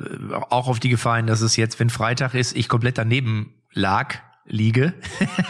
auch 0.50 0.68
auf 0.68 0.80
die 0.80 0.88
Gefahr 0.88 1.22
dass 1.22 1.40
es 1.40 1.56
jetzt, 1.56 1.80
wenn 1.80 1.90
Freitag 1.90 2.34
ist, 2.34 2.56
ich 2.56 2.68
komplett 2.68 2.98
daneben 2.98 3.54
lag, 3.72 4.16
liege. 4.44 4.94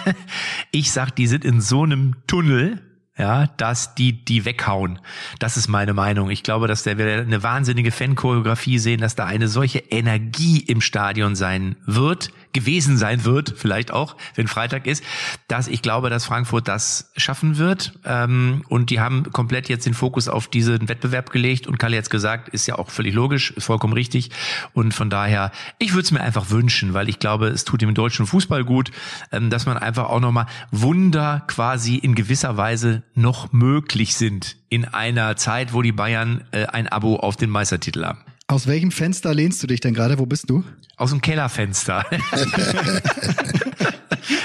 ich 0.71 0.93
sag, 0.93 1.11
die 1.17 1.27
sind 1.27 1.45
in 1.45 1.61
so 1.61 1.83
einem 1.83 2.17
Tunnel, 2.27 2.83
ja, 3.19 3.47
dass 3.57 3.95
die 3.95 4.25
die 4.25 4.45
weghauen. 4.45 4.99
Das 5.39 5.57
ist 5.57 5.69
meine 5.69 5.95
Meinung. 5.95 6.31
Ich 6.31 6.43
glaube, 6.43 6.69
dass 6.69 6.83
der 6.83 6.99
wir 6.99 7.21
eine 7.21 7.43
wahnsinnige 7.43 7.91
Fan-Choreografie 7.91 8.79
sehen, 8.79 9.01
dass 9.01 9.15
da 9.15 9.25
eine 9.25 9.49
solche 9.49 9.79
Energie 9.79 10.59
im 10.59 10.83
Stadion 10.83 11.35
sein 11.35 11.77
wird, 11.87 12.31
gewesen 12.57 12.97
sein 12.97 13.25
wird, 13.25 13.55
vielleicht 13.57 13.93
auch, 13.93 14.17
wenn 14.35 14.49
Freitag 14.49 14.87
ist, 14.87 15.05
dass 15.47 15.69
ich 15.69 15.83
glaube, 15.83 16.11
dass 16.11 16.25
Frankfurt 16.25 16.67
das 16.67 17.13
schaffen 17.17 17.59
wird. 17.59 17.93
Ähm, 18.05 18.65
und 18.69 18.91
die 18.91 18.99
haben 18.99 19.31
komplett 19.31 19.69
jetzt 19.69 19.85
den 19.87 19.95
Fokus 19.95 20.29
auf 20.29 20.49
diesen 20.49 20.89
Wettbewerb 20.89 21.31
gelegt 21.31 21.67
und 21.67 21.79
Kalle 21.79 21.97
jetzt 21.97 22.11
gesagt, 22.11 22.49
ist 22.49 22.67
ja 22.67 22.77
auch 22.77 22.91
völlig 22.91 23.15
logisch, 23.15 23.51
ist 23.53 23.67
vollkommen 23.67 23.93
richtig. 23.93 24.31
Und 24.73 24.95
von 24.95 25.11
daher, 25.11 25.53
ich 25.79 25.93
würde 25.93 26.05
es 26.05 26.11
mir 26.11 26.21
einfach 26.21 26.51
wünschen, 26.51 26.95
weil 26.95 27.09
ich 27.09 27.19
glaube, 27.19 27.49
es 27.49 27.65
tut 27.65 27.83
dem 27.83 27.95
deutschen 27.95 28.27
Fußball 28.27 28.65
gut, 28.65 28.91
ähm, 29.33 29.51
dass 29.51 29.67
man 29.67 29.77
einfach 29.77 30.09
auch 30.09 30.21
nochmal 30.21 30.47
Wunder 30.71 31.43
quasi 31.47 31.97
in 31.97 32.15
gewisser 32.15 32.57
Weise 32.57 33.03
noch 33.15 33.53
möglich 33.53 34.17
sind 34.17 34.57
in 34.71 34.87
einer 34.87 35.37
Zeit, 35.37 35.75
wo 35.75 35.83
die 35.83 35.93
Bayern 35.93 36.45
äh, 36.53 36.67
ein 36.67 36.89
Abo 36.89 37.17
auf 37.17 37.37
den 37.37 37.51
Meistertitel 37.51 38.05
haben. 38.05 38.21
Aus 38.49 38.69
welchem 38.69 38.93
Fenster 38.93 39.35
lehnst 39.35 39.61
du 39.63 39.67
dich 39.67 39.81
denn 39.81 39.93
gerade? 39.93 40.21
Wo 40.21 40.27
bist 40.27 40.49
du? 40.49 40.63
Aus 40.97 41.11
dem 41.11 41.21
Kellerfenster. 41.21 42.07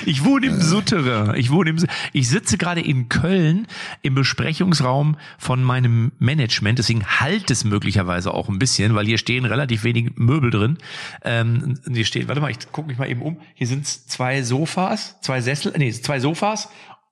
ich 0.07 0.25
wohne 0.25 0.47
im 0.47 0.59
Souterrain. 0.59 1.35
Ich 1.35 1.51
wohne 1.51 1.69
im, 1.69 1.85
ich 2.11 2.27
sitze 2.27 2.57
gerade 2.57 2.81
in 2.81 3.09
Köln 3.09 3.67
im 4.01 4.15
Besprechungsraum 4.15 5.17
von 5.37 5.63
meinem 5.63 6.13
Management. 6.17 6.79
Deswegen 6.79 7.05
halt 7.05 7.51
es 7.51 7.63
möglicherweise 7.63 8.33
auch 8.33 8.49
ein 8.49 8.57
bisschen, 8.57 8.95
weil 8.95 9.05
hier 9.05 9.19
stehen 9.19 9.45
relativ 9.45 9.83
wenig 9.83 10.13
Möbel 10.15 10.49
drin. 10.49 10.79
Ähm, 11.23 11.79
hier 11.87 12.05
steht, 12.05 12.27
warte 12.27 12.41
mal, 12.41 12.49
ich 12.49 12.71
gucke 12.71 12.87
mich 12.87 12.97
mal 12.97 13.07
eben 13.07 13.21
um. 13.21 13.37
Hier 13.53 13.67
sind 13.67 13.85
zwei 13.85 14.41
Sofas, 14.41 15.15
zwei 15.21 15.41
Sessel, 15.41 15.73
nee, 15.77 15.91
zwei 15.91 16.19
Sofas 16.19 16.69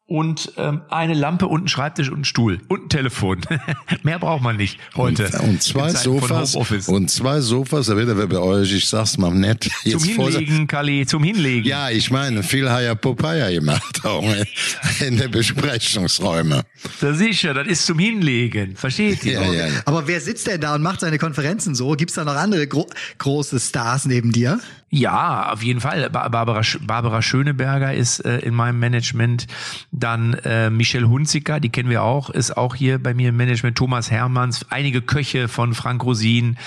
und 0.10 0.54
ähm, 0.58 0.82
eine 0.90 1.14
Lampe 1.14 1.46
und 1.48 1.66
ein 1.66 1.68
Schreibtisch 1.68 2.10
und 2.10 2.22
ein 2.22 2.26
Stuhl 2.26 2.60
und 2.68 2.86
ein 2.86 2.90
Telefon. 2.90 3.42
Mehr 4.04 4.18
braucht 4.18 4.42
man 4.42 4.58
nicht 4.58 4.80
heute. 4.96 5.26
Und, 5.40 5.50
und 5.50 5.64
zwei 5.64 5.92
Sofas. 5.92 6.56
Und 6.90 7.12
zwei 7.12 7.40
Sofas, 7.42 7.86
da 7.88 7.96
wird 7.96 8.10
er 8.10 8.16
bei 8.28 8.40
euch, 8.40 8.74
ich 8.74 8.90
sag's 8.90 9.18
mal 9.20 9.32
nett. 9.32 9.70
zum 9.84 9.92
Jetzt 9.92 10.12
vor- 10.12 10.30
Hinlegen, 10.32 10.66
Kali, 10.68 11.06
zum 11.06 11.24
Hinlegen. 11.24 11.68
Ja, 11.68 11.92
ich 11.92 12.10
meine, 12.10 12.42
viel 12.42 12.70
hat 12.70 12.84
ja 12.84 12.96
Popeye 12.96 13.54
gemacht, 13.54 14.04
auch 14.04 14.24
in 15.08 15.18
der 15.18 15.28
Besprechungsräume. 15.28 16.64
Das 17.02 17.18
sicher, 17.20 17.54
das 17.54 17.68
ist 17.68 17.86
zum 17.86 18.00
Hinlegen. 18.00 18.76
Versteht 18.76 19.24
ihr? 19.26 19.34
Ja, 19.34 19.54
ja, 19.54 19.68
ja. 19.68 19.74
Aber 19.86 20.08
wer 20.08 20.20
sitzt 20.22 20.48
denn 20.48 20.60
da 20.60 20.74
und 20.74 20.82
macht 20.82 21.02
seine 21.02 21.20
Konferenzen 21.20 21.76
so? 21.76 21.92
Gibt's 21.92 22.16
da 22.16 22.26
noch 22.26 22.36
andere 22.36 22.66
gro 22.68 22.88
große 23.20 23.60
Stars 23.60 24.06
neben 24.06 24.32
dir? 24.32 24.60
Ja, 24.92 25.52
auf 25.54 25.62
jeden 25.62 25.82
Fall. 25.82 26.10
Ba- 26.10 26.30
Barbara, 26.30 26.62
Barbara 26.82 27.22
Schöneberger 27.22 27.94
ist 27.94 28.26
äh, 28.26 28.40
in 28.40 28.56
meinem 28.56 28.80
Management. 28.80 29.46
Dann 29.92 30.34
äh, 30.46 30.70
Michelle 30.72 31.08
Hunziker, 31.08 31.60
die 31.60 31.70
kennen 31.70 31.90
wir 31.90 32.02
auch, 32.04 32.30
ist 32.32 32.58
auch 32.58 32.74
hier 32.74 32.98
bei 33.02 33.14
mir 33.14 33.30
im 33.30 33.38
Management. 33.38 33.78
Thomas 33.78 34.10
Hermanns, 34.10 34.66
einige 34.72 35.02
Köche 35.04 35.48
von 35.48 35.76
Frank 35.76 36.04
Rosin, 36.04 36.58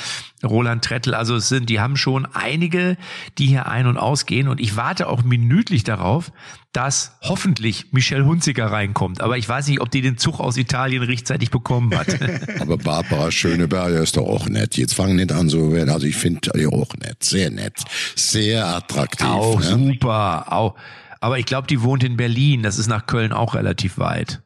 Roland 0.44 0.84
Trettel. 0.84 1.14
Also 1.14 1.34
es 1.34 1.48
sind, 1.48 1.68
die 1.68 1.80
haben 1.80 1.96
schon 1.96 2.26
einige, 2.32 2.96
die 3.38 3.46
hier 3.46 3.66
ein- 3.66 3.86
und 3.88 3.96
ausgehen. 3.98 4.46
Und 4.46 4.60
ich 4.60 4.76
warte 4.76 5.08
auch 5.08 5.24
minütlich 5.24 5.82
darauf, 5.82 6.30
dass 6.72 7.12
hoffentlich 7.20 7.92
Michelle 7.92 8.24
Hunziker 8.24 8.66
reinkommt. 8.66 9.20
Aber 9.20 9.36
ich 9.36 9.48
weiß 9.48 9.68
nicht, 9.68 9.80
ob 9.80 9.90
die 9.90 10.00
den 10.00 10.16
Zug 10.16 10.40
aus 10.40 10.56
Italien 10.56 11.02
rechtzeitig 11.02 11.50
bekommen 11.50 11.96
hat. 11.96 12.06
Aber 12.60 12.78
Barbara 12.78 13.30
Schöneberger 13.30 14.00
ist 14.00 14.16
doch 14.16 14.26
auch 14.26 14.46
nett. 14.46 14.76
Jetzt 14.76 14.94
fangen 14.94 15.16
nicht 15.16 15.32
an 15.32 15.48
so, 15.48 15.72
also 15.72 16.06
ich 16.06 16.16
finde 16.16 16.50
die 16.54 16.66
auch 16.66 16.94
nett, 16.96 17.22
sehr 17.22 17.50
nett, 17.50 17.78
sehr 18.16 18.66
attraktiv. 18.66 19.26
Auch 19.26 19.60
ne? 19.60 19.66
super. 19.66 20.52
Auch. 20.52 20.74
Aber 21.20 21.38
ich 21.38 21.46
glaube, 21.46 21.66
die 21.66 21.82
wohnt 21.82 22.04
in 22.04 22.16
Berlin. 22.16 22.62
Das 22.62 22.78
ist 22.78 22.88
nach 22.88 23.06
Köln 23.06 23.32
auch 23.32 23.54
relativ 23.54 23.98
weit. 23.98 24.42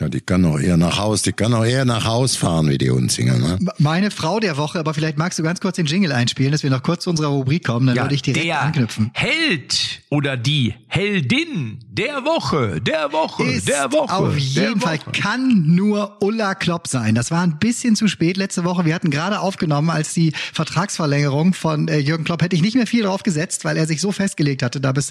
Ja, 0.00 0.08
die 0.08 0.20
kann 0.20 0.44
auch 0.44 0.58
eher 0.58 0.76
nach 0.76 0.98
Haus, 0.98 1.22
die 1.22 1.32
kann 1.32 1.54
auch 1.54 1.64
eher 1.64 1.84
nach 1.84 2.04
Haus 2.04 2.34
fahren 2.34 2.68
wie 2.68 2.78
die 2.78 2.90
Hunzinger. 2.90 3.38
Ne? 3.38 3.58
Meine 3.78 4.10
Frau 4.10 4.40
der 4.40 4.56
Woche, 4.56 4.80
aber 4.80 4.92
vielleicht 4.92 5.18
magst 5.18 5.38
du 5.38 5.44
ganz 5.44 5.60
kurz 5.60 5.76
den 5.76 5.86
Jingle 5.86 6.10
einspielen, 6.10 6.50
dass 6.50 6.64
wir 6.64 6.70
noch 6.70 6.82
kurz 6.82 7.04
zu 7.04 7.10
unserer 7.10 7.28
Rubrik 7.28 7.64
kommen, 7.64 7.86
dann 7.86 7.96
würde 7.98 8.14
ich 8.16 8.22
direkt 8.22 8.44
der 8.44 8.60
anknüpfen. 8.60 9.12
Held 9.14 10.02
oder 10.10 10.36
die 10.36 10.74
Heldin 10.94 11.80
der 11.88 12.24
Woche, 12.24 12.80
der 12.80 13.10
Woche, 13.12 13.42
Ist 13.42 13.68
der 13.68 13.90
Woche. 13.90 14.14
auf 14.14 14.38
jeden 14.38 14.80
Fall 14.80 15.00
Woche. 15.00 15.10
kann 15.10 15.64
nur 15.74 16.18
Ulla 16.22 16.54
Klopp 16.54 16.86
sein. 16.86 17.16
Das 17.16 17.32
war 17.32 17.42
ein 17.42 17.58
bisschen 17.58 17.96
zu 17.96 18.06
spät 18.06 18.36
letzte 18.36 18.62
Woche. 18.62 18.84
Wir 18.84 18.94
hatten 18.94 19.10
gerade 19.10 19.40
aufgenommen, 19.40 19.90
als 19.90 20.12
die 20.14 20.32
Vertragsverlängerung 20.52 21.52
von 21.52 21.88
äh, 21.88 21.98
Jürgen 21.98 22.22
Klopp 22.22 22.42
hätte 22.42 22.54
ich 22.54 22.62
nicht 22.62 22.76
mehr 22.76 22.86
viel 22.86 23.02
drauf 23.02 23.24
gesetzt, 23.24 23.64
weil 23.64 23.76
er 23.76 23.88
sich 23.88 24.00
so 24.00 24.12
festgelegt 24.12 24.62
hatte, 24.62 24.80
da 24.80 24.92
bis 24.92 25.10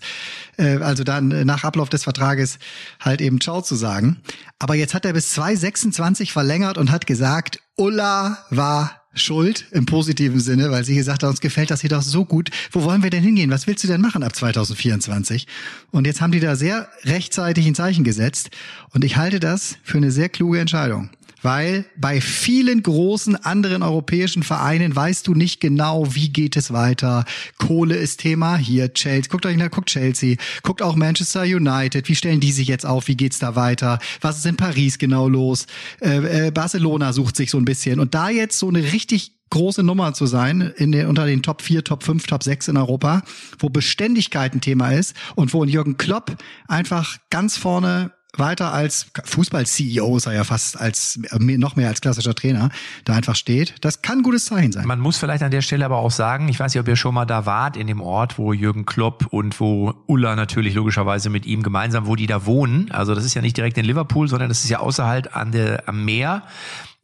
äh, 0.58 0.78
also 0.78 1.04
dann 1.04 1.28
nach 1.46 1.66
Ablauf 1.66 1.90
des 1.90 2.06
Vertrages 2.06 2.60
halt 3.02 3.20
eben 3.20 3.42
Ciao 3.42 3.62
zu 3.62 3.76
sagen. 3.76 4.22
Aber 4.60 4.76
jetzt 4.76 4.94
hat 4.94 5.04
er 5.04 5.12
bis 5.12 5.32
2026 5.34 6.32
verlängert 6.32 6.78
und 6.78 6.92
hat 6.92 7.06
gesagt, 7.08 7.60
Ulla 7.76 8.38
war 8.50 9.03
schuld 9.14 9.66
im 9.72 9.86
positiven 9.86 10.40
Sinne, 10.40 10.72
weil 10.72 10.84
sie 10.84 10.96
gesagt 10.96 11.24
hat, 11.24 11.30
uns 11.30 11.42
gefällt 11.42 11.72
das 11.72 11.82
hier 11.82 11.90
doch 11.90 12.02
so 12.02 12.26
gut. 12.26 12.50
Wo 12.72 12.84
wollen 12.84 13.04
wir 13.04 13.10
denn 13.10 13.24
hingehen? 13.24 13.52
Was 13.52 13.68
willst 13.68 13.84
du 13.84 13.88
denn 13.88 14.02
machen 14.02 14.24
ab 14.24 14.36
2024? 14.36 15.48
Und 15.92 16.06
jetzt 16.06 16.22
haben 16.22 16.32
die 16.32 16.40
da 16.40 16.56
sehr 16.56 16.90
rechtzeitig 17.04 17.66
ein 17.68 17.76
Zeichen 17.76 18.04
gesetzt. 18.04 18.50
Und 18.92 19.04
ich 19.04 19.18
halte 19.18 19.40
das 19.40 19.78
für 19.84 19.98
eine 19.98 20.12
sehr 20.12 20.30
kluge 20.30 20.60
Entscheidung. 20.60 21.10
Weil 21.44 21.86
bei 21.98 22.22
vielen 22.22 22.82
großen 22.82 23.36
anderen 23.36 23.84
europäischen 23.84 24.44
Vereinen 24.44 24.96
weißt 24.96 25.28
du 25.28 25.36
nicht 25.36 25.60
genau, 25.60 26.16
wie 26.16 26.30
geht 26.30 26.56
es 26.56 26.74
weiter. 26.74 27.26
Kohle 27.58 27.96
ist 27.96 28.22
Thema. 28.22 28.58
Hier 28.58 28.94
Chelsea. 28.94 29.30
Guckt 29.30 29.46
euch 29.46 29.58
nach, 29.58 29.70
guckt 29.70 29.90
Chelsea. 29.90 30.38
Guckt 30.64 30.82
auch 30.82 30.96
Manchester 30.96 31.44
United. 31.44 32.08
Wie 32.10 32.16
stellen 32.16 32.40
die 32.40 32.52
sich 32.52 32.68
jetzt 32.68 32.86
auf? 32.86 33.08
Wie 33.08 33.18
geht's 33.18 33.40
da 33.40 33.56
weiter? 33.56 34.00
Was 34.22 34.38
ist 34.38 34.46
in 34.46 34.56
Paris 34.56 34.98
genau 34.98 35.28
los? 35.28 35.68
Äh, 36.02 36.48
äh, 36.48 36.52
Barcelona 36.52 37.14
sucht 37.14 37.36
sich 37.36 37.52
so 37.52 37.58
ein 37.58 37.66
bisschen. 37.66 38.00
Und 38.00 38.16
da 38.16 38.30
jetzt 38.30 38.58
so 38.58 38.70
eine 38.70 38.94
richtig 38.94 39.34
große 39.50 39.84
Nummer 39.84 40.16
zu 40.16 40.26
sein 40.26 40.74
in 40.78 40.92
den, 40.92 41.06
unter 41.06 41.28
den 41.28 41.44
Top 41.44 41.62
4, 41.62 41.84
Top 41.84 42.04
5, 42.04 42.26
Top 42.26 42.42
6 42.42 42.70
in 42.70 42.78
Europa, 42.78 43.22
wo 43.60 43.70
Beständigkeit 43.70 44.54
ein 44.56 44.62
Thema 44.62 44.92
ist 44.92 45.16
und 45.36 45.54
wo 45.54 45.64
Jürgen 45.64 45.98
Klopp 45.98 46.36
einfach 46.68 47.18
ganz 47.30 47.56
vorne 47.58 48.12
weiter 48.38 48.74
als 48.74 49.08
Fußball-CEO 49.24 50.18
er 50.26 50.34
ja 50.34 50.44
fast 50.44 50.80
als 50.80 51.20
äh, 51.32 51.58
noch 51.58 51.76
mehr 51.76 51.88
als 51.88 52.02
klassischer 52.02 52.34
Trainer 52.34 52.70
da 53.06 53.14
einfach 53.14 53.36
steht. 53.36 53.76
Das 53.82 54.02
kann 54.02 54.20
ein 54.20 54.24
gutes 54.24 54.46
Zeichen 54.46 54.72
sein. 54.72 54.88
Man 54.88 55.00
muss 55.00 55.18
vielleicht 55.18 55.44
an 55.44 55.52
der 55.52 55.62
Stelle 55.62 55.86
aber 55.86 55.98
auch 55.98 56.12
sagen, 56.12 56.48
ich 56.48 56.60
weiß 56.60 56.74
nicht, 56.74 56.82
ob 56.82 56.88
ihr 56.88 56.96
schon 56.96 57.14
mal 57.14 57.26
da 57.26 57.46
wart, 57.46 57.78
in 57.78 57.88
dem 57.88 58.02
Ort, 58.02 58.38
wo 58.38 58.54
Jürgen 58.54 58.86
Klopp 58.86 59.28
und 59.30 59.60
wo 59.60 59.94
Ulla 60.08 60.36
natürlich 60.36 60.74
logischerweise 60.74 61.30
mit 61.30 61.46
ihm 61.46 61.64
gemeinsam, 61.64 62.08
wo 62.08 62.16
die 62.16 62.28
da 62.28 62.46
wohnen. 62.46 62.92
Also 62.92 63.14
das 63.14 63.26
ist 63.26 63.34
ja 63.34 63.42
nicht 63.42 63.58
direkt 63.58 63.78
in 63.78 63.86
Liverpool, 63.86 64.28
sondern 64.28 64.50
das 64.50 64.64
ist 64.64 64.70
ja 64.70 64.80
außerhalb 64.80 65.36
an 65.36 65.52
der, 65.52 65.88
am 65.88 66.04
Meer 66.04 66.44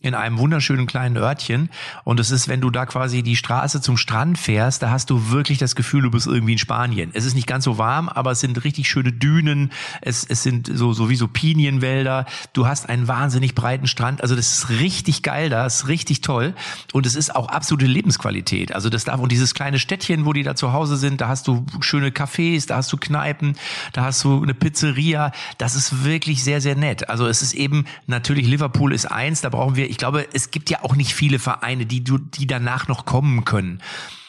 in 0.01 0.15
einem 0.15 0.37
wunderschönen 0.37 0.87
kleinen 0.87 1.17
Örtchen. 1.17 1.69
Und 2.05 2.21
es 2.21 2.31
ist, 2.31 2.47
wenn 2.47 2.61
du 2.61 2.69
da 2.69 2.85
quasi 2.85 3.21
die 3.21 3.35
Straße 3.35 3.81
zum 3.81 3.97
Strand 3.97 4.37
fährst, 4.37 4.81
da 4.81 4.91
hast 4.91 5.09
du 5.09 5.29
wirklich 5.31 5.57
das 5.57 5.75
Gefühl, 5.75 6.03
du 6.03 6.11
bist 6.11 6.25
irgendwie 6.25 6.53
in 6.53 6.57
Spanien. 6.57 7.11
Es 7.13 7.25
ist 7.25 7.33
nicht 7.33 7.47
ganz 7.47 7.65
so 7.65 7.77
warm, 7.77 8.07
aber 8.07 8.31
es 8.31 8.39
sind 8.39 8.63
richtig 8.63 8.87
schöne 8.89 9.11
Dünen. 9.11 9.73
Es, 10.01 10.23
es 10.23 10.41
sind 10.41 10.71
so, 10.73 10.93
so 10.93 11.09
wie 11.09 11.17
so 11.17 11.27
Pinienwälder. 11.27 12.25
Du 12.53 12.65
hast 12.65 12.87
einen 12.87 13.09
wahnsinnig 13.09 13.55
breiten 13.55 13.87
Strand. 13.87 14.21
Also 14.21 14.37
das 14.37 14.53
ist 14.53 14.69
richtig 14.69 15.21
geil 15.21 15.49
da, 15.49 15.65
ist 15.65 15.89
richtig 15.89 16.21
toll. 16.21 16.53
Und 16.93 17.05
es 17.05 17.15
ist 17.15 17.35
auch 17.35 17.49
absolute 17.49 17.85
Lebensqualität. 17.85 18.73
Also 18.73 18.89
das 18.89 19.03
da, 19.03 19.15
und 19.15 19.33
dieses 19.33 19.53
kleine 19.53 19.79
Städtchen, 19.79 20.25
wo 20.25 20.31
die 20.31 20.43
da 20.43 20.55
zu 20.55 20.71
Hause 20.71 20.95
sind, 20.95 21.19
da 21.19 21.27
hast 21.27 21.45
du 21.49 21.65
schöne 21.81 22.11
Cafés, 22.11 22.67
da 22.67 22.77
hast 22.77 22.93
du 22.93 22.95
Kneipen, 22.95 23.57
da 23.91 24.05
hast 24.05 24.23
du 24.23 24.41
eine 24.41 24.53
Pizzeria. 24.53 25.33
Das 25.57 25.75
ist 25.75 26.05
wirklich 26.05 26.41
sehr, 26.41 26.61
sehr 26.61 26.77
nett. 26.77 27.09
Also 27.09 27.27
es 27.27 27.41
ist 27.41 27.53
eben, 27.53 27.83
natürlich 28.07 28.47
Liverpool 28.47 28.93
ist 28.93 29.05
eins, 29.05 29.41
da 29.41 29.49
brauchen 29.49 29.75
wir 29.75 29.88
ich 29.89 29.97
glaube, 29.97 30.27
es 30.33 30.51
gibt 30.51 30.69
ja 30.69 30.83
auch 30.83 30.95
nicht 30.95 31.13
viele 31.13 31.39
Vereine, 31.39 31.85
die 31.85 32.03
die 32.03 32.47
danach 32.47 32.87
noch 32.87 33.05
kommen 33.05 33.43
können. 33.43 33.81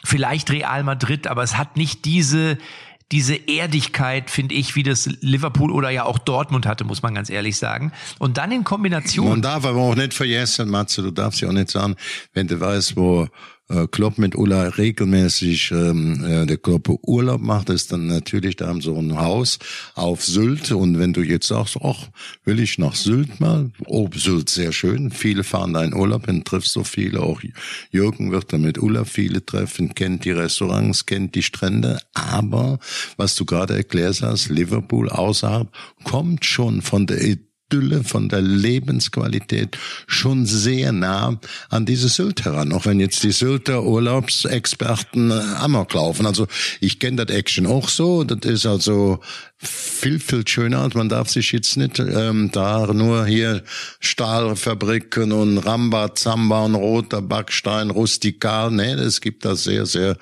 Vielleicht 0.05 0.51
Real 0.51 0.83
Madrid, 0.83 1.27
aber 1.27 1.43
es 1.43 1.57
hat 1.57 1.77
nicht 1.77 2.05
diese, 2.05 2.57
diese 3.13 3.35
Erdigkeit, 3.35 4.31
finde 4.31 4.55
ich, 4.55 4.77
wie 4.77 4.83
das 4.83 5.07
Liverpool 5.21 5.71
oder 5.71 5.91
ja 5.91 6.05
auch 6.05 6.19
Dortmund 6.19 6.67
hatte, 6.67 6.85
muss 6.85 7.03
man 7.03 7.15
ganz 7.15 7.29
ehrlich 7.29 7.59
sagen. 7.59 7.93
Und 8.19 8.39
dann 8.39 8.53
in 8.53 8.65
Kombination. 8.65 9.29
Man 9.29 9.43
darf 9.43 9.65
aber 9.65 9.81
auch 9.81 9.97
nicht 9.97 10.15
vergessen, 10.15 10.71
Matze, 10.71 11.03
du 11.03 11.11
darfst 11.11 11.41
ja 11.41 11.49
auch 11.49 11.53
nicht 11.53 11.71
sagen, 11.71 11.97
wenn 12.33 12.47
du 12.47 12.59
weißt, 12.59 12.97
wo 12.97 13.29
äh, 13.71 13.87
Klopp 13.87 14.19
mit 14.19 14.37
Ulla 14.37 14.65
regelmäßig 14.65 15.71
ähm, 15.71 16.25
äh, 16.25 16.47
der 16.47 16.59
Klopp 16.59 16.89
Urlaub 17.03 17.41
macht, 17.41 17.71
ist 17.71 17.93
dann 17.93 18.07
natürlich 18.07 18.57
da 18.57 18.67
haben 18.67 18.81
so 18.81 18.97
ein 18.97 19.17
Haus 19.17 19.59
auf 19.95 20.25
Sylt. 20.25 20.73
Und 20.73 20.99
wenn 20.99 21.13
du 21.13 21.23
jetzt 21.23 21.49
sagst, 21.49 21.79
ach, 21.83 22.09
will 22.45 22.61
ich 22.61 22.79
nach 22.79 22.95
Sylt 22.95 23.41
mal, 23.41 23.71
oh, 23.87 24.09
Sylt 24.15 24.49
sehr 24.49 24.73
schön, 24.73 25.11
viele 25.11 25.45
fahren 25.45 25.73
da 25.73 25.85
in 25.85 25.95
Urlaub 25.95 26.27
hin, 26.27 26.45
triffst 26.45 26.73
so 26.73 26.85
viele, 26.85 27.21
auch 27.21 27.41
Jürgen 27.91 28.33
wird 28.33 28.53
da 28.53 28.59
mit 28.59 28.79
Ulla 28.79 29.05
viele 29.05 29.45
treffen, 29.45 29.95
kennt 29.95 30.25
die 30.25 30.33
Restaurants, 30.33 31.07
kennt 31.07 31.35
die 31.35 31.43
Strände, 31.43 32.01
aber 32.15 32.79
was 33.17 33.37
du 33.37 33.45
gerade 33.45 33.77
erklärt 33.77 34.23
hast, 34.23 34.49
Liverpool 34.49 35.09
außerhalb 35.09 35.69
kommt 36.05 36.45
schon 36.45 36.83
von 36.83 37.07
der 37.07 37.23
Idylle, 37.71 38.03
von 38.05 38.29
der 38.29 38.43
Lebensqualität 38.43 39.79
schon 40.07 40.45
sehr 40.47 40.93
nah 40.93 41.39
an 41.69 41.87
diese 41.87 42.09
Sylt 42.09 42.45
heran, 42.45 42.73
auch 42.73 42.87
wenn 42.87 43.01
jetzt 43.01 43.23
die 43.23 43.33
Sylter 43.33 43.85
Urlaubsexperten 43.85 45.31
äh, 45.31 45.35
Amok 45.35 45.95
laufen. 45.95 46.27
Also 46.27 46.47
ich 46.81 46.99
kenne 46.99 47.25
das 47.25 47.35
Action 47.35 47.67
auch 47.67 47.89
so, 47.89 48.25
das 48.25 48.51
ist 48.51 48.67
also 48.67 49.21
viel, 49.63 50.19
viel 50.19 50.47
schöner. 50.49 50.89
Man 50.95 51.11
darf 51.11 51.29
sich 51.29 51.53
jetzt 51.53 51.77
nicht 51.77 51.99
ähm, 51.99 52.51
da 52.51 52.87
nur 52.93 53.27
hier 53.27 53.63
Stahlfabriken 54.01 55.33
und 55.33 55.59
Ramba, 55.59 56.15
Zamba 56.15 56.65
und 56.65 56.75
roter 56.75 57.21
Backstein, 57.21 57.91
rustikal. 57.91 58.71
Nee, 58.71 58.93
es 58.93 59.21
gibt 59.21 59.45
da 59.45 59.57
sehr, 59.57 59.85
sehr 59.85 60.17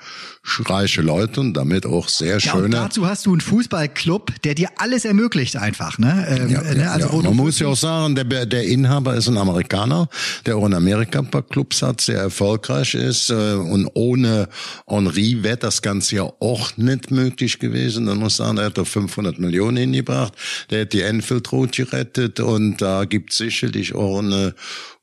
reiche 0.65 1.01
Leute 1.01 1.39
und 1.39 1.53
damit 1.53 1.85
auch 1.85 2.09
sehr 2.09 2.39
Ja, 2.39 2.51
schöne 2.51 2.69
dazu 2.69 3.07
hast 3.07 3.25
du 3.25 3.31
einen 3.31 3.41
Fußballclub, 3.41 4.41
der 4.41 4.55
dir 4.55 4.69
alles 4.77 5.05
ermöglicht 5.05 5.55
einfach. 5.55 5.97
Ne? 5.99 6.25
Ähm, 6.27 6.49
Ja, 6.49 6.61
äh, 6.61 6.67
ja, 6.69 6.75
ne? 6.75 6.91
Also 6.91 7.07
ja. 7.07 7.13
wo 7.13 7.21
du 7.21 7.33
Man 7.39 7.45
muss 7.45 7.59
ja 7.59 7.67
auch 7.67 7.77
sagen, 7.77 8.15
der, 8.15 8.45
der 8.45 8.63
Inhaber 8.65 9.15
ist 9.15 9.29
ein 9.29 9.37
Amerikaner, 9.37 10.09
der 10.45 10.57
auch 10.57 10.65
in 10.65 10.73
Amerika 10.73 11.19
ein 11.19 11.31
paar 11.31 11.41
Clubs 11.41 11.81
hat, 11.81 12.01
sehr 12.01 12.17
erfolgreich 12.17 12.95
ist. 12.95 13.29
äh, 13.29 13.53
Und 13.53 13.89
ohne 13.93 14.49
Henri 14.85 15.41
wäre 15.41 15.55
das 15.55 15.81
Ganze 15.81 16.17
ja 16.17 16.23
auch 16.23 16.75
nicht 16.75 17.11
möglich 17.11 17.57
gewesen. 17.59 18.07
Dann 18.07 18.17
muss 18.17 18.35
sagen, 18.35 18.57
er 18.57 18.65
hat 18.65 18.77
da 18.77 18.83
500 18.83 19.39
Millionen 19.39 19.77
hingebracht. 19.77 20.33
Der 20.69 20.81
hat 20.81 20.91
die 20.91 21.01
Enfield 21.01 21.49
Road 21.53 21.71
gerettet 21.71 22.41
und 22.41 22.81
da 22.81 23.05
gibt 23.05 23.31
sicherlich 23.31 23.95
auch 23.95 24.19
eine 24.19 24.53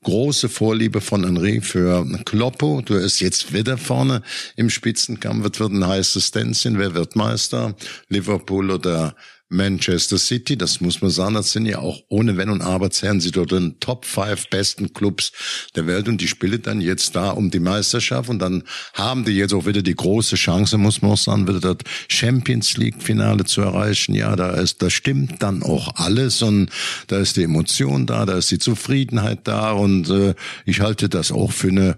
große 0.05 0.51
Vorliebe 0.51 1.01
von 1.01 1.25
Henri 1.25 1.63
für 1.63 2.07
Kloppo. 2.27 2.83
Du 2.85 2.97
ist 2.97 3.21
jetzt 3.21 3.55
wieder 3.55 3.79
vorne 3.79 4.21
im 4.57 4.69
Spitzenkampf. 4.69 5.49
Es 5.51 5.59
wird 5.59 5.73
ein 5.73 5.87
heißes 5.87 6.33
Tänzchen. 6.33 6.79
Wer 6.79 6.95
wird 6.95 7.17
Meister? 7.17 7.75
Liverpool 8.11 8.71
oder 8.71 9.17
Manchester 9.49 10.19
City, 10.19 10.57
das 10.57 10.81
muss 10.81 11.01
man 11.01 11.11
sagen, 11.11 11.35
das 11.35 11.53
sind 11.53 11.67
ja 11.67 11.79
auch 11.79 12.01
ohne 12.09 12.37
Wenn 12.37 12.49
und 12.49 12.63
Aber 12.63 12.91
zählen 12.91 13.21
sie 13.21 13.31
dort 13.31 13.53
den 13.53 13.79
Top 13.79 14.05
5 14.05 14.51
besten 14.51 14.93
Clubs 14.93 15.33
der 15.77 15.87
Welt 15.87 16.09
und 16.09 16.21
die 16.21 16.27
spielen 16.27 16.63
dann 16.63 16.81
jetzt 16.81 17.15
da 17.15 17.31
um 17.31 17.51
die 17.51 17.61
Meisterschaft 17.61 18.29
und 18.29 18.41
dann 18.41 18.65
haben 18.95 19.25
die 19.25 19.33
jetzt 19.33 19.55
auch 19.55 19.67
wieder 19.67 19.83
die 19.83 19.95
große 19.95 20.37
Chance, 20.37 20.79
muss 20.79 21.01
man 21.01 21.13
auch 21.13 21.17
sagen, 21.17 21.47
wieder 21.47 21.61
das 21.61 21.77
Champions 22.09 22.77
League 22.77 23.03
Finale 23.03 23.45
zu 23.45 23.61
erreichen. 23.61 24.15
Ja, 24.15 24.35
da 24.35 24.51
ist, 24.51 24.83
da 24.83 24.91
stimmt 24.91 25.43
dann 25.43 25.63
auch 25.63 25.95
alles 25.95 26.43
und 26.43 26.71
da 27.07 27.19
ist 27.19 27.37
die 27.37 27.45
Emotion 27.45 28.07
da, 28.07 28.27
da 28.27 28.39
ist 28.39 28.51
die 28.51 28.59
Zufriedenheit 28.59 29.41
da 29.45 29.73
und 29.73 30.11
äh, 30.11 30.35
ich 30.65 30.81
halte 30.81 31.09
das 31.09 31.31
auch 31.31 31.53
für 31.53 31.69
eine 31.69 31.97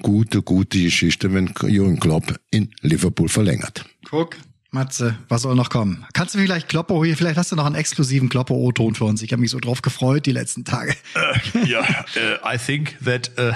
gute, 0.00 0.42
gute 0.42 0.80
Geschichte, 0.80 1.32
wenn 1.34 1.52
Jürgen 1.66 1.98
Klopp 1.98 2.38
in 2.50 2.70
Liverpool 2.82 3.28
verlängert. 3.28 3.84
Guck. 4.08 4.36
Matze, 4.74 5.16
was 5.28 5.42
soll 5.42 5.54
noch 5.54 5.70
kommen? 5.70 6.04
Kannst 6.12 6.34
du 6.34 6.38
vielleicht 6.40 6.68
Kloppo 6.68 7.04
hier, 7.04 7.16
vielleicht 7.16 7.38
hast 7.38 7.52
du 7.52 7.56
noch 7.56 7.64
einen 7.64 7.76
exklusiven 7.76 8.28
Kloppo-O-Ton 8.28 8.96
für 8.96 9.04
uns. 9.04 9.22
Ich 9.22 9.32
habe 9.32 9.40
mich 9.40 9.52
so 9.52 9.60
drauf 9.60 9.82
gefreut 9.82 10.26
die 10.26 10.32
letzten 10.32 10.64
Tage. 10.64 10.94
Uh, 11.14 11.58
yeah, 11.64 12.04
uh, 12.16 12.54
I 12.54 12.58
think 12.58 12.96
that 13.04 13.30
uh, 13.38 13.52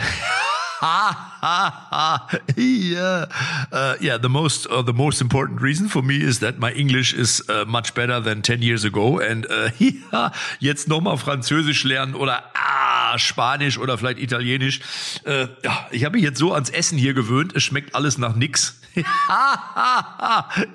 yeah, 2.56 3.26
uh, 3.72 3.96
yeah. 4.00 4.16
The 4.16 4.28
most 4.28 4.68
uh, 4.70 4.80
the 4.82 4.92
most 4.92 5.20
important 5.20 5.60
reason 5.60 5.88
for 5.88 6.02
me 6.02 6.18
is 6.18 6.38
that 6.38 6.60
my 6.60 6.70
English 6.72 7.14
is 7.14 7.42
uh, 7.48 7.64
much 7.66 7.94
better 7.94 8.20
than 8.20 8.42
10 8.42 8.62
years 8.62 8.84
ago. 8.84 9.18
And 9.18 9.44
uh, 9.50 9.70
ja, 10.12 10.30
jetzt 10.60 10.86
nochmal 10.86 11.18
Französisch 11.18 11.82
lernen 11.82 12.14
oder 12.14 12.44
ah, 12.54 13.18
Spanisch 13.18 13.76
oder 13.76 13.98
vielleicht 13.98 14.20
Italienisch. 14.20 14.78
Äh, 15.24 15.48
ja, 15.64 15.88
ich 15.90 16.04
habe 16.04 16.16
mich 16.16 16.24
jetzt 16.24 16.38
so 16.38 16.52
ans 16.52 16.70
Essen 16.70 16.96
hier 16.96 17.12
gewöhnt. 17.12 17.56
Es 17.56 17.64
schmeckt 17.64 17.96
alles 17.96 18.16
nach 18.16 18.36
nix. 18.36 18.78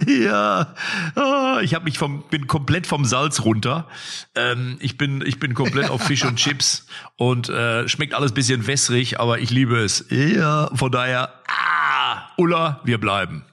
ja, 0.07 0.73
oh, 1.15 1.59
ich 1.61 1.73
habe 1.73 1.85
mich 1.85 1.97
vom, 1.97 2.23
bin 2.29 2.47
komplett 2.47 2.87
vom 2.87 3.05
Salz 3.05 3.41
runter. 3.41 3.87
Ähm, 4.35 4.77
ich 4.79 4.97
bin, 4.97 5.23
ich 5.25 5.39
bin 5.39 5.53
komplett 5.53 5.89
auf 5.89 6.01
Fisch 6.03 6.23
und 6.25 6.37
Chips 6.37 6.85
und 7.17 7.49
äh, 7.49 7.87
schmeckt 7.87 8.13
alles 8.13 8.31
bisschen 8.31 8.65
wässrig, 8.67 9.19
aber 9.19 9.39
ich 9.39 9.49
liebe 9.49 9.77
es. 9.77 10.05
Ja, 10.09 10.69
von 10.73 10.91
daher, 10.91 11.33
ah, 11.47 12.29
Ulla, 12.37 12.81
wir 12.83 12.97
bleiben. 12.97 13.43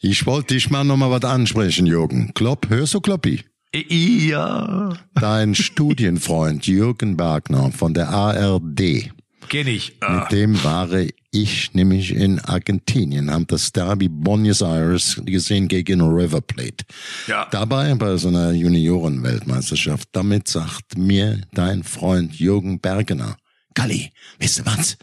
Ich 0.00 0.26
wollte 0.26 0.54
dich 0.54 0.70
mal 0.70 0.84
noch 0.84 0.96
mal 0.96 1.10
was 1.10 1.24
ansprechen, 1.24 1.86
Jürgen. 1.86 2.32
Klopp, 2.34 2.68
hörst 2.68 2.94
du 2.94 3.00
Kloppi? 3.00 3.44
Ja. 3.74 4.94
Dein 5.14 5.54
Studienfreund 5.54 6.66
Jürgen 6.66 7.18
Wagner 7.18 7.72
von 7.72 7.92
der 7.92 8.08
ARD. 8.08 9.10
Kenn 9.48 9.66
ich. 9.66 9.92
Mit 10.00 10.02
ah. 10.02 10.28
dem 10.28 10.62
war 10.64 10.88
ich 11.30 11.74
nämlich 11.74 12.14
in 12.14 12.38
Argentinien, 12.40 13.30
haben 13.30 13.46
das 13.46 13.72
Derby 13.72 14.08
Buenos 14.08 14.62
Aires 14.62 15.20
gesehen 15.24 15.68
gegen 15.68 16.00
River 16.00 16.40
Plate. 16.40 16.84
Ja. 17.26 17.46
Dabei 17.50 17.94
bei 17.94 18.16
so 18.16 18.28
einer 18.28 18.52
Juniorenweltmeisterschaft. 18.52 20.08
Damit 20.12 20.48
sagt 20.48 20.96
mir 20.96 21.40
dein 21.52 21.82
Freund 21.82 22.34
Jürgen 22.38 22.80
Bergener, 22.80 23.36
Galli, 23.74 24.10
weißt 24.40 24.60
du 24.60 24.66
was? 24.66 24.96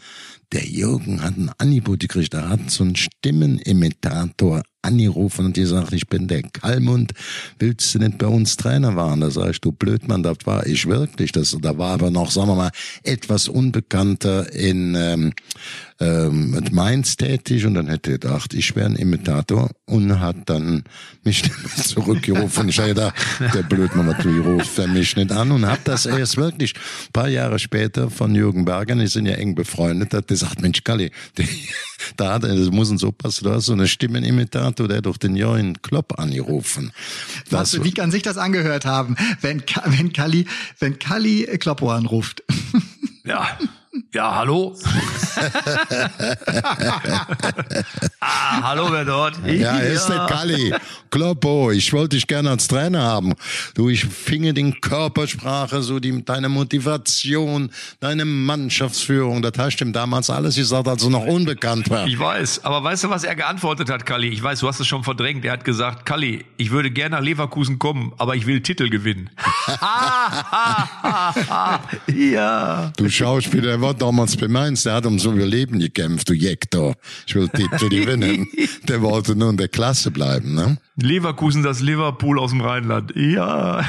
Der 0.52 0.66
Jürgen 0.66 1.22
hat 1.22 1.36
ein 1.36 1.50
Angebot 1.58 2.00
gekriegt, 2.00 2.34
er 2.34 2.48
hat 2.48 2.70
so 2.70 2.84
einen 2.84 2.96
Stimmenimitator 2.96 4.62
angerufen 4.84 5.46
und 5.46 5.54
gesagt, 5.54 5.92
ich 5.92 6.08
bin 6.08 6.28
der 6.28 6.42
Kalmund, 6.42 7.12
willst 7.58 7.94
du 7.94 7.98
nicht 7.98 8.18
bei 8.18 8.26
uns 8.26 8.56
Trainer 8.56 8.96
waren? 8.96 9.20
Da 9.20 9.30
sag 9.30 9.50
ich, 9.50 9.60
du 9.60 9.72
Blödmann, 9.72 10.22
das 10.22 10.38
war 10.44 10.66
ich 10.66 10.86
wirklich. 10.86 11.32
Das, 11.32 11.56
da 11.60 11.78
war 11.78 11.94
aber 11.94 12.10
noch, 12.10 12.30
sagen 12.30 12.48
wir 12.48 12.54
mal, 12.54 12.70
etwas 13.02 13.48
unbekannter 13.48 14.52
in 14.52 14.94
ähm, 14.94 15.32
ähm, 16.04 16.62
Mainz 16.72 17.16
tätig 17.16 17.64
und 17.66 17.74
dann 17.74 17.88
hätte 17.88 18.12
er 18.12 18.18
gedacht, 18.18 18.54
ich 18.54 18.76
wäre 18.76 18.86
ein 18.86 18.96
Imitator 18.96 19.70
und 19.86 20.20
hat 20.20 20.36
dann 20.46 20.84
mich 21.22 21.42
zurückgerufen. 21.82 22.68
Ich 22.68 22.78
habe 22.78 22.88
gedacht, 22.88 23.14
der 23.40 23.62
Blödmann 23.62 24.06
natürlich 24.06 24.44
ruft 24.44 24.78
er 24.78 24.88
mich 24.88 25.16
nicht 25.16 25.32
an 25.32 25.50
und 25.52 25.66
hat 25.66 25.80
das 25.84 26.06
erst 26.06 26.36
wirklich 26.36 26.74
ein 26.74 27.12
paar 27.12 27.28
Jahre 27.28 27.58
später 27.58 28.10
von 28.10 28.34
Jürgen 28.34 28.64
Berger, 28.64 28.96
die 28.96 29.06
sind 29.06 29.26
ja 29.26 29.34
eng 29.34 29.54
befreundet, 29.54 30.12
hat 30.12 30.28
gesagt, 30.28 30.60
Mensch, 30.60 30.84
Kalli, 30.84 31.10
da 32.16 32.34
hat 32.34 32.44
er, 32.44 32.54
das 32.54 32.70
muss 32.70 32.88
so 32.88 33.12
passen, 33.12 33.44
du 33.44 33.50
hast 33.50 33.66
so 33.66 33.72
eine 33.72 33.88
Stimmenimitator, 33.88 34.88
der 34.88 34.98
hat 34.98 35.06
doch 35.06 35.16
den 35.16 35.34
neuen 35.34 35.80
Klopp 35.82 36.18
angerufen. 36.18 36.92
Das, 37.50 37.72
du, 37.72 37.84
wie 37.84 37.92
kann 37.92 38.10
sich 38.10 38.22
das 38.22 38.36
angehört 38.36 38.84
haben, 38.84 39.16
wenn, 39.40 39.62
wenn 39.86 40.12
Kalli, 40.12 40.46
wenn 40.80 40.98
Kalli 40.98 41.46
Kloppo 41.58 41.90
anruft? 41.90 42.42
Ja. 43.24 43.58
Ja, 44.12 44.34
hallo. 44.34 44.74
ah, 48.20 48.62
hallo, 48.62 48.88
wer 48.90 49.04
dort? 49.04 49.38
Ja, 49.46 49.78
ist 49.78 50.08
der 50.08 50.26
Kalli. 50.26 50.74
Kloppo, 51.10 51.70
ich 51.70 51.92
wollte 51.92 52.16
dich 52.16 52.26
gerne 52.26 52.50
als 52.50 52.66
Trainer 52.66 53.02
haben. 53.02 53.34
Du, 53.74 53.88
ich 53.88 54.04
finge 54.04 54.52
den 54.52 54.80
Körpersprache, 54.80 55.82
so 55.82 56.00
die, 56.00 56.24
deine 56.24 56.48
Motivation, 56.48 57.70
deine 58.00 58.24
Mannschaftsführung, 58.24 59.42
das 59.42 59.52
hast 59.58 59.76
du 59.76 59.84
ihm 59.84 59.92
damals 59.92 60.28
alles 60.28 60.56
gesagt, 60.56 60.88
als 60.88 61.04
er 61.04 61.10
noch 61.10 61.26
unbekannt 61.26 61.88
war. 61.88 62.06
Ich 62.06 62.18
weiß, 62.18 62.64
aber 62.64 62.82
weißt 62.82 63.04
du, 63.04 63.10
was 63.10 63.22
er 63.22 63.36
geantwortet 63.36 63.90
hat, 63.90 64.06
Kalli? 64.06 64.28
Ich 64.28 64.42
weiß, 64.42 64.60
du 64.60 64.68
hast 64.68 64.80
es 64.80 64.88
schon 64.88 65.04
verdrängt. 65.04 65.44
Er 65.44 65.52
hat 65.52 65.64
gesagt, 65.64 66.04
Kalli, 66.04 66.44
ich 66.56 66.72
würde 66.72 66.90
gerne 66.90 67.16
nach 67.16 67.22
Leverkusen 67.22 67.78
kommen, 67.78 68.12
aber 68.18 68.34
ich 68.34 68.46
will 68.46 68.60
Titel 68.60 68.90
gewinnen. 68.90 69.30
Ja. 72.14 72.92
Du 72.96 73.08
Schauspieler, 73.08 73.72
er 73.72 73.80
war 73.80 73.94
damals 73.94 74.36
bei 74.36 74.48
Mainz, 74.48 74.82
der 74.82 74.94
hat 74.94 75.06
um 75.06 75.18
so 75.18 75.32
Überleben 75.32 75.78
gekämpft, 75.78 76.28
du 76.28 76.34
da. 76.70 76.94
Ich 77.26 77.34
will 77.34 77.48
Titel 77.48 77.88
gewinnen. 77.88 78.46
Der 78.88 79.00
wollte 79.00 79.34
nur 79.34 79.50
in 79.50 79.56
der 79.56 79.68
Klasse 79.68 80.10
bleiben, 80.10 80.54
ne? 80.54 80.76
Leverkusen, 80.96 81.62
das 81.62 81.80
Liverpool 81.80 82.38
aus 82.38 82.50
dem 82.50 82.60
Rheinland. 82.60 83.12
Ja. 83.16 83.84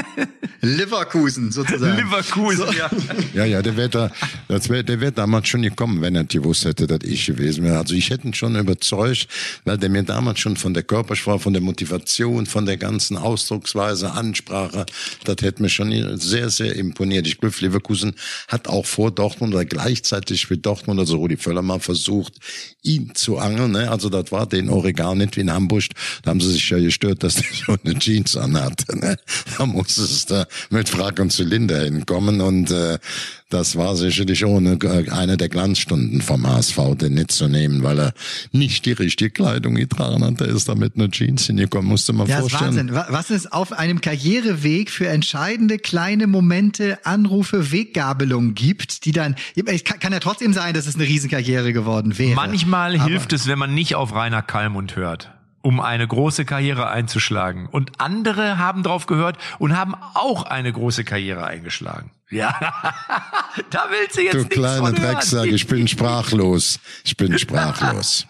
Leverkusen, 0.60 1.52
sozusagen. 1.52 1.96
Leverkusen, 1.96 2.66
so. 2.66 2.72
ja. 2.72 2.90
Ja, 3.34 3.44
ja, 3.44 3.62
der 3.62 3.76
wäre 3.76 3.88
da, 3.88 4.10
das 4.48 4.68
wär, 4.68 4.82
der 4.82 5.00
wäre 5.00 5.12
damals 5.12 5.46
schon 5.48 5.62
gekommen, 5.62 6.00
wenn 6.02 6.16
er 6.16 6.24
gewusst 6.24 6.64
hätte, 6.64 6.86
dass 6.86 7.00
ich 7.04 7.26
gewesen 7.26 7.64
wäre. 7.64 7.78
Also 7.78 7.94
ich 7.94 8.10
hätte 8.10 8.26
ihn 8.26 8.34
schon 8.34 8.56
überzeugt, 8.56 9.28
weil 9.64 9.78
der 9.78 9.88
mir 9.88 10.02
damals 10.02 10.40
schon 10.40 10.56
von 10.56 10.74
der 10.74 10.82
Körpersprache, 10.82 11.38
von 11.38 11.52
der 11.52 11.62
Motivation, 11.62 12.46
von 12.46 12.66
der 12.66 12.76
ganzen 12.76 13.16
Ausdrucksweise, 13.16 14.12
Ansprache, 14.12 14.86
das 15.24 15.36
hätte 15.40 15.62
mir 15.62 15.68
schon 15.68 16.18
sehr, 16.18 16.50
sehr 16.50 16.76
imponiert. 16.76 17.26
Ich 17.26 17.38
glaube, 17.38 17.54
Leverkusen 17.60 18.14
hat 18.48 18.68
auch 18.68 18.86
vor 18.86 19.10
Dortmund 19.10 19.54
oder 19.54 19.64
gleichzeitig 19.64 20.48
mit 20.50 20.64
Dortmund, 20.66 21.00
also 21.00 21.16
Rudi 21.16 21.36
Völler 21.36 21.62
mal 21.62 21.80
versucht, 21.80 22.34
ihn 22.82 23.12
zu 23.14 23.38
angeln. 23.38 23.72
Ne? 23.72 23.90
Also 23.90 24.08
das 24.08 24.32
war 24.32 24.46
den 24.46 24.68
Oregal 24.68 25.16
nicht 25.16 25.36
wie 25.36 25.40
in 25.40 25.52
Hamburg. 25.52 25.84
Da 26.22 26.30
haben 26.30 26.40
sie 26.40 26.52
sich 26.52 26.68
ja 26.70 26.78
gestört, 26.78 27.22
dass 27.22 27.34
der 27.34 27.44
so 27.66 27.76
eine 27.84 27.98
Jeans 27.98 28.36
anhatte. 28.36 28.98
Ne? 28.98 29.16
Da 29.56 29.66
musste 29.66 30.02
es 30.02 30.26
da 30.26 30.46
mit 30.70 30.88
Frack 30.88 31.18
und 31.20 31.32
Zylinder 31.32 31.82
hinkommen 31.82 32.40
und 32.40 32.70
äh, 32.70 32.98
das 33.50 33.76
war 33.76 33.96
sicherlich 33.96 34.44
ohne 34.44 34.78
äh, 34.82 35.10
eine 35.10 35.36
der 35.36 35.48
Glanzstunden 35.48 36.22
vom 36.22 36.46
HSV, 36.46 36.78
den 36.94 37.14
nicht 37.14 37.32
zu 37.32 37.48
nehmen, 37.48 37.82
weil 37.82 37.98
er 37.98 38.12
nicht 38.52 38.86
die 38.86 38.92
richtige 38.92 39.30
Kleidung 39.30 39.74
getragen 39.74 40.24
hat. 40.24 40.40
Der 40.40 40.48
ist 40.48 40.68
da 40.68 40.74
mit 40.74 40.96
einer 40.96 41.10
Jeans 41.10 41.46
hingekommen, 41.46 41.88
musste 41.88 42.12
man 42.12 42.28
ja, 42.28 42.40
vorstellen. 42.40 42.92
Wahnsinn. 42.92 42.94
Was 43.10 43.30
es 43.30 43.50
auf 43.50 43.72
einem 43.72 44.00
Karriereweg 44.00 44.90
für 44.90 45.08
entscheidende 45.08 45.78
kleine 45.78 46.26
Momente, 46.26 47.04
Anrufe, 47.04 47.72
Weggabelungen 47.72 48.54
gibt, 48.54 49.04
die 49.04 49.12
dann, 49.12 49.34
es 49.54 49.84
kann 49.84 50.12
ja 50.12 50.20
trotzdem 50.20 50.52
sein, 50.52 50.74
dass 50.74 50.86
es 50.86 50.94
eine 50.94 51.04
Riesenkarriere 51.04 51.72
geworden 51.72 52.18
wäre. 52.18 52.34
Manchmal 52.34 53.00
hilft 53.02 53.32
es, 53.32 53.46
wenn 53.46 53.58
man 53.58 53.74
nicht 53.74 53.94
auf 53.96 54.14
Rainer 54.14 54.42
Kallmund 54.42 54.96
hört 54.96 55.30
um 55.62 55.80
eine 55.80 56.06
große 56.06 56.44
Karriere 56.44 56.88
einzuschlagen. 56.88 57.66
Und 57.66 58.00
andere 58.00 58.58
haben 58.58 58.82
drauf 58.82 59.06
gehört 59.06 59.36
und 59.58 59.76
haben 59.76 59.94
auch 60.14 60.44
eine 60.44 60.72
große 60.72 61.04
Karriere 61.04 61.46
eingeschlagen. 61.46 62.10
Ja, 62.32 62.54
da 63.70 63.88
willst 63.90 64.16
du 64.16 64.22
jetzt 64.22 64.34
Du 64.34 64.44
kleine 64.44 64.92
Drecksack, 64.92 65.46
ich 65.46 65.66
bin 65.66 65.88
sprachlos. 65.88 66.78
Ich 67.02 67.16
bin 67.16 67.36
sprachlos. 67.40 68.24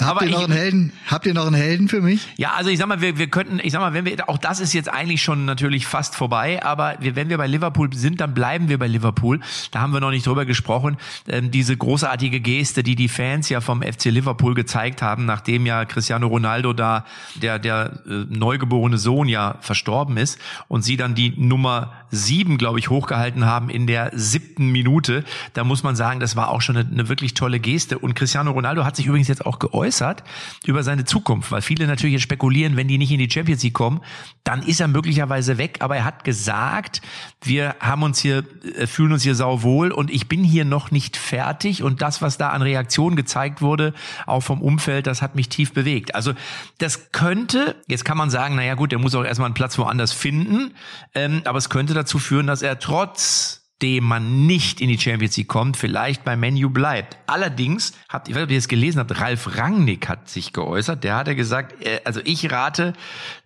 Habt 0.00 0.22
ihr 0.22 0.30
noch 0.30 0.44
einen 0.44 0.52
Helden? 0.52 0.92
Habt 1.06 1.26
ihr 1.26 1.34
noch 1.34 1.46
einen 1.46 1.56
Helden 1.56 1.88
für 1.88 2.00
mich? 2.00 2.28
Ja, 2.36 2.52
also 2.56 2.70
ich 2.70 2.78
sag 2.78 2.86
mal, 2.86 3.00
wir, 3.00 3.18
wir 3.18 3.28
könnten, 3.28 3.58
ich 3.62 3.72
sag 3.72 3.80
mal, 3.80 3.94
wenn 3.94 4.04
wir, 4.04 4.28
auch 4.28 4.38
das 4.38 4.60
ist 4.60 4.72
jetzt 4.72 4.88
eigentlich 4.88 5.22
schon 5.22 5.44
natürlich 5.44 5.86
fast 5.86 6.14
vorbei, 6.14 6.62
aber 6.62 6.96
wir, 7.00 7.16
wenn 7.16 7.28
wir 7.28 7.38
bei 7.38 7.46
Liverpool 7.46 7.92
sind, 7.92 8.20
dann 8.20 8.34
bleiben 8.34 8.68
wir 8.68 8.78
bei 8.78 8.86
Liverpool. 8.86 9.40
Da 9.70 9.80
haben 9.80 9.92
wir 9.92 10.00
noch 10.00 10.10
nicht 10.10 10.26
drüber 10.26 10.44
gesprochen. 10.44 10.96
Ähm, 11.28 11.50
diese 11.50 11.76
großartige 11.76 12.40
Geste, 12.40 12.82
die 12.82 12.94
die 12.94 13.08
Fans 13.08 13.48
ja 13.48 13.60
vom 13.60 13.82
FC 13.82 14.06
Liverpool 14.06 14.54
gezeigt 14.54 15.02
haben, 15.02 15.26
nachdem 15.26 15.66
ja 15.66 15.84
Cristiano 15.84 16.28
Ronaldo 16.28 16.72
da, 16.72 17.04
der, 17.34 17.58
der 17.58 18.00
äh, 18.06 18.24
neugeborene 18.28 18.98
Sohn 18.98 19.28
ja 19.28 19.56
verstorben 19.60 20.16
ist 20.16 20.38
und 20.68 20.82
sie 20.82 20.96
dann 20.96 21.14
die 21.14 21.34
Nummer 21.36 21.92
sieben, 22.10 22.56
glaube 22.56 22.78
ich, 22.78 22.88
hochgehalten 22.88 23.44
haben 23.44 23.68
in 23.68 23.86
der 23.86 24.12
siebten 24.14 24.70
Minute. 24.70 25.24
Da 25.54 25.64
muss 25.64 25.82
man 25.82 25.96
sagen, 25.96 26.20
das 26.20 26.36
war 26.36 26.50
auch 26.50 26.60
schon 26.60 26.76
eine, 26.76 26.88
eine 26.88 27.08
wirklich 27.08 27.34
tolle 27.34 27.58
Geste. 27.60 27.98
Und 27.98 28.14
Cristiano 28.14 28.52
Ronaldo 28.52 28.84
hat 28.84 28.96
sich 28.96 29.06
übrigens 29.06 29.28
jetzt 29.28 29.44
auch 29.44 29.58
geäußert 29.58 29.87
geäußert 29.88 30.22
über 30.66 30.82
seine 30.82 31.04
Zukunft, 31.04 31.50
weil 31.50 31.62
viele 31.62 31.86
natürlich 31.86 32.14
jetzt 32.14 32.22
spekulieren, 32.22 32.76
wenn 32.76 32.88
die 32.88 32.98
nicht 32.98 33.10
in 33.10 33.18
die 33.18 33.30
Champions 33.30 33.62
League 33.62 33.74
kommen, 33.74 34.00
dann 34.44 34.62
ist 34.62 34.80
er 34.80 34.88
möglicherweise 34.88 35.58
weg. 35.58 35.78
Aber 35.80 35.96
er 35.96 36.04
hat 36.04 36.24
gesagt, 36.24 37.00
wir 37.42 37.76
haben 37.80 38.02
uns 38.02 38.18
hier, 38.18 38.44
äh, 38.76 38.86
fühlen 38.86 39.12
uns 39.12 39.22
hier 39.22 39.34
sauwohl 39.34 39.90
und 39.90 40.10
ich 40.10 40.28
bin 40.28 40.44
hier 40.44 40.64
noch 40.64 40.90
nicht 40.90 41.16
fertig. 41.16 41.82
Und 41.82 42.02
das, 42.02 42.22
was 42.22 42.38
da 42.38 42.50
an 42.50 42.62
Reaktionen 42.62 43.16
gezeigt 43.16 43.62
wurde, 43.62 43.94
auch 44.26 44.42
vom 44.42 44.62
Umfeld, 44.62 45.06
das 45.06 45.22
hat 45.22 45.34
mich 45.34 45.48
tief 45.48 45.72
bewegt. 45.72 46.14
Also 46.14 46.34
das 46.78 47.12
könnte, 47.12 47.76
jetzt 47.86 48.04
kann 48.04 48.18
man 48.18 48.30
sagen, 48.30 48.56
naja 48.56 48.74
gut, 48.74 48.92
der 48.92 48.98
muss 48.98 49.14
auch 49.14 49.24
erstmal 49.24 49.46
einen 49.46 49.54
Platz 49.54 49.78
woanders 49.78 50.12
finden, 50.12 50.74
ähm, 51.14 51.42
aber 51.44 51.58
es 51.58 51.70
könnte 51.70 51.94
dazu 51.94 52.18
führen, 52.18 52.46
dass 52.46 52.62
er 52.62 52.78
trotz 52.78 53.67
dem 53.82 54.04
man 54.04 54.46
nicht 54.46 54.80
in 54.80 54.88
die 54.88 54.98
Champions 54.98 55.36
League 55.36 55.48
kommt, 55.48 55.76
vielleicht 55.76 56.24
bei 56.24 56.36
Menu 56.36 56.68
bleibt. 56.68 57.16
Allerdings, 57.26 57.92
habt, 58.08 58.28
ich 58.28 58.34
weiß 58.34 58.40
nicht, 58.40 58.48
ob 58.48 58.50
ihr 58.50 58.58
es 58.58 58.68
gelesen 58.68 58.98
habt, 58.98 59.20
Ralf 59.20 59.56
Rangnick 59.56 60.08
hat 60.08 60.28
sich 60.28 60.52
geäußert. 60.52 61.04
Der 61.04 61.14
hat 61.14 61.28
ja 61.28 61.34
gesagt, 61.34 61.84
äh, 61.84 62.00
also 62.04 62.20
ich 62.24 62.50
rate 62.50 62.94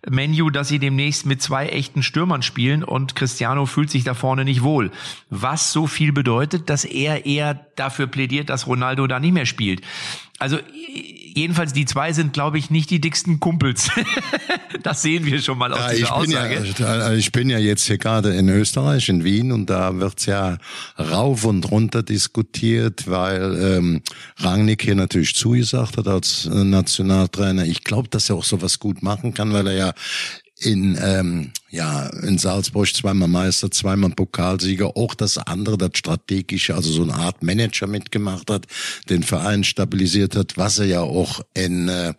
Menu, 0.09 0.49
dass 0.49 0.69
sie 0.69 0.79
demnächst 0.79 1.27
mit 1.27 1.41
zwei 1.41 1.67
echten 1.67 2.01
Stürmern 2.01 2.41
spielen 2.41 2.83
und 2.83 3.15
Cristiano 3.15 3.67
fühlt 3.67 3.91
sich 3.91 4.03
da 4.03 4.15
vorne 4.15 4.43
nicht 4.43 4.63
wohl. 4.63 4.91
Was 5.29 5.71
so 5.71 5.85
viel 5.85 6.11
bedeutet, 6.11 6.69
dass 6.69 6.83
er 6.83 7.27
eher 7.27 7.53
dafür 7.75 8.07
plädiert, 8.07 8.49
dass 8.49 8.65
Ronaldo 8.65 9.05
da 9.05 9.19
nicht 9.19 9.33
mehr 9.33 9.45
spielt. 9.45 9.81
Also 10.43 10.59
jedenfalls 11.33 11.71
die 11.71 11.85
zwei 11.85 12.11
sind, 12.11 12.33
glaube 12.33 12.57
ich, 12.57 12.69
nicht 12.69 12.89
die 12.89 12.99
dicksten 12.99 13.39
Kumpels. 13.39 13.89
das 14.83 15.01
sehen 15.01 15.25
wir 15.25 15.41
schon 15.41 15.57
mal 15.57 15.71
aus 15.71 15.79
ja, 15.79 15.89
dieser 15.89 16.01
ich 16.01 16.09
bin 16.09 16.35
Aussage. 16.35 16.73
Ja, 16.77 17.13
ich 17.13 17.31
bin 17.31 17.49
ja 17.49 17.59
jetzt 17.59 17.85
hier 17.85 17.97
gerade 17.97 18.35
in 18.35 18.49
Österreich, 18.49 19.07
in 19.07 19.23
Wien, 19.23 19.53
und 19.53 19.69
da 19.69 20.01
wird's 20.01 20.25
ja 20.25 20.57
rauf 20.99 21.45
und 21.45 21.71
runter 21.71 22.03
diskutiert, 22.03 23.07
weil 23.07 23.57
ähm, 23.77 24.01
Rangnick 24.35 24.81
hier 24.81 24.95
natürlich 24.95 25.33
zugesagt 25.33 25.95
hat 25.95 26.09
als 26.09 26.45
äh, 26.45 26.65
Nationaltrainer. 26.65 27.63
Ich 27.63 27.85
glaube, 27.85 28.09
dass 28.09 28.29
er 28.29 28.35
auch 28.35 28.43
sowas 28.43 28.79
gut 28.79 29.01
machen 29.01 29.33
kann, 29.33 29.53
weil 29.53 29.67
er 29.67 29.73
ja 29.73 29.93
in 30.59 30.99
ähm, 31.01 31.51
ja, 31.73 32.05
in 32.21 32.37
Salzburg 32.37 32.93
zweimal 32.93 33.27
Meister, 33.27 33.71
zweimal 33.71 34.11
Pokalsieger, 34.11 34.95
auch 34.95 35.15
das 35.15 35.39
andere, 35.39 35.75
das 35.75 35.93
strategische, 35.95 36.75
also 36.75 36.91
so 36.91 37.01
eine 37.01 37.15
Art 37.15 37.41
Manager 37.41 37.87
mitgemacht 37.87 38.51
hat, 38.51 38.67
den 39.09 39.23
Verein 39.23 39.63
stabilisiert 39.63 40.35
hat, 40.35 40.55
was 40.55 40.77
er 40.77 40.85
ja 40.85 41.01
auch 41.01 41.41
in, 41.55 41.89
äh, 41.89 42.13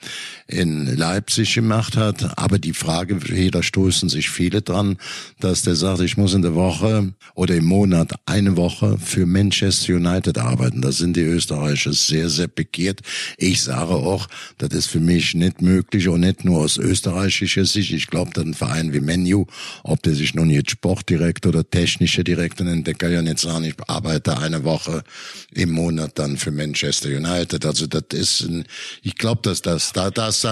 in 0.48 0.96
Leipzig 0.96 1.54
gemacht 1.54 1.96
hat. 1.96 2.36
Aber 2.36 2.58
die 2.58 2.72
Frage, 2.72 3.20
jeder 3.32 3.62
stoßen 3.62 4.08
sich 4.08 4.28
viele 4.28 4.60
dran, 4.60 4.96
dass 5.38 5.62
der 5.62 5.76
sagt, 5.76 6.00
ich 6.00 6.16
muss 6.16 6.34
in 6.34 6.42
der 6.42 6.56
Woche 6.56 7.14
oder 7.36 7.54
im 7.54 7.66
Monat 7.66 8.12
eine 8.26 8.56
Woche 8.56 8.98
für 8.98 9.24
Manchester 9.24 9.94
United 9.94 10.36
arbeiten. 10.36 10.82
Da 10.82 10.90
sind 10.90 11.16
die 11.16 11.20
Österreicher 11.20 11.92
sehr, 11.92 12.28
sehr 12.28 12.48
begehrt. 12.48 13.02
Ich 13.38 13.62
sage 13.62 13.92
auch, 13.92 14.26
das 14.58 14.70
ist 14.70 14.86
für 14.88 15.00
mich 15.00 15.34
nicht 15.34 15.62
möglich 15.62 16.08
und 16.08 16.22
nicht 16.22 16.44
nur 16.44 16.58
aus 16.58 16.76
österreichischer 16.76 17.64
Sicht. 17.64 17.92
Ich 17.92 18.08
glaube, 18.08 18.32
dass 18.32 18.44
ein 18.44 18.54
Verein 18.54 18.92
wie 18.92 18.98
Menu 18.98 19.43
ob 19.82 20.02
der 20.02 20.14
sich 20.14 20.34
nun 20.34 20.50
jetzt 20.50 20.70
Sportdirektor 20.70 21.50
oder 21.50 21.68
technischer 21.68 22.24
Direktor 22.24 22.66
nennt, 22.66 22.86
der 22.86 22.94
kann 22.94 23.12
ja 23.12 23.22
nicht 23.22 23.38
sagen, 23.38 23.64
ich 23.64 23.74
arbeite 23.86 24.38
eine 24.38 24.64
Woche 24.64 25.04
im 25.52 25.70
Monat 25.70 26.18
dann 26.18 26.36
für 26.36 26.50
Manchester 26.50 27.08
United. 27.08 27.64
Also 27.64 27.86
das 27.86 28.04
ist 28.12 28.40
ein, 28.42 28.64
ich 29.02 29.16
glaube, 29.16 29.42
dass 29.42 29.62
das, 29.62 29.92
da, 29.92 30.10
das, 30.10 30.46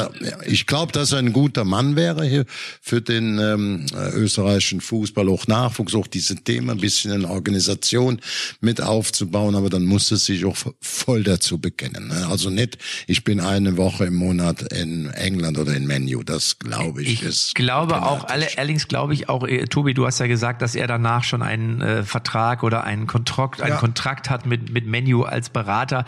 ich 0.47 0.66
glaube, 0.66 0.93
dass 0.93 1.12
er 1.12 1.18
ein 1.18 1.32
guter 1.32 1.64
Mann 1.64 1.97
wäre 1.97 2.24
hier 2.24 2.45
für 2.80 3.01
den 3.01 3.38
ähm, 3.38 3.86
österreichischen 4.14 4.80
Fußball, 4.80 5.28
auch 5.28 5.47
Nachwuchs, 5.47 5.95
auch 5.95 6.07
diese 6.07 6.36
Themen, 6.36 6.70
ein 6.70 6.78
bisschen 6.78 7.12
eine 7.12 7.28
Organisation 7.28 8.20
mit 8.61 8.80
aufzubauen, 8.80 9.55
aber 9.55 9.70
dann 9.70 9.84
muss 9.84 10.11
es 10.11 10.26
sich 10.26 10.45
auch 10.45 10.57
voll 10.80 11.22
dazu 11.22 11.59
bekennen. 11.59 12.09
Ne? 12.09 12.26
Also 12.28 12.51
nicht, 12.51 12.78
ich 13.07 13.24
bin 13.24 13.40
eine 13.40 13.76
Woche 13.76 14.07
im 14.07 14.14
Monat 14.14 14.72
in 14.72 15.11
England 15.11 15.59
oder 15.59 15.74
in 15.74 15.86
Menu, 15.86 16.22
das 16.22 16.59
glaube 16.59 17.03
ich, 17.03 17.14
ich 17.14 17.22
ist. 17.22 17.49
Ich 17.49 17.55
glaube 17.55 18.03
auch, 18.03 18.24
alle, 18.24 18.47
allerdings 18.83 18.89
glaube 18.89 19.14
ich 19.14 19.28
auch, 19.28 19.47
äh, 19.47 19.66
Tobi, 19.66 19.95
du 19.95 20.07
hast 20.07 20.18
ja 20.18 20.26
gesagt, 20.26 20.62
dass 20.62 20.74
er 20.74 20.87
danach 20.87 21.24
schon 21.24 21.43
einen 21.43 21.80
äh, 21.80 22.03
Vertrag 22.03 22.62
oder 22.62 22.85
einen 22.85 23.07
Kontrakt, 23.07 23.62
einen 23.62 23.74
ja. 23.74 23.78
Kontrakt 23.78 24.30
hat 24.30 24.47
mit, 24.47 24.72
mit 24.72 24.87
Menu 24.87 25.22
als 25.22 25.51
Berater. 25.51 26.05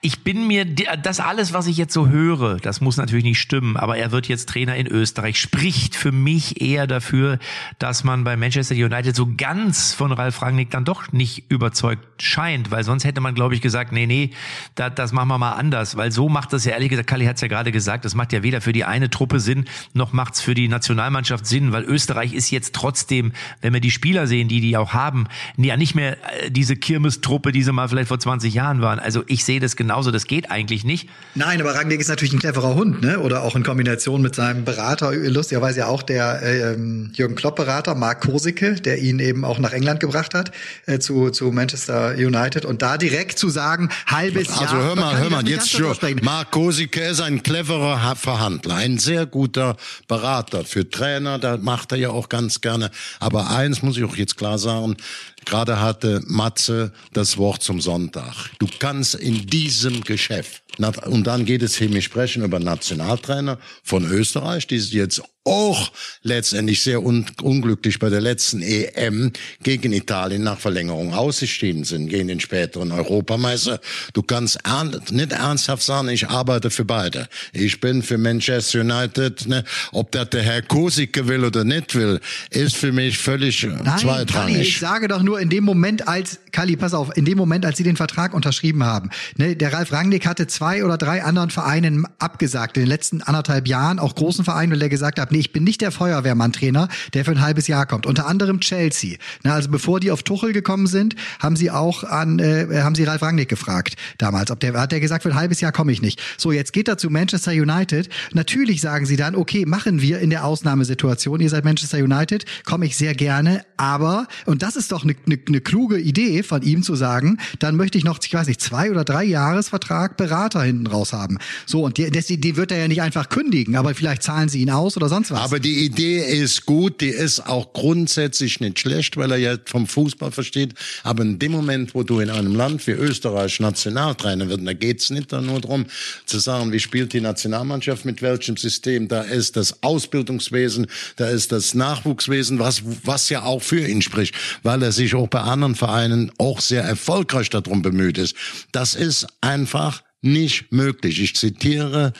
Ich 0.00 0.24
bin 0.24 0.46
mir, 0.46 0.64
das 0.64 1.20
alles, 1.20 1.52
was 1.52 1.66
ich 1.66 1.76
jetzt 1.76 1.92
so 1.92 2.08
höre, 2.08 2.56
das 2.56 2.80
muss 2.80 2.96
natürlich 2.96 3.24
nicht 3.24 3.40
stimmen, 3.40 3.76
aber 3.76 3.96
er 3.96 4.12
wird 4.12 4.28
jetzt 4.28 4.48
Trainer 4.48 4.76
in 4.76 4.86
Österreich, 4.86 5.40
spricht 5.40 5.96
für 5.96 6.12
mich 6.12 6.60
eher 6.60 6.86
dafür, 6.86 7.38
dass 7.78 8.04
man 8.04 8.24
bei 8.24 8.36
Manchester 8.36 8.74
United 8.74 9.14
so 9.14 9.28
ganz 9.36 9.92
von 9.92 10.12
Ralf 10.12 10.42
Rangnick 10.42 10.70
dann 10.70 10.84
doch 10.84 11.12
nicht 11.12 11.50
überzeugt 11.50 12.22
scheint, 12.22 12.70
weil 12.70 12.84
sonst 12.84 13.04
hätte 13.04 13.20
man, 13.20 13.34
glaube 13.34 13.54
ich, 13.54 13.60
gesagt, 13.60 13.92
nee, 13.92 14.06
nee, 14.06 14.30
das, 14.74 14.94
das 14.94 15.12
machen 15.12 15.28
wir 15.28 15.38
mal 15.38 15.52
anders, 15.52 15.96
weil 15.96 16.12
so 16.12 16.28
macht 16.28 16.52
das 16.52 16.64
ja 16.64 16.72
ehrlich 16.72 16.90
gesagt, 16.90 17.08
Kalli 17.08 17.26
hat 17.26 17.36
es 17.36 17.42
ja 17.42 17.48
gerade 17.48 17.72
gesagt, 17.72 18.04
das 18.04 18.14
macht 18.14 18.32
ja 18.32 18.42
weder 18.42 18.60
für 18.60 18.72
die 18.72 18.84
eine 18.84 19.10
Truppe 19.10 19.40
Sinn, 19.40 19.66
noch 19.92 20.12
macht 20.12 20.34
es 20.34 20.40
für 20.40 20.54
die 20.54 20.68
Nationalmannschaft 20.68 21.46
Sinn, 21.46 21.72
weil 21.72 21.84
Österreich 21.84 22.03
ist 22.10 22.50
jetzt 22.50 22.74
trotzdem, 22.74 23.32
wenn 23.60 23.72
wir 23.72 23.80
die 23.80 23.90
Spieler 23.90 24.26
sehen, 24.26 24.48
die 24.48 24.60
die 24.60 24.76
auch 24.76 24.92
haben, 24.92 25.26
ja 25.56 25.76
nicht 25.76 25.94
mehr 25.94 26.12
äh, 26.12 26.50
diese 26.50 26.76
Kirmestruppe, 26.76 27.52
die 27.52 27.62
sie 27.62 27.72
mal 27.72 27.88
vielleicht 27.88 28.08
vor 28.08 28.18
20 28.18 28.52
Jahren 28.54 28.80
waren. 28.80 28.98
Also 28.98 29.24
ich 29.26 29.44
sehe 29.44 29.60
das 29.60 29.76
genauso, 29.76 30.10
das 30.10 30.26
geht 30.26 30.50
eigentlich 30.50 30.84
nicht. 30.84 31.08
Nein, 31.34 31.60
aber 31.60 31.74
Rangnick 31.74 32.00
ist 32.00 32.08
natürlich 32.08 32.32
ein 32.32 32.38
cleverer 32.38 32.74
Hund, 32.74 33.02
ne? 33.02 33.20
Oder 33.20 33.42
auch 33.42 33.56
in 33.56 33.62
Kombination 33.62 34.22
mit 34.22 34.34
seinem 34.34 34.64
Berater, 34.64 35.12
lustigerweise 35.12 35.80
ja 35.80 35.86
auch 35.86 36.02
der 36.02 36.42
äh, 36.42 36.76
Jürgen 37.14 37.34
Klopp-Berater, 37.34 37.94
Mark 37.94 38.22
Kosicke, 38.22 38.74
der 38.74 38.98
ihn 38.98 39.18
eben 39.18 39.44
auch 39.44 39.58
nach 39.58 39.72
England 39.72 40.00
gebracht 40.00 40.34
hat, 40.34 40.52
äh, 40.86 40.98
zu, 40.98 41.30
zu 41.30 41.50
Manchester 41.50 42.14
United. 42.16 42.64
Und 42.64 42.82
da 42.82 42.98
direkt 42.98 43.38
zu 43.38 43.48
sagen, 43.48 43.88
halbes 44.06 44.48
also, 44.48 44.62
Jahr. 44.62 44.72
Also 44.72 44.84
hör 44.84 44.96
mal, 44.96 45.18
hör 45.18 45.30
mal, 45.30 45.48
jetzt 45.48 45.70
schon. 45.70 45.94
Mark 46.22 46.50
Kosicke 46.50 47.00
ist 47.00 47.20
ein 47.20 47.42
cleverer 47.42 48.16
Verhandler, 48.16 48.76
ein 48.76 48.98
sehr 48.98 49.26
guter 49.26 49.76
Berater 50.08 50.64
für 50.64 50.88
Trainer, 50.88 51.38
da 51.38 51.56
macht 51.56 51.92
er 51.94 52.00
ja 52.00 52.10
auch 52.10 52.28
ganz 52.28 52.60
gerne. 52.60 52.90
Aber 53.20 53.50
eins 53.50 53.82
muss 53.82 53.96
ich 53.96 54.04
auch 54.04 54.16
jetzt 54.16 54.36
klar 54.36 54.58
sagen, 54.58 54.96
gerade 55.44 55.80
hatte 55.80 56.22
Matze 56.26 56.92
das 57.12 57.38
Wort 57.38 57.62
zum 57.62 57.80
Sonntag. 57.80 58.50
Du 58.58 58.66
kannst 58.78 59.14
in 59.14 59.46
diesem 59.46 60.02
Geschäft, 60.02 60.62
und 61.06 61.26
dann 61.26 61.44
geht 61.44 61.62
es 61.62 61.76
hier, 61.76 61.92
wir 61.92 62.02
sprechen 62.02 62.42
über 62.42 62.58
Nationaltrainer 62.58 63.58
von 63.82 64.04
Österreich, 64.04 64.66
die 64.66 64.76
jetzt 64.76 65.22
auch 65.44 65.92
letztendlich 66.22 66.82
sehr 66.82 67.02
un 67.02 67.26
unglücklich 67.42 67.98
bei 67.98 68.08
der 68.08 68.20
letzten 68.22 68.62
EM 68.62 69.30
gegen 69.62 69.92
Italien 69.92 70.42
nach 70.42 70.58
Verlängerung 70.58 71.12
ausgestiegen 71.12 71.84
sind, 71.84 72.08
gegen 72.08 72.28
den 72.28 72.40
späteren 72.40 72.92
Europameister. 72.92 73.80
Du 74.14 74.22
kannst 74.22 74.58
ernst, 74.64 75.12
nicht 75.12 75.32
ernsthaft 75.32 75.82
sagen, 75.82 76.08
ich 76.08 76.28
arbeite 76.28 76.70
für 76.70 76.84
beide. 76.84 77.28
Ich 77.52 77.80
bin 77.80 78.02
für 78.02 78.16
Manchester 78.16 78.80
United, 78.80 79.46
ne? 79.46 79.64
ob 79.92 80.10
das 80.12 80.30
der 80.30 80.42
Herr 80.42 80.62
Kosicke 80.62 81.28
will 81.28 81.44
oder 81.44 81.64
nicht 81.64 81.94
will, 81.94 82.20
ist 82.50 82.76
für 82.76 82.92
mich 82.92 83.18
völlig 83.18 83.62
Nein, 83.64 83.98
zweitrangig. 83.98 84.54
Kalli, 84.54 84.60
ich 84.62 84.78
sage 84.78 85.08
doch 85.08 85.22
nur 85.22 85.40
in 85.40 85.50
dem 85.50 85.64
Moment, 85.64 86.08
als, 86.08 86.40
Kali, 86.52 86.76
pass 86.76 86.94
auf, 86.94 87.14
in 87.16 87.26
dem 87.26 87.36
Moment, 87.36 87.66
als 87.66 87.76
sie 87.76 87.84
den 87.84 87.96
Vertrag 87.96 88.32
unterschrieben 88.32 88.84
haben, 88.84 89.10
ne, 89.36 89.56
der 89.56 89.74
Ralf 89.74 89.92
Rangnick 89.92 90.26
hatte 90.26 90.46
zwei 90.46 90.84
oder 90.84 90.96
drei 90.96 91.22
anderen 91.22 91.50
Vereinen 91.50 92.06
abgesagt 92.18 92.78
in 92.78 92.84
den 92.84 92.88
letzten 92.88 93.20
anderthalb 93.20 93.68
Jahren, 93.68 93.98
auch 93.98 94.14
großen 94.14 94.44
Vereinen, 94.44 94.72
weil 94.72 94.82
er 94.82 94.88
gesagt 94.88 95.20
hat, 95.20 95.33
nee, 95.34 95.40
ich 95.40 95.52
bin 95.52 95.64
nicht 95.64 95.80
der 95.80 95.90
Feuerwehrmann-Trainer, 95.90 96.88
der 97.12 97.24
für 97.24 97.32
ein 97.32 97.40
halbes 97.40 97.66
Jahr 97.66 97.86
kommt. 97.86 98.06
Unter 98.06 98.26
anderem 98.26 98.60
Chelsea. 98.60 99.18
Na, 99.42 99.54
also 99.54 99.68
bevor 99.68 100.00
die 100.00 100.10
auf 100.10 100.22
Tuchel 100.22 100.52
gekommen 100.52 100.86
sind, 100.86 101.16
haben 101.40 101.56
sie 101.56 101.70
auch 101.70 102.04
an, 102.04 102.38
äh, 102.38 102.82
haben 102.82 102.94
sie 102.94 103.04
Ralf 103.04 103.22
Rangnick 103.22 103.48
gefragt 103.48 103.96
damals. 104.18 104.50
Ob 104.50 104.60
der 104.60 104.74
hat 104.74 104.92
der 104.92 105.00
gesagt, 105.00 105.24
für 105.24 105.30
ein 105.30 105.34
halbes 105.34 105.60
Jahr 105.60 105.72
komme 105.72 105.92
ich 105.92 106.00
nicht. 106.00 106.20
So, 106.38 106.52
jetzt 106.52 106.72
geht 106.72 106.88
er 106.88 106.98
zu 106.98 107.10
Manchester 107.10 107.50
United. 107.50 108.08
Natürlich 108.32 108.80
sagen 108.80 109.06
sie 109.06 109.16
dann, 109.16 109.34
okay, 109.34 109.66
machen 109.66 110.00
wir 110.00 110.20
in 110.20 110.30
der 110.30 110.44
Ausnahmesituation. 110.44 111.40
Ihr 111.40 111.50
seid 111.50 111.64
Manchester 111.64 111.98
United, 111.98 112.44
komme 112.64 112.86
ich 112.86 112.96
sehr 112.96 113.14
gerne, 113.14 113.64
aber 113.76 114.28
und 114.46 114.62
das 114.62 114.76
ist 114.76 114.92
doch 114.92 115.02
eine 115.02 115.16
ne, 115.26 115.38
ne 115.48 115.60
kluge 115.60 115.98
Idee 115.98 116.42
von 116.42 116.62
ihm 116.62 116.82
zu 116.82 116.94
sagen, 116.94 117.38
dann 117.58 117.76
möchte 117.76 117.98
ich 117.98 118.04
noch, 118.04 118.18
ich 118.22 118.32
weiß 118.32 118.46
nicht, 118.46 118.60
zwei 118.60 118.90
oder 118.90 119.04
drei 119.04 119.24
Jahresvertrag 119.24 120.16
Berater 120.16 120.62
hinten 120.62 120.86
raus 120.86 121.12
haben. 121.12 121.38
So 121.66 121.84
und 121.84 121.98
die, 121.98 122.10
die, 122.10 122.56
wird 122.56 122.70
er 122.70 122.78
ja 122.78 122.88
nicht 122.88 123.02
einfach 123.02 123.28
kündigen, 123.28 123.74
aber 123.76 123.94
vielleicht 123.94 124.22
zahlen 124.22 124.48
sie 124.48 124.60
ihn 124.60 124.70
aus 124.70 124.96
oder 124.96 125.08
sonst 125.08 125.23
was. 125.30 125.40
Aber 125.40 125.58
die 125.58 125.84
Idee 125.84 126.18
ist 126.18 126.66
gut, 126.66 127.00
die 127.00 127.08
ist 127.08 127.46
auch 127.46 127.72
grundsätzlich 127.72 128.60
nicht 128.60 128.80
schlecht, 128.80 129.16
weil 129.16 129.32
er 129.32 129.38
ja 129.38 129.56
vom 129.66 129.86
Fußball 129.86 130.32
versteht. 130.32 130.74
Aber 131.02 131.22
in 131.22 131.38
dem 131.38 131.52
Moment, 131.52 131.94
wo 131.94 132.02
du 132.02 132.20
in 132.20 132.30
einem 132.30 132.54
Land 132.54 132.86
wie 132.86 132.92
Österreich 132.92 133.60
Nationaltrainer 133.60 134.48
wird, 134.48 134.66
da 134.66 134.72
geht's 134.72 135.10
nicht 135.10 135.32
nur 135.32 135.60
darum 135.60 135.86
zu 136.26 136.38
sagen, 136.38 136.72
wie 136.72 136.80
spielt 136.80 137.12
die 137.12 137.20
Nationalmannschaft 137.20 138.04
mit 138.04 138.22
welchem 138.22 138.56
System. 138.56 139.08
Da 139.08 139.22
ist 139.22 139.56
das 139.56 139.82
Ausbildungswesen, 139.82 140.86
da 141.16 141.28
ist 141.28 141.52
das 141.52 141.74
Nachwuchswesen, 141.74 142.58
was, 142.58 142.82
was 143.04 143.28
ja 143.28 143.42
auch 143.42 143.62
für 143.62 143.86
ihn 143.86 144.02
spricht, 144.02 144.34
weil 144.62 144.82
er 144.82 144.92
sich 144.92 145.14
auch 145.14 145.28
bei 145.28 145.40
anderen 145.40 145.74
Vereinen 145.74 146.32
auch 146.38 146.60
sehr 146.60 146.82
erfolgreich 146.82 147.50
darum 147.50 147.82
bemüht 147.82 148.18
ist. 148.18 148.34
Das 148.72 148.94
ist 148.94 149.26
einfach 149.40 150.02
nicht 150.24 150.72
möglich. 150.72 151.20
Ich 151.20 151.36
zitiere 151.36 152.12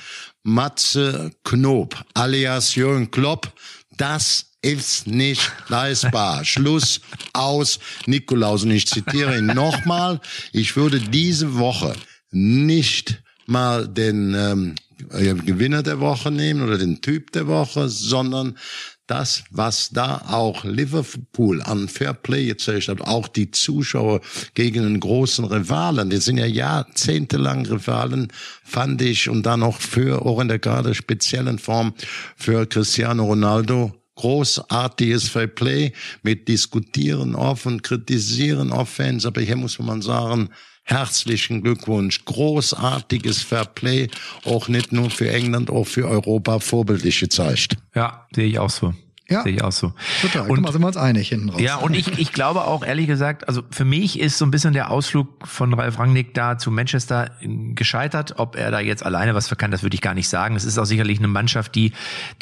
Matze 0.44 1.32
Knob 1.42 2.04
alias 2.14 2.74
Jürgen 2.74 3.10
Klopp, 3.10 3.52
das 3.96 4.46
ist 4.62 5.06
nicht 5.06 5.52
leistbar. 5.68 6.44
Schluss 6.44 7.00
aus 7.32 7.78
Nikolaus. 8.06 8.64
Und 8.64 8.70
ich 8.70 8.86
zitiere 8.86 9.38
ihn 9.38 9.46
nochmal. 9.46 10.20
Ich 10.52 10.76
würde 10.76 11.00
diese 11.00 11.56
Woche 11.56 11.94
nicht 12.30 13.22
mal 13.46 13.88
den 13.88 14.34
ähm, 14.34 14.74
Gewinner 15.10 15.82
der 15.82 16.00
Woche 16.00 16.30
nehmen 16.30 16.62
oder 16.62 16.78
den 16.78 17.00
Typ 17.00 17.32
der 17.32 17.46
Woche, 17.46 17.88
sondern 17.88 18.56
das, 19.06 19.44
was 19.50 19.90
da 19.90 20.22
auch 20.28 20.64
Liverpool 20.64 21.60
an 21.62 21.88
Fairplay 21.88 22.46
gezeigt 22.46 22.88
hat, 22.88 23.02
auch 23.02 23.28
die 23.28 23.50
Zuschauer 23.50 24.20
gegen 24.54 24.84
einen 24.84 25.00
großen 25.00 25.44
Rivalen, 25.44 26.10
die 26.10 26.16
sind 26.16 26.38
ja 26.38 26.46
jahrzehntelang 26.46 27.66
Rivalen, 27.66 28.32
fand 28.64 29.02
ich, 29.02 29.28
und 29.28 29.44
dann 29.44 29.60
noch 29.60 29.80
für, 29.80 30.24
auch 30.24 30.40
in 30.40 30.48
der 30.48 30.58
gerade 30.58 30.94
speziellen 30.94 31.58
Form 31.58 31.94
für 32.36 32.66
Cristiano 32.66 33.24
Ronaldo, 33.24 33.92
großartiges 34.16 35.28
Fairplay 35.28 35.92
mit 36.22 36.48
diskutieren 36.48 37.34
offen, 37.34 37.82
kritisieren 37.82 38.70
Offense, 38.70 39.26
aber 39.26 39.40
hier 39.40 39.56
muss 39.56 39.78
man 39.78 40.02
sagen, 40.02 40.50
herzlichen 40.84 41.62
Glückwunsch. 41.62 42.24
Großartiges 42.24 43.42
Fairplay, 43.42 44.08
auch 44.44 44.68
nicht 44.68 44.92
nur 44.92 45.10
für 45.10 45.30
England, 45.30 45.70
auch 45.70 45.86
für 45.86 46.08
Europa 46.08 46.60
vorbildlich 46.60 47.18
gezeigt. 47.18 47.76
Ja, 47.94 48.26
sehe 48.34 48.46
ich 48.46 48.58
auch 48.58 48.70
so. 48.70 48.94
Ja. 49.34 49.42
Sehe 49.42 49.52
ich 49.54 49.62
auch 49.62 49.72
so. 49.72 49.92
Total. 50.22 50.42
Und- 50.42 50.48
Guck 50.56 50.60
mal, 50.60 50.72
sind 50.72 50.80
wir 50.82 50.86
uns 50.86 50.96
einig 50.96 51.28
hinten 51.28 51.50
raus. 51.50 51.60
Ja, 51.60 51.76
und 51.76 51.94
ich, 51.94 52.18
ich 52.18 52.32
glaube 52.32 52.64
auch 52.64 52.84
ehrlich 52.84 53.06
gesagt, 53.06 53.48
also 53.48 53.62
für 53.70 53.84
mich 53.84 54.18
ist 54.20 54.38
so 54.38 54.44
ein 54.46 54.50
bisschen 54.50 54.72
der 54.72 54.90
Ausflug 54.90 55.28
von 55.46 55.74
Ralf 55.74 55.98
Rangnick 55.98 56.34
da 56.34 56.56
zu 56.58 56.70
Manchester 56.70 57.30
gescheitert. 57.74 58.34
Ob 58.38 58.56
er 58.56 58.70
da 58.70 58.80
jetzt 58.80 59.04
alleine 59.04 59.34
was 59.34 59.48
für 59.48 59.56
kann, 59.56 59.70
das 59.70 59.82
würde 59.82 59.94
ich 59.94 60.00
gar 60.00 60.14
nicht 60.14 60.28
sagen. 60.28 60.56
Es 60.56 60.64
ist 60.64 60.78
auch 60.78 60.84
sicherlich 60.84 61.18
eine 61.18 61.28
Mannschaft, 61.28 61.74
die, 61.74 61.92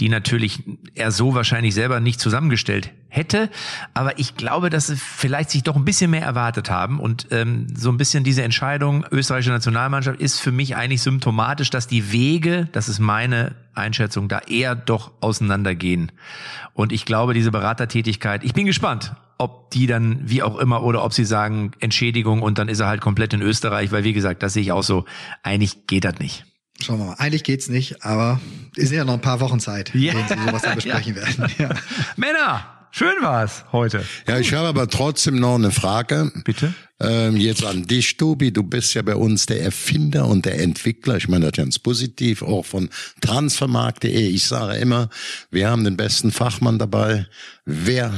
die 0.00 0.08
natürlich 0.08 0.62
er 0.94 1.10
so 1.10 1.34
wahrscheinlich 1.34 1.74
selber 1.74 2.00
nicht 2.00 2.20
zusammengestellt 2.20 2.90
hätte. 3.08 3.50
Aber 3.94 4.18
ich 4.18 4.36
glaube, 4.36 4.70
dass 4.70 4.86
sie 4.86 4.96
vielleicht 4.96 5.50
sich 5.50 5.62
doch 5.62 5.76
ein 5.76 5.84
bisschen 5.84 6.10
mehr 6.10 6.22
erwartet 6.22 6.70
haben. 6.70 6.98
Und 7.00 7.26
ähm, 7.30 7.66
so 7.76 7.90
ein 7.90 7.96
bisschen 7.98 8.24
diese 8.24 8.42
Entscheidung, 8.42 9.04
österreichische 9.10 9.50
Nationalmannschaft, 9.50 10.20
ist 10.20 10.40
für 10.40 10.52
mich 10.52 10.76
eigentlich 10.76 11.02
symptomatisch, 11.02 11.70
dass 11.70 11.86
die 11.86 12.12
Wege, 12.12 12.68
das 12.72 12.88
ist 12.88 12.98
meine 12.98 13.54
Einschätzung, 13.74 14.28
da 14.28 14.40
eher 14.40 14.74
doch 14.74 15.12
auseinandergehen. 15.20 16.12
Und 16.74 16.92
ich 16.92 17.04
glaube, 17.04 17.34
diese 17.34 17.50
Beratertätigkeit, 17.50 18.44
ich 18.44 18.54
bin 18.54 18.66
gespannt, 18.66 19.14
ob 19.38 19.70
die 19.70 19.86
dann 19.86 20.20
wie 20.28 20.42
auch 20.42 20.58
immer 20.58 20.82
oder 20.82 21.04
ob 21.04 21.12
sie 21.12 21.24
sagen 21.24 21.72
Entschädigung 21.80 22.42
und 22.42 22.58
dann 22.58 22.68
ist 22.68 22.80
er 22.80 22.86
halt 22.86 23.00
komplett 23.00 23.32
in 23.34 23.42
Österreich, 23.42 23.90
weil 23.92 24.04
wie 24.04 24.12
gesagt, 24.12 24.42
das 24.42 24.52
sehe 24.52 24.62
ich 24.62 24.72
auch 24.72 24.82
so, 24.84 25.04
eigentlich 25.42 25.86
geht 25.86 26.04
das 26.04 26.18
nicht. 26.18 26.44
Schauen 26.80 26.98
wir 26.98 27.06
mal. 27.06 27.14
Eigentlich 27.18 27.44
geht's 27.44 27.68
nicht, 27.68 28.04
aber 28.04 28.40
es 28.76 28.88
sind 28.88 28.98
ja 28.98 29.04
noch 29.04 29.14
ein 29.14 29.20
paar 29.20 29.40
Wochen 29.40 29.60
Zeit, 29.60 29.92
Ja. 29.94 30.12
denen 30.14 30.28
Sie 30.28 30.34
sowas 30.46 30.62
dann 30.62 30.74
besprechen 30.76 31.14
werden. 31.16 31.46
Ja. 31.58 31.68
Männer, 32.16 32.81
schön 32.92 33.14
war's 33.20 33.64
heute. 33.72 34.04
Ja, 34.28 34.38
ich 34.38 34.52
habe 34.54 34.68
aber 34.68 34.88
trotzdem 34.88 35.40
noch 35.40 35.56
eine 35.56 35.72
Frage. 35.72 36.30
Bitte? 36.44 36.72
Ähm, 37.00 37.36
jetzt 37.36 37.64
an 37.64 37.86
dich, 37.86 38.16
Tobi. 38.16 38.52
Du 38.52 38.62
bist 38.62 38.94
ja 38.94 39.02
bei 39.02 39.16
uns 39.16 39.46
der 39.46 39.60
Erfinder 39.60 40.28
und 40.28 40.46
der 40.46 40.60
Entwickler. 40.60 41.16
Ich 41.16 41.28
meine 41.28 41.46
das 41.46 41.56
ganz 41.56 41.78
positiv, 41.80 42.42
auch 42.42 42.64
von 42.64 42.90
transfermarkt.de. 43.20 44.28
Ich 44.28 44.46
sage 44.46 44.78
immer, 44.78 45.08
wir 45.50 45.68
haben 45.68 45.82
den 45.82 45.96
besten 45.96 46.30
Fachmann 46.30 46.78
dabei. 46.78 47.26
Wer 47.64 48.12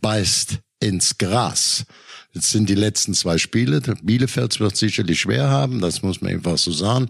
beißt 0.00 0.60
ins 0.80 1.18
Gras? 1.18 1.84
Jetzt 2.32 2.50
sind 2.50 2.68
die 2.68 2.76
letzten 2.76 3.12
zwei 3.12 3.38
Spiele. 3.38 3.80
Bielefeld 4.02 4.60
wird 4.60 4.76
sicherlich 4.76 5.20
schwer 5.20 5.48
haben, 5.48 5.80
das 5.80 6.02
muss 6.02 6.20
man 6.20 6.30
einfach 6.32 6.58
so 6.58 6.70
sagen. 6.70 7.08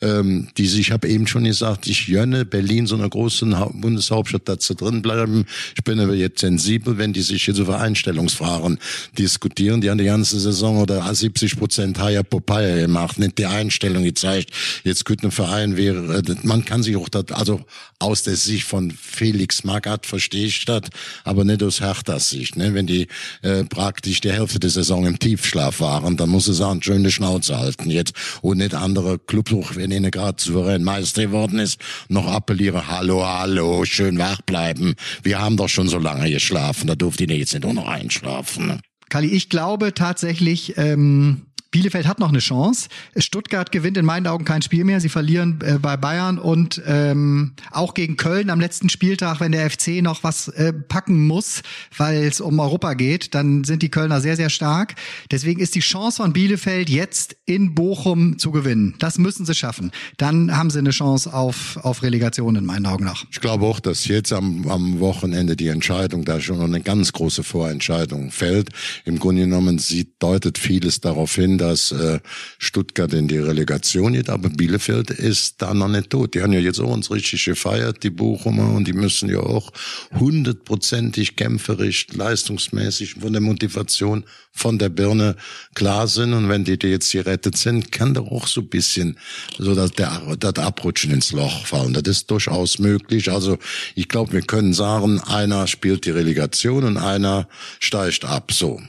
Ähm, 0.00 0.48
die, 0.56 0.64
ich 0.64 0.90
habe 0.90 1.08
eben 1.08 1.28
schon 1.28 1.44
gesagt, 1.44 1.86
ich 1.86 2.08
jönne 2.08 2.44
Berlin, 2.44 2.88
so 2.88 2.96
einer 2.96 3.08
großen 3.08 3.58
Hau- 3.60 3.70
Bundeshauptstadt, 3.72 4.42
dazu 4.48 4.74
drin 4.74 5.02
bleiben. 5.02 5.46
Ich 5.76 5.84
bin 5.84 6.00
aber 6.00 6.14
jetzt 6.14 6.40
sensibel, 6.40 6.98
wenn 6.98 7.12
die 7.12 7.22
sich 7.22 7.44
hier 7.44 7.54
so 7.54 7.64
für 7.64 7.78
Einstellungsfragen 7.78 8.78
diskutieren. 9.16 9.80
Die 9.80 9.88
haben 9.90 9.98
die 9.98 10.04
ganze 10.04 10.40
Saison 10.40 10.78
oder 10.78 11.14
70 11.14 11.56
Prozent 11.56 11.98
Haya 12.00 12.24
Popeye 12.24 12.80
gemacht, 12.82 13.18
nicht 13.20 13.38
die 13.38 13.46
Einstellung 13.46 14.02
gezeigt. 14.02 14.50
Jetzt 14.82 15.04
könnte 15.04 15.28
ein 15.28 15.30
Verein 15.30 15.76
wäre, 15.76 16.18
äh, 16.18 16.34
man 16.42 16.64
kann 16.64 16.82
sich 16.82 16.96
auch, 16.96 17.08
das, 17.08 17.26
also 17.30 17.64
aus 18.00 18.24
der 18.24 18.36
Sicht 18.36 18.64
von 18.64 18.90
Felix 18.90 19.62
Magath 19.64 20.06
verstehe 20.06 20.46
ich 20.46 20.64
das, 20.64 20.82
aber 21.24 21.44
nicht 21.44 21.62
aus 21.62 21.80
Herthas 21.80 22.30
Sicht. 22.30 22.56
Ne? 22.56 22.74
Wenn 22.74 22.86
die 22.86 23.06
äh, 23.42 23.64
praktisch 23.64 24.20
die 24.20 24.32
Hälfte 24.32 24.55
der 24.58 24.70
Saison 24.70 25.06
im 25.06 25.18
Tiefschlaf 25.18 25.80
waren, 25.80 26.16
dann 26.16 26.28
muss 26.28 26.46
sie 26.46 26.54
sagen, 26.54 26.82
schöne 26.82 27.10
Schnauze 27.10 27.58
halten 27.58 27.90
jetzt 27.90 28.14
und 28.42 28.58
nicht 28.58 28.74
andere 28.74 29.18
Clubs, 29.18 29.52
auch 29.52 29.76
wenn 29.76 29.90
ihnen 29.90 30.10
gerade 30.10 30.42
souverän 30.42 30.84
Meister 30.84 31.22
geworden 31.22 31.58
ist, 31.58 31.80
noch 32.08 32.26
appelliere, 32.26 32.88
hallo, 32.88 33.24
hallo, 33.26 33.84
schön 33.84 34.18
wach 34.18 34.42
bleiben. 34.42 34.94
Wir 35.22 35.38
haben 35.38 35.56
doch 35.56 35.68
schon 35.68 35.88
so 35.88 35.98
lange 35.98 36.30
geschlafen, 36.30 36.86
da 36.86 36.94
durft 36.94 37.20
ihr 37.20 37.28
jetzt 37.28 37.54
nicht 37.54 37.64
auch 37.64 37.72
noch 37.72 37.88
einschlafen. 37.88 38.80
Kali, 39.08 39.28
ich 39.28 39.48
glaube 39.48 39.94
tatsächlich, 39.94 40.76
ähm, 40.76 41.42
Bielefeld 41.76 42.06
hat 42.06 42.20
noch 42.20 42.30
eine 42.30 42.38
Chance. 42.38 42.88
Stuttgart 43.18 43.70
gewinnt 43.70 43.98
in 43.98 44.06
meinen 44.06 44.26
Augen 44.26 44.46
kein 44.46 44.62
Spiel 44.62 44.82
mehr. 44.82 44.98
Sie 45.02 45.10
verlieren 45.10 45.58
äh, 45.62 45.78
bei 45.78 45.98
Bayern 45.98 46.38
und 46.38 46.80
ähm, 46.86 47.52
auch 47.70 47.92
gegen 47.92 48.16
Köln 48.16 48.48
am 48.48 48.60
letzten 48.60 48.88
Spieltag, 48.88 49.40
wenn 49.40 49.52
der 49.52 49.68
FC 49.68 50.00
noch 50.00 50.24
was 50.24 50.48
äh, 50.48 50.72
packen 50.72 51.26
muss, 51.26 51.60
weil 51.94 52.22
es 52.22 52.40
um 52.40 52.58
Europa 52.60 52.94
geht, 52.94 53.34
dann 53.34 53.62
sind 53.64 53.82
die 53.82 53.90
Kölner 53.90 54.22
sehr, 54.22 54.36
sehr 54.36 54.48
stark. 54.48 54.94
Deswegen 55.30 55.60
ist 55.60 55.74
die 55.74 55.80
Chance 55.80 56.22
von 56.22 56.32
Bielefeld 56.32 56.88
jetzt 56.88 57.36
in 57.44 57.74
Bochum 57.74 58.38
zu 58.38 58.52
gewinnen. 58.52 58.94
Das 58.98 59.18
müssen 59.18 59.44
sie 59.44 59.54
schaffen. 59.54 59.92
Dann 60.16 60.56
haben 60.56 60.70
sie 60.70 60.78
eine 60.78 60.92
Chance 60.92 61.34
auf, 61.34 61.78
auf 61.82 62.02
Relegation 62.02 62.56
in 62.56 62.64
meinen 62.64 62.86
Augen 62.86 63.04
nach. 63.04 63.26
Ich 63.30 63.42
glaube 63.42 63.66
auch, 63.66 63.80
dass 63.80 64.06
jetzt 64.06 64.32
am, 64.32 64.66
am 64.66 64.98
Wochenende 65.00 65.56
die 65.56 65.68
Entscheidung, 65.68 66.24
da 66.24 66.40
schon 66.40 66.56
noch 66.56 66.64
eine 66.64 66.80
ganz 66.80 67.12
große 67.12 67.42
Vorentscheidung 67.42 68.30
fällt. 68.30 68.70
Im 69.04 69.18
Grunde 69.18 69.42
genommen 69.42 69.76
sieht, 69.76 70.14
deutet 70.20 70.56
vieles 70.56 71.02
darauf 71.02 71.34
hin, 71.34 71.58
dass 71.66 71.92
äh, 71.92 72.20
Stuttgart 72.58 73.12
in 73.12 73.28
die 73.28 73.38
Relegation 73.38 74.12
geht, 74.12 74.30
aber 74.30 74.48
Bielefeld 74.48 75.10
ist 75.10 75.62
da 75.62 75.74
noch 75.74 75.88
nicht 75.88 76.10
tot. 76.10 76.34
Die 76.34 76.42
haben 76.42 76.52
ja 76.52 76.60
jetzt 76.60 76.80
auch 76.80 76.92
uns 76.92 77.10
richtig 77.10 77.44
gefeiert, 77.44 78.02
die 78.02 78.10
Bochumer, 78.10 78.72
und 78.72 78.86
die 78.86 78.92
müssen 78.92 79.28
ja 79.28 79.40
auch 79.40 79.72
hundertprozentig 80.18 81.36
kämpferisch, 81.36 82.06
leistungsmäßig 82.12 83.14
von 83.14 83.32
der 83.32 83.42
Motivation 83.42 84.24
von 84.56 84.78
der 84.78 84.88
Birne 84.88 85.36
klar 85.74 86.08
sind. 86.08 86.32
Und 86.32 86.48
wenn 86.48 86.64
die, 86.64 86.78
die 86.78 86.88
jetzt 86.88 87.12
gerettet 87.12 87.56
sind, 87.56 87.92
kann 87.92 88.14
da 88.14 88.22
auch 88.22 88.46
so 88.46 88.62
ein 88.62 88.68
bisschen 88.68 89.18
so 89.58 89.74
der, 89.74 90.36
das 90.38 90.54
Abrutschen 90.54 91.12
ins 91.12 91.32
Loch 91.32 91.66
fallen. 91.66 91.92
Das 91.92 92.04
ist 92.06 92.30
durchaus 92.30 92.78
möglich. 92.78 93.30
Also 93.30 93.58
ich 93.94 94.08
glaube, 94.08 94.32
wir 94.32 94.42
können 94.42 94.72
sagen, 94.72 95.20
einer 95.20 95.66
spielt 95.66 96.06
die 96.06 96.10
Relegation 96.10 96.84
und 96.84 96.96
einer 96.96 97.48
steigt 97.80 98.24
ab. 98.24 98.50
So, 98.50 98.80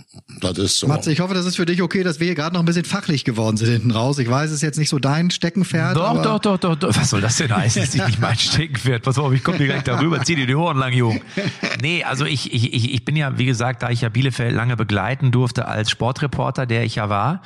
das 0.41 0.57
ist 0.57 0.79
so. 0.79 0.87
Matze, 0.87 1.11
ich 1.11 1.19
hoffe, 1.19 1.33
das 1.33 1.45
ist 1.45 1.55
für 1.55 1.65
dich 1.65 1.81
okay, 1.81 2.03
dass 2.03 2.19
wir 2.19 2.25
hier 2.25 2.35
gerade 2.35 2.53
noch 2.53 2.61
ein 2.61 2.65
bisschen 2.65 2.85
fachlich 2.85 3.23
geworden 3.23 3.57
sind 3.57 3.69
hinten 3.69 3.91
raus. 3.91 4.19
Ich 4.19 4.29
weiß, 4.29 4.49
es 4.49 4.57
ist 4.57 4.61
jetzt 4.61 4.77
nicht 4.77 4.89
so 4.89 4.99
dein 4.99 5.31
Steckenpferd. 5.31 5.95
Doch, 5.95 6.09
aber 6.09 6.21
doch, 6.21 6.39
doch, 6.39 6.57
doch, 6.57 6.75
doch. 6.75 6.95
Was 6.95 7.09
soll 7.09 7.21
das 7.21 7.37
denn 7.37 7.55
heißen, 7.55 7.81
dass 7.81 7.95
ich 7.95 8.05
nicht 8.05 8.19
mein 8.19 8.37
Steckenpferd? 8.37 9.03
Pass 9.03 9.17
auf, 9.17 9.33
ich 9.33 9.43
komme 9.43 9.57
direkt 9.57 9.87
darüber, 9.87 10.23
zieh 10.23 10.35
dir 10.35 10.47
die 10.47 10.55
Ohren 10.55 10.77
lang, 10.77 10.93
Jung. 10.93 11.21
Nee, 11.81 12.03
also 12.03 12.25
ich, 12.25 12.53
ich, 12.53 12.73
ich 12.73 12.93
ich 12.93 13.05
bin 13.05 13.15
ja, 13.15 13.37
wie 13.37 13.45
gesagt, 13.45 13.83
da 13.83 13.91
ich 13.91 14.01
ja 14.01 14.09
Bielefeld 14.09 14.55
lange 14.55 14.75
begleiten 14.75 15.31
durfte 15.31 15.67
als 15.67 15.91
Sportreporter, 15.91 16.65
der 16.65 16.83
ich 16.83 16.95
ja 16.95 17.09
war, 17.09 17.43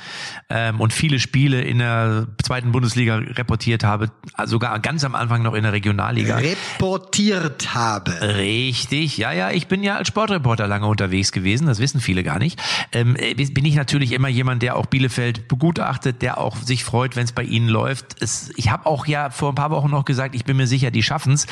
ähm, 0.48 0.80
und 0.80 0.94
viele 0.94 1.18
Spiele 1.18 1.60
in 1.60 1.78
der 1.78 2.26
zweiten 2.42 2.72
Bundesliga 2.72 3.16
reportiert 3.16 3.84
habe, 3.84 4.10
sogar 4.44 4.78
ganz 4.80 5.04
am 5.04 5.14
Anfang 5.14 5.42
noch 5.42 5.52
in 5.52 5.62
der 5.62 5.72
Regionalliga. 5.72 6.36
reportiert 6.36 7.74
habe. 7.74 8.12
Richtig, 8.36 9.18
ja, 9.18 9.32
ja, 9.32 9.50
ich 9.50 9.66
bin 9.66 9.82
ja 9.82 9.96
als 9.96 10.08
Sportreporter 10.08 10.66
lange 10.66 10.86
unterwegs 10.86 11.32
gewesen, 11.32 11.66
das 11.66 11.78
wissen 11.78 12.00
viele 12.00 12.22
gar 12.22 12.38
nicht. 12.38 12.61
Ähm, 12.92 13.16
äh, 13.16 13.34
bin 13.34 13.64
ich 13.64 13.74
natürlich 13.74 14.12
immer 14.12 14.28
jemand, 14.28 14.62
der 14.62 14.76
auch 14.76 14.86
Bielefeld 14.86 15.48
begutachtet, 15.48 16.22
der 16.22 16.38
auch 16.38 16.56
sich 16.56 16.84
freut, 16.84 17.16
wenn 17.16 17.24
es 17.24 17.32
bei 17.32 17.42
ihnen 17.42 17.68
läuft. 17.68 18.16
Es, 18.20 18.50
ich 18.56 18.70
habe 18.70 18.86
auch 18.86 19.06
ja 19.06 19.30
vor 19.30 19.50
ein 19.50 19.54
paar 19.54 19.70
Wochen 19.70 19.90
noch 19.90 20.04
gesagt, 20.04 20.34
ich 20.34 20.44
bin 20.44 20.56
mir 20.56 20.66
sicher, 20.66 20.90
die 20.90 21.02
schaffen's. 21.02 21.46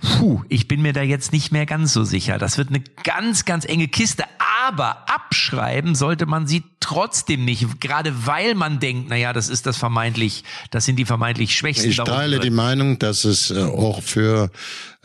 Puh, 0.00 0.42
ich 0.48 0.68
bin 0.68 0.82
mir 0.82 0.92
da 0.92 1.02
jetzt 1.02 1.32
nicht 1.32 1.52
mehr 1.52 1.66
ganz 1.66 1.92
so 1.92 2.04
sicher. 2.04 2.38
Das 2.38 2.58
wird 2.58 2.68
eine 2.68 2.80
ganz, 3.02 3.44
ganz 3.44 3.64
enge 3.64 3.88
Kiste, 3.88 4.24
aber 4.66 5.08
abschreiben 5.08 5.94
sollte 5.94 6.26
man 6.26 6.46
sie 6.46 6.62
trotzdem 6.80 7.44
nicht, 7.44 7.80
gerade 7.80 8.26
weil 8.26 8.54
man 8.54 8.80
denkt, 8.80 9.08
naja, 9.08 9.32
das 9.32 9.48
ist 9.48 9.66
das 9.66 9.76
vermeintlich, 9.76 10.44
das 10.70 10.84
sind 10.84 10.96
die 10.96 11.04
vermeintlich 11.04 11.56
Schwächsten. 11.56 11.90
Ich 11.90 11.96
teile 11.96 12.40
die 12.40 12.50
Meinung, 12.50 12.98
dass 12.98 13.24
es 13.24 13.50
äh, 13.50 13.62
auch 13.62 14.02
für 14.02 14.50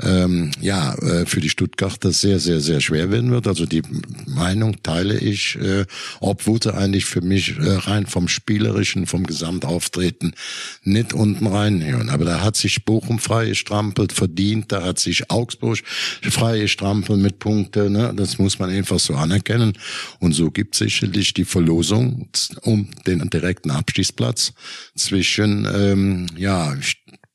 ähm, 0.02 0.52
ja 0.62 0.94
äh, 0.96 1.26
für 1.26 1.42
die 1.42 1.50
Stuttgarter 1.50 2.12
sehr 2.12 2.40
sehr 2.40 2.62
sehr 2.62 2.82
schwer 2.82 3.12
werden 3.12 3.32
wird. 3.32 3.48
Also 3.48 3.66
die 3.66 3.82
Meinung 4.26 4.82
teile 4.84 5.18
ich, 5.18 5.58
äh, 5.60 5.86
obwohl 6.20 6.62
sie 6.62 6.74
eigentlich 6.74 7.06
für 7.06 7.22
mich 7.22 7.58
äh, 7.58 7.74
rein 7.74 8.06
vom 8.06 8.28
spielerischen, 8.28 9.08
vom 9.08 9.26
Gesamtauftreten 9.26 10.36
nicht 10.84 11.14
unten 11.14 11.48
reinhören. 11.48 12.10
Aber 12.10 12.26
da 12.26 12.42
hat 12.42 12.56
sich 12.56 12.86
Bochum 12.86 13.20
frei 13.20 13.48
gestrampelt, 13.48 14.14
verdient. 14.14 14.72
Da 14.72 14.84
hat 14.84 15.00
sich 15.00 15.32
Augsburg 15.32 15.80
frei 16.22 16.60
gestrampelt 16.60 17.20
mit 17.20 17.40
Punkten. 17.40 17.94
Ne? 17.94 18.14
Das 18.16 18.38
muss 18.38 18.60
man 18.60 18.70
einfach 18.70 19.00
so 19.00 19.16
anerkennen. 19.16 19.74
Und 20.20 20.34
so 20.34 20.52
gibt 20.52 20.76
sicherlich 20.76 21.34
die 21.34 21.46
Verlosung 21.46 22.30
um 22.62 22.90
den 23.06 23.30
direkten 23.30 23.72
Abstiegsplatz 23.72 24.54
zwischen 24.96 25.68
ähm, 25.74 26.28
ja 26.38 26.76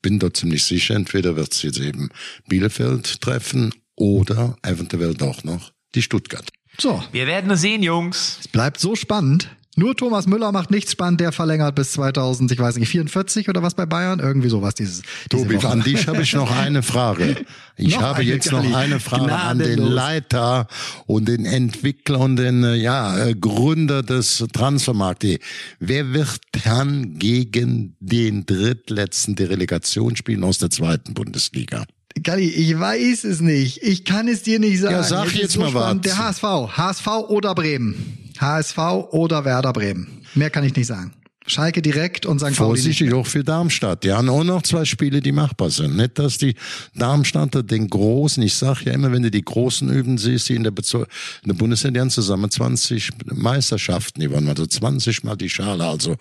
bin 0.03 0.19
da 0.19 0.31
ziemlich 0.31 0.63
sicher, 0.63 0.93
entweder 0.93 1.35
wird 1.35 1.51
es 1.53 1.63
jetzt 1.63 1.79
eben 1.79 2.09
Bielefeld 2.47 3.21
treffen 3.21 3.73
oder 3.95 4.55
eventuell 4.61 5.15
doch 5.15 5.43
noch 5.43 5.71
die 5.95 6.03
Stuttgart. 6.03 6.47
So, 6.77 7.03
Wir 7.11 7.25
werden 7.25 7.49
es 7.51 7.61
sehen, 7.61 7.81
Jungs. 7.81 8.37
es 8.41 8.47
bleibt 8.47 8.79
so 8.79 8.95
spannend. 8.95 9.49
Nur 9.75 9.95
Thomas 9.95 10.27
Müller 10.27 10.51
macht 10.51 10.69
nichts 10.69 10.91
spannend, 10.91 11.19
der 11.19 11.31
verlängert 11.31 11.73
bis 11.73 11.93
2000, 11.93 12.51
ich 12.51 12.59
weiß 12.59 12.77
nicht, 12.77 12.89
44 12.89 13.49
oder 13.49 13.63
was 13.63 13.73
bei 13.73 13.87
Bayern? 13.87 14.19
Irgendwie 14.19 14.49
sowas 14.49 14.75
dieses. 14.75 15.01
diese 15.31 15.47
Tobi, 15.47 15.57
an 15.65 15.81
dich 15.81 16.07
habe 16.07 16.21
ich 16.21 16.33
noch 16.33 16.55
eine 16.55 16.83
Frage. 16.83 17.37
Ich 17.75 17.99
habe 17.99 18.21
jetzt 18.21 18.51
noch 18.51 18.63
eine 18.75 18.99
Frage 18.99 19.33
an 19.33 19.57
den 19.57 19.77
Gnadenlos. 19.77 19.93
Leiter 19.93 20.67
und 21.07 21.27
den 21.27 21.45
Entwickler 21.45 22.19
und 22.19 22.35
den 22.35 22.63
äh, 22.63 22.75
ja, 22.75 23.17
äh, 23.17 23.33
Gründer 23.33 24.03
des 24.03 24.45
Transfermarktes. 24.53 25.39
Wer 25.79 26.13
wird 26.13 26.41
dann 26.65 27.17
gegen 27.17 27.95
den 27.99 28.45
drittletzten 28.45 29.35
der 29.35 29.49
Relegation 29.49 30.15
spielen 30.15 30.43
aus 30.43 30.59
der 30.59 30.69
zweiten 30.69 31.15
Bundesliga? 31.15 31.85
Galli, 32.21 32.47
ich 32.47 32.77
weiß 32.77 33.23
es 33.23 33.41
nicht. 33.41 33.81
Ich 33.81 34.05
kann 34.05 34.27
es 34.27 34.43
dir 34.43 34.59
nicht 34.59 34.79
sagen. 34.79 34.93
Ja, 34.93 35.03
sag 35.03 35.25
ist 35.27 35.35
jetzt 35.35 35.53
so 35.53 35.61
mal 35.61 35.69
spannend. 35.71 36.05
was. 36.05 36.13
Der 36.13 36.25
HSV. 36.27 36.77
HSV 36.77 37.07
oder 37.29 37.55
Bremen. 37.55 38.22
HSV 38.39 38.77
oder 39.11 39.45
Werder 39.45 39.73
Bremen. 39.73 40.21
Mehr 40.35 40.49
kann 40.49 40.63
ich 40.63 40.75
nicht 40.75 40.87
sagen. 40.87 41.13
Schalke 41.45 41.81
direkt 41.81 42.25
und 42.25 42.39
St. 42.39 42.45
Pauli. 42.45 42.55
Vorsichtig 42.55 43.13
auch 43.13 43.27
für 43.27 43.43
Darmstadt. 43.43 44.03
Die 44.03 44.13
haben 44.13 44.29
auch 44.29 44.43
noch 44.43 44.61
zwei 44.61 44.85
Spiele, 44.85 45.19
die 45.21 45.33
machbar 45.33 45.69
sind. 45.69 45.97
Nicht, 45.97 46.17
dass 46.17 46.37
die 46.37 46.55
Darmstadter 46.95 47.63
den 47.63 47.89
Großen, 47.89 48.41
ich 48.43 48.53
sag 48.53 48.81
ja 48.83 48.93
immer, 48.93 49.11
wenn 49.11 49.23
du 49.23 49.31
die 49.31 49.43
Großen 49.43 49.89
üben 49.89 50.17
siehst, 50.17 50.47
die 50.49 50.55
in 50.55 50.63
der, 50.63 50.71
Bezo 50.71 51.01
in 51.01 51.47
der 51.47 51.55
Bundesliga, 51.55 51.93
die 51.93 51.99
haben 51.99 52.09
zusammen 52.09 52.49
20 52.49 53.09
Meisterschaften, 53.25 54.21
die 54.21 54.31
waren 54.31 54.47
also 54.47 54.65
20 54.65 55.23
mal 55.23 55.35
die 55.35 55.49
Schale. 55.49 55.85
Also 55.85 56.15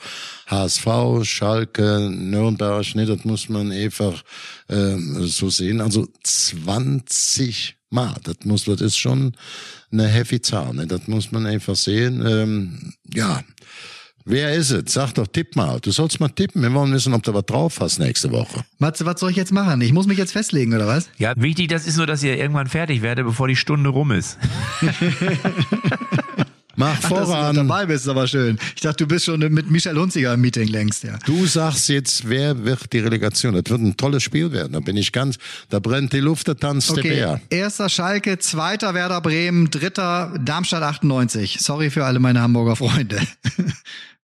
HSV, 0.48 0.86
Schalke, 1.22 2.10
Nürnberg, 2.10 2.94
ne, 2.96 3.06
das 3.06 3.24
muss 3.24 3.48
man 3.48 3.70
einfach 3.70 4.22
äh, 4.68 4.96
so 5.20 5.50
sehen. 5.50 5.80
Also 5.80 6.08
20 6.24 7.76
Mal, 7.92 8.14
das 8.24 8.36
muss, 8.44 8.64
das 8.64 8.80
ist 8.80 8.96
schon 8.96 9.34
eine 9.90 10.08
heavy 10.08 10.40
Zahl, 10.40 10.74
ne? 10.74 10.86
das 10.86 11.06
muss 11.06 11.30
man 11.30 11.46
einfach 11.46 11.76
sehen. 11.76 12.24
Ähm, 12.26 12.94
ja, 13.12 13.42
Wer 14.24 14.54
ist 14.54 14.70
es? 14.70 14.92
Sag 14.92 15.14
doch, 15.14 15.26
tipp 15.26 15.56
mal. 15.56 15.80
Du 15.80 15.90
sollst 15.90 16.20
mal 16.20 16.28
tippen. 16.28 16.62
Wir 16.62 16.72
wollen 16.72 16.92
wissen, 16.92 17.12
ob 17.12 17.24
du 17.24 17.34
was 17.34 17.44
drauf 17.44 17.80
hast 17.80 17.98
nächste 17.98 18.30
Woche. 18.30 18.64
Matze, 18.78 19.04
was 19.04 19.18
soll 19.18 19.30
ich 19.30 19.36
jetzt 19.36 19.52
machen? 19.52 19.80
Ich 19.80 19.92
muss 19.92 20.06
mich 20.06 20.18
jetzt 20.18 20.32
festlegen, 20.32 20.72
oder 20.74 20.86
was? 20.86 21.10
Ja, 21.18 21.32
wichtig, 21.36 21.68
das 21.68 21.86
ist 21.86 21.96
nur, 21.96 22.06
dass 22.06 22.22
ihr 22.22 22.36
irgendwann 22.36 22.68
fertig 22.68 23.02
werdet, 23.02 23.26
bevor 23.26 23.48
die 23.48 23.56
Stunde 23.56 23.90
rum 23.90 24.12
ist. 24.12 24.38
Mach 26.76 26.98
Dass 27.00 27.08
du 27.10 27.14
noch 27.16 27.26
voran. 27.26 27.54
dabei 27.56 27.86
bist, 27.86 28.04
ist 28.04 28.08
aber 28.08 28.26
schön. 28.26 28.58
Ich 28.74 28.80
dachte, 28.82 29.04
du 29.04 29.06
bist 29.06 29.26
schon 29.26 29.40
mit 29.40 29.70
Michel 29.70 29.96
Hunziger 29.96 30.34
im 30.34 30.40
Meeting 30.40 30.68
längst, 30.68 31.04
ja. 31.04 31.18
Du 31.26 31.46
sagst 31.46 31.88
jetzt, 31.88 32.28
wer 32.28 32.64
wird 32.64 32.92
die 32.92 32.98
Relegation? 33.00 33.52
Das 33.54 33.64
wird 33.68 33.80
ein 33.80 33.96
tolles 33.96 34.22
Spiel 34.22 34.52
werden. 34.52 34.72
Da 34.72 34.80
bin 34.80 34.96
ich 34.96 35.12
ganz, 35.12 35.36
da 35.68 35.78
brennt 35.80 36.12
die 36.12 36.20
Luft, 36.20 36.48
da 36.48 36.54
tanzt 36.54 36.90
der 36.90 36.98
Okay, 36.98 37.08
Bär. 37.10 37.40
erster 37.50 37.88
Schalke, 37.88 38.38
zweiter 38.38 38.94
Werder 38.94 39.20
Bremen, 39.20 39.70
dritter 39.70 40.32
Darmstadt 40.42 40.82
98. 40.82 41.58
Sorry 41.60 41.90
für 41.90 42.04
alle 42.04 42.18
meine 42.20 42.40
Hamburger 42.40 42.76
Freunde. 42.76 43.20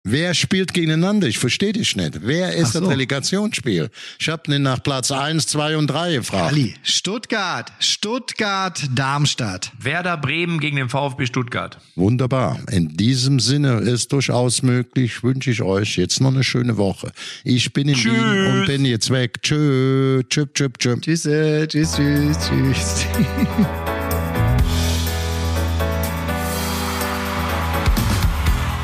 Wer 0.05 0.33
spielt 0.33 0.73
gegeneinander? 0.75 1.27
Ich 1.27 1.39
verstehe 1.39 1.73
dich 1.73 1.97
nicht. 1.97 2.21
Wer 2.23 2.55
ist 2.55 2.73
so. 2.73 2.81
das 2.81 2.89
Relegationsspiel? 2.89 3.91
Ich 4.19 4.29
habe 4.29 4.55
ihn 4.55 4.63
nach 4.63 4.83
Platz 4.83 5.11
eins, 5.11 5.47
zwei 5.47 5.77
und 5.77 5.89
drei 5.89 6.15
gefragt. 6.15 6.53
Ali, 6.53 6.75
Stuttgart, 6.83 7.73
Stuttgart, 7.81 8.89
Darmstadt. 8.95 9.73
Werder 9.79 10.17
Bremen 10.17 10.61
gegen 10.61 10.77
den 10.77 10.89
VfB 10.89 11.27
Stuttgart. 11.27 11.79
Wunderbar. 11.97 12.59
In 12.71 12.97
diesem 12.97 13.41
Sinne 13.41 13.81
ist 13.81 14.13
durchaus 14.13 14.63
möglich, 14.63 15.23
wünsche 15.23 15.51
ich 15.51 15.63
euch 15.63 15.97
jetzt 15.97 16.21
noch 16.21 16.33
eine 16.33 16.45
schöne 16.45 16.77
Woche. 16.77 17.11
Ich 17.45 17.73
bin 17.73 17.89
in 17.89 17.95
Tschüss. 17.95 18.15
Wien 18.15 18.61
und 18.61 18.67
bin 18.67 18.85
jetzt 18.85 19.11
weg. 19.11 19.43
Tschö, 19.43 20.23
tschüpp, 20.29 20.55
tschüpp, 20.55 20.79
tschüpp. 20.79 21.03
Tschüss, 21.03 21.27
äh, 21.27 21.67
tschüss, 21.67 21.97
tschüss, 21.97 22.39
tschüss. 22.39 23.07